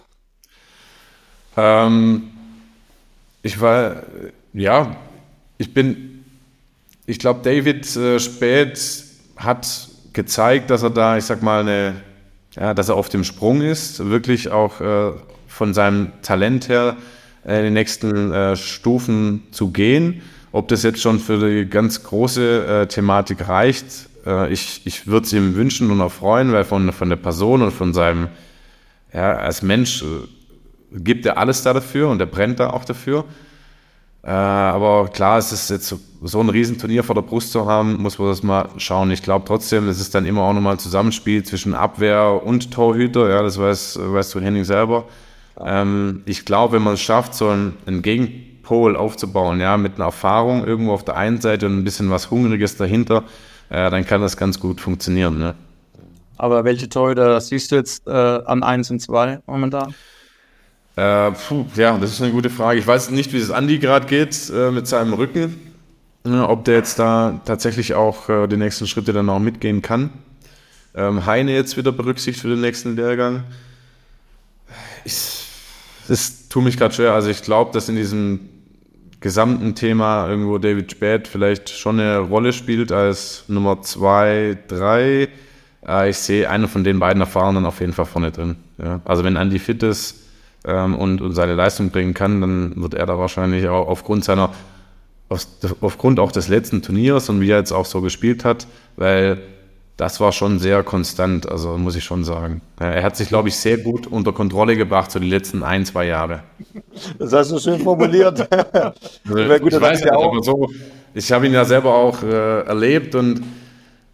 [1.57, 2.31] Ähm,
[3.43, 4.02] ich war,
[4.52, 4.97] ja,
[5.59, 6.19] ich bin,
[7.11, 8.81] ich glaube, David äh, Spät
[9.37, 11.97] hat gezeigt, dass er da, ich sag mal, eine,
[12.55, 15.12] ja, dass er auf dem Sprung ist, wirklich auch äh,
[15.49, 16.97] von seinem Talent her
[17.45, 20.23] äh, in die nächsten äh, Stufen zu gehen.
[20.53, 23.87] Ob das jetzt schon für die ganz große äh, Thematik reicht,
[24.24, 27.62] äh, ich, ich würde es ihm wünschen und auch freuen, weil von, von der Person
[27.62, 28.28] und von seinem,
[29.12, 30.05] ja, als Mensch
[30.93, 33.24] gibt er alles da dafür und er brennt da auch dafür.
[34.22, 38.02] Äh, aber klar, es ist jetzt so, so, ein Riesenturnier vor der Brust zu haben,
[38.02, 39.10] muss man das mal schauen.
[39.10, 43.30] Ich glaube trotzdem, es ist dann immer auch nochmal ein Zusammenspiel zwischen Abwehr und Torhüter.
[43.30, 45.05] Ja, das weiß, weißt du Henning selber.
[45.59, 50.06] Ähm, ich glaube, wenn man es schafft, so einen, einen, Gegenpol aufzubauen, ja, mit einer
[50.06, 53.24] Erfahrung irgendwo auf der einen Seite und ein bisschen was Hungriges dahinter,
[53.70, 55.38] äh, dann kann das ganz gut funktionieren.
[55.38, 55.55] Ne?
[56.36, 59.94] Aber welche Torhüter siehst du jetzt äh, an 1 und 2 momentan?
[60.97, 62.79] Äh, puh, ja, das ist eine gute Frage.
[62.79, 65.57] Ich weiß nicht, wie es Andi gerade geht äh, mit seinem Rücken.
[66.27, 70.11] Ja, ob der jetzt da tatsächlich auch äh, die nächsten Schritte dann auch mitgehen kann.
[70.95, 73.45] Ähm, Heine jetzt wieder berücksichtigt für den nächsten Lehrgang.
[75.05, 75.47] Ich,
[76.09, 77.15] das tut mich gerade schwer.
[77.15, 78.41] Also ich glaube, dass in diesem
[79.21, 85.29] gesamten Thema irgendwo David Spät vielleicht schon eine Rolle spielt als Nummer 2, 3.
[85.87, 88.57] Äh, ich sehe einen von den beiden Erfahrenen auf jeden Fall vorne drin.
[88.77, 89.01] Ja.
[89.05, 90.17] Also wenn Andy fit ist
[90.65, 94.51] ähm, und, und seine Leistung bringen kann, dann wird er da wahrscheinlich auch aufgrund seiner
[95.81, 98.66] aufgrund auch des letzten Turniers und wie er jetzt auch so gespielt hat,
[98.97, 99.41] weil
[99.97, 102.62] das war schon sehr konstant, also muss ich schon sagen.
[102.78, 106.07] Er hat sich, glaube ich, sehr gut unter Kontrolle gebracht, so die letzten ein, zwei
[106.07, 106.43] Jahre.
[107.19, 108.49] Das hast du schön formuliert.
[108.73, 110.43] also, gut, ich weiß ja auch.
[110.43, 110.70] So,
[111.12, 113.43] ich habe ihn ja selber auch äh, erlebt und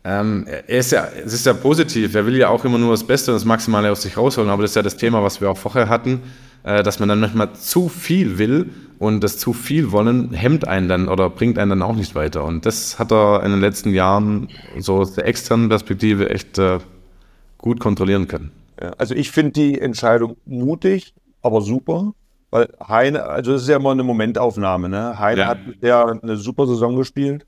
[0.07, 2.15] ähm, er ist ja, es ist ja positiv.
[2.15, 4.63] Er will ja auch immer nur das Beste und das Maximale aus sich rausholen, aber
[4.63, 6.23] das ist ja das Thema, was wir auch vorher hatten,
[6.63, 8.71] äh, dass man dann manchmal zu viel will
[9.01, 12.45] und das zu viel wollen hemmt einen dann oder bringt einen dann auch nicht weiter.
[12.45, 16.79] Und das hat er in den letzten Jahren so aus der externen Perspektive echt äh,
[17.59, 18.53] gut kontrollieren können.
[18.81, 22.13] Ja, also ich finde die Entscheidung mutig, aber super.
[22.51, 24.89] Weil Heine, also es ist ja immer eine Momentaufnahme.
[24.89, 25.19] Ne?
[25.19, 25.47] Heine ja.
[25.49, 27.45] hat ja eine super Saison gespielt.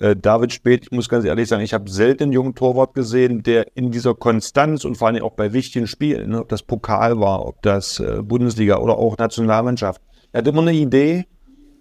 [0.00, 3.42] Äh, David Spät, ich muss ganz ehrlich sagen, ich habe selten einen jungen Torwart gesehen,
[3.42, 7.18] der in dieser Konstanz und vor allem auch bei wichtigen Spielen, ne, ob das Pokal
[7.18, 10.00] war, ob das äh, Bundesliga oder auch Nationalmannschaft,
[10.32, 11.26] er hat immer eine Idee,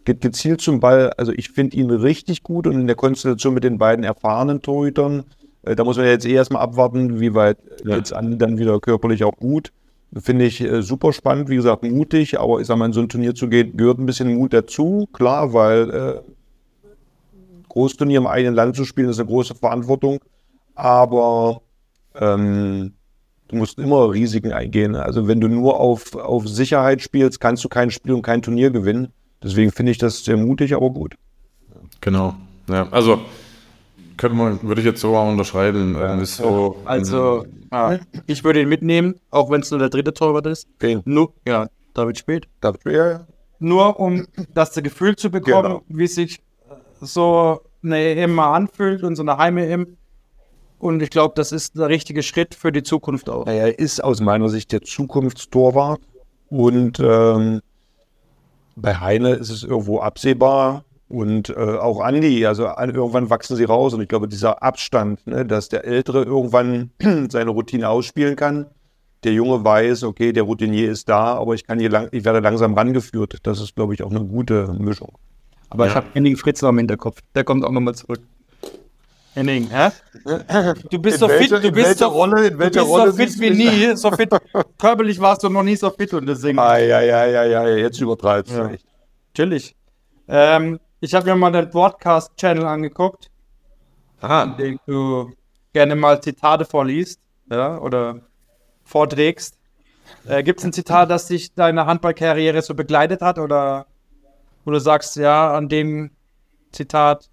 [0.06, 1.12] geht gezielt zum Ball.
[1.18, 5.26] Also ich finde ihn richtig gut und in der Konstellation mit den beiden erfahrenen Torhütern,
[5.64, 7.98] äh, da muss man jetzt eh erstmal abwarten, wie weit ja.
[7.98, 9.72] jetzt an dann wieder körperlich auch gut.
[10.18, 13.10] Finde ich äh, super spannend, wie gesagt, mutig, aber ich sag mal, in so ein
[13.10, 16.22] Turnier zu gehen, gehört ein bisschen Mut dazu, klar, weil äh,
[17.78, 20.20] Großturnier im eigenen Land zu spielen, ist eine große Verantwortung.
[20.76, 21.62] Aber
[22.20, 22.94] ähm,
[23.48, 24.96] Du musst immer Risiken eingehen.
[24.96, 28.72] Also wenn du nur auf, auf Sicherheit spielst, kannst du kein Spiel und kein Turnier
[28.72, 29.14] gewinnen.
[29.42, 31.16] Deswegen finde ich das sehr mutig, aber gut.
[32.02, 32.36] Genau.
[32.68, 33.22] Ja, also
[34.18, 35.96] könnte man, würde ich jetzt so auch unterschreiben.
[35.96, 36.26] Ja.
[36.26, 40.68] So, also ja, ich würde ihn mitnehmen, auch wenn es nur der dritte Torwart ist.
[40.76, 41.00] Okay.
[41.06, 42.48] Nur, ja, David Spät.
[42.60, 43.28] David ja, ja.
[43.60, 45.84] Nur um das Gefühl zu bekommen, genau.
[45.88, 46.40] wie sich
[47.00, 49.98] so eine EM anfühlt und so eine Heim-EM.
[50.80, 53.48] Und ich glaube, das ist der richtige Schritt für die Zukunft auch.
[53.48, 56.02] Er ist aus meiner Sicht der Zukunftstorwart.
[56.50, 57.62] Und ähm,
[58.76, 60.86] bei Heine ist es irgendwo absehbar.
[61.10, 63.94] Und äh, auch Andi, also an, irgendwann wachsen sie raus.
[63.94, 66.92] Und ich glaube, dieser Abstand, ne, dass der Ältere irgendwann
[67.30, 68.68] seine Routine ausspielen kann.
[69.24, 72.40] Der Junge weiß, okay, der Routinier ist da, aber ich, kann hier lang, ich werde
[72.40, 73.40] langsam rangeführt.
[73.44, 75.18] Das ist, glaube ich, auch eine gute Mischung.
[75.70, 75.92] Aber ja.
[75.92, 77.22] ich habe Henning Fritzler im Hinterkopf.
[77.36, 78.22] Der kommt auch nochmal zurück.
[79.34, 79.92] Henning, hä?
[80.90, 83.12] Du bist in so welcher, fit, du bist so, Rolle, in welcher du bist Rolle
[83.12, 84.30] so fit wie nie, so fit.
[84.80, 86.58] Körperlich warst du noch nie so fit und deswegen.
[86.58, 88.72] Ah, ja, ja, ja, ja, jetzt übertreibst du ja.
[89.34, 89.76] Natürlich.
[90.28, 93.30] Ähm, ich habe mir mal den Broadcast-Channel angeguckt,
[94.22, 94.44] Aha.
[94.44, 95.32] in dem du
[95.72, 97.20] gerne mal Zitate vorliest,
[97.52, 98.22] ja, oder
[98.84, 99.56] vorträgst.
[100.28, 103.86] Äh, Gibt es ein Zitat, das dich deine Handballkarriere so begleitet hat oder
[104.68, 106.12] wo du sagst, ja, an dem
[106.74, 107.30] Zitat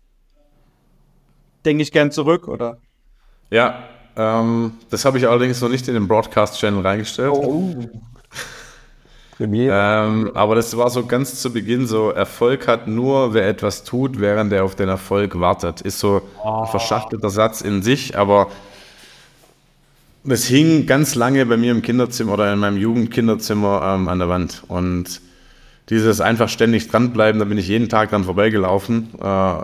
[1.65, 2.79] denke ich gern zurück, oder?
[3.51, 7.33] Ja, ähm, das habe ich allerdings noch nicht in den Broadcast-Channel reingestellt.
[7.35, 7.75] Oh.
[9.41, 14.21] ähm, aber das war so ganz zu Beginn so, Erfolg hat nur, wer etwas tut,
[14.21, 15.81] während er auf den Erfolg wartet.
[15.81, 16.63] Ist so oh.
[16.63, 18.47] ein verschachtelter Satz in sich, aber
[20.23, 24.29] das hing ganz lange bei mir im Kinderzimmer oder in meinem Jugendkinderzimmer ähm, an der
[24.29, 24.63] Wand.
[24.69, 25.21] Und
[25.91, 29.11] dieses einfach ständig dranbleiben, da bin ich jeden Tag dran vorbeigelaufen.
[29.21, 29.55] Äh,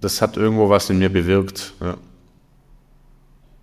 [0.00, 1.74] das hat irgendwo was in mir bewirkt.
[1.80, 1.96] Ja.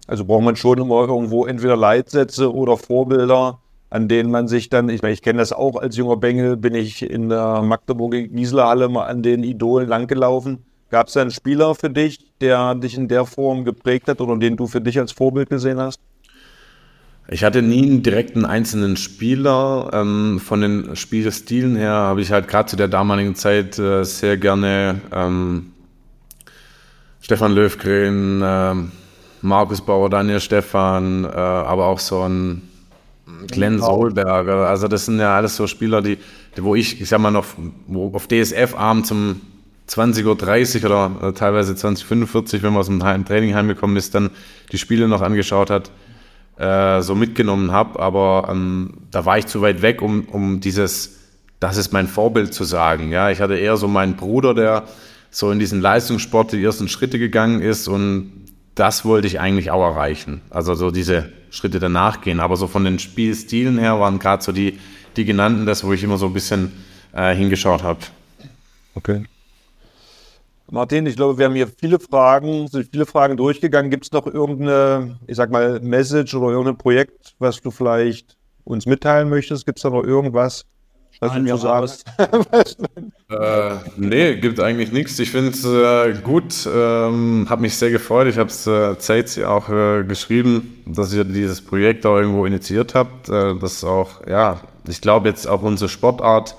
[0.08, 3.60] Also braucht man schon immer irgendwo entweder Leitsätze oder Vorbilder,
[3.90, 7.02] an denen man sich dann, ich ich kenne das auch als junger Bengel, bin ich
[7.02, 10.64] in der Magdeburger Gieseler mal an den Idolen langgelaufen.
[10.90, 14.56] Gab es einen Spieler für dich, der dich in der Form geprägt hat oder den
[14.56, 16.00] du für dich als Vorbild gesehen hast?
[17.30, 19.90] Ich hatte nie einen direkten einzelnen Spieler.
[19.94, 24.38] Ähm, von den Spielstilen her habe ich halt gerade zu der damaligen Zeit äh, sehr
[24.38, 25.74] gerne ähm,
[27.20, 28.76] Stefan Löwgren, äh,
[29.42, 32.62] Markus Bauer, Daniel Stefan, äh, aber auch so ein
[33.48, 34.68] Glenn Solberger.
[34.68, 36.18] Also das sind ja alles so Spieler, die,
[36.56, 37.46] die wo ich, ich sag mal noch,
[37.88, 39.42] wo auf DSF abends um
[39.90, 44.30] 20.30 Uhr oder äh, teilweise 20.45 wenn man aus dem Training heimgekommen ist, dann
[44.72, 45.92] die Spiele noch angeschaut hat,
[46.58, 48.00] äh, so mitgenommen habe.
[48.00, 51.18] Aber ähm, da war ich zu weit weg, um, um dieses,
[51.60, 53.12] das ist mein Vorbild zu sagen.
[53.12, 54.84] Ja, ich hatte eher so meinen Bruder, der
[55.30, 58.32] so in diesen Leistungssport die ersten Schritte gegangen ist und
[58.76, 60.42] das wollte ich eigentlich auch erreichen.
[60.50, 62.40] Also so diese Schritte danach gehen.
[62.40, 64.80] Aber so von den Spielstilen her waren gerade so die,
[65.16, 66.72] die genannten das, wo ich immer so ein bisschen
[67.14, 68.00] äh, hingeschaut habe.
[68.96, 69.24] Okay.
[70.70, 73.90] Martin, ich glaube, wir haben hier viele Fragen, sind viele Fragen durchgegangen.
[73.90, 78.86] Gibt es noch irgendeine, ich sag mal, Message oder irgendein Projekt, was du vielleicht uns
[78.86, 79.66] mitteilen möchtest?
[79.66, 80.66] Gibt es da noch irgendwas?
[81.20, 82.06] Was du so sagst?
[83.30, 85.18] äh, nee, gibt eigentlich nichts.
[85.18, 88.28] Ich finde es äh, gut, ähm, habe mich sehr gefreut.
[88.28, 92.94] Ich habe es äh, Zeit auch äh, geschrieben, dass ihr dieses Projekt auch irgendwo initiiert
[92.94, 93.30] habt.
[93.30, 96.56] Äh, das auch, ja, ich glaube jetzt auch unsere Sportart,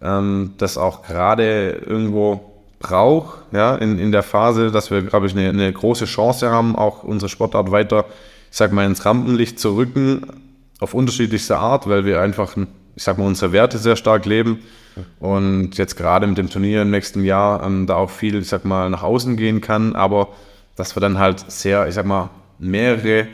[0.00, 2.51] ähm, das auch gerade irgendwo
[2.82, 6.76] braucht, ja, in, in der Phase, dass wir, glaube ich, eine, eine große Chance haben,
[6.76, 8.04] auch unsere Sportart weiter,
[8.50, 10.26] ich sag mal, ins Rampenlicht zu rücken,
[10.80, 14.60] auf unterschiedlichste Art, weil wir einfach ein ich sag mal, unsere Werte sehr stark leben.
[15.20, 18.64] Und jetzt gerade mit dem Turnier im nächsten Jahr ähm, da auch viel, ich sag
[18.64, 20.28] mal, nach außen gehen kann, aber
[20.76, 22.28] dass wir dann halt sehr, ich sag mal,
[22.58, 23.28] mehrere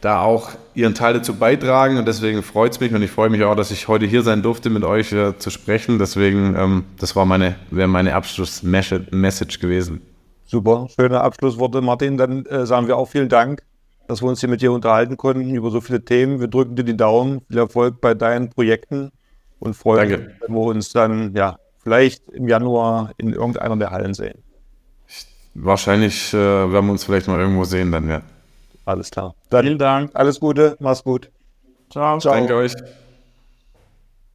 [0.00, 3.42] da auch ihren Teil dazu beitragen und deswegen freut es mich und ich freue mich
[3.44, 5.98] auch, dass ich heute hier sein durfte, mit euch äh, zu sprechen.
[5.98, 10.02] Deswegen, ähm, das war meine, wäre meine Abschlussmessage gewesen.
[10.44, 12.16] Super, schöne Abschlussworte, Martin.
[12.16, 13.62] Dann äh, sagen wir auch vielen Dank
[14.06, 16.40] dass wir uns hier mit dir unterhalten konnten über so viele Themen.
[16.40, 17.40] Wir drücken dir die Daumen.
[17.48, 19.10] Viel Erfolg bei deinen Projekten
[19.58, 24.14] und freuen uns, wenn wir uns dann ja vielleicht im Januar in irgendeiner der Hallen
[24.14, 24.42] sehen.
[25.54, 28.22] Wahrscheinlich äh, werden wir uns vielleicht mal irgendwo sehen dann, ja.
[28.86, 29.34] Alles klar.
[29.50, 30.12] Dann Vielen Dank.
[30.14, 30.76] Alles Gute.
[30.80, 31.30] Mach's gut.
[31.90, 32.18] Ciao.
[32.18, 32.32] Ciao.
[32.32, 32.72] Danke euch.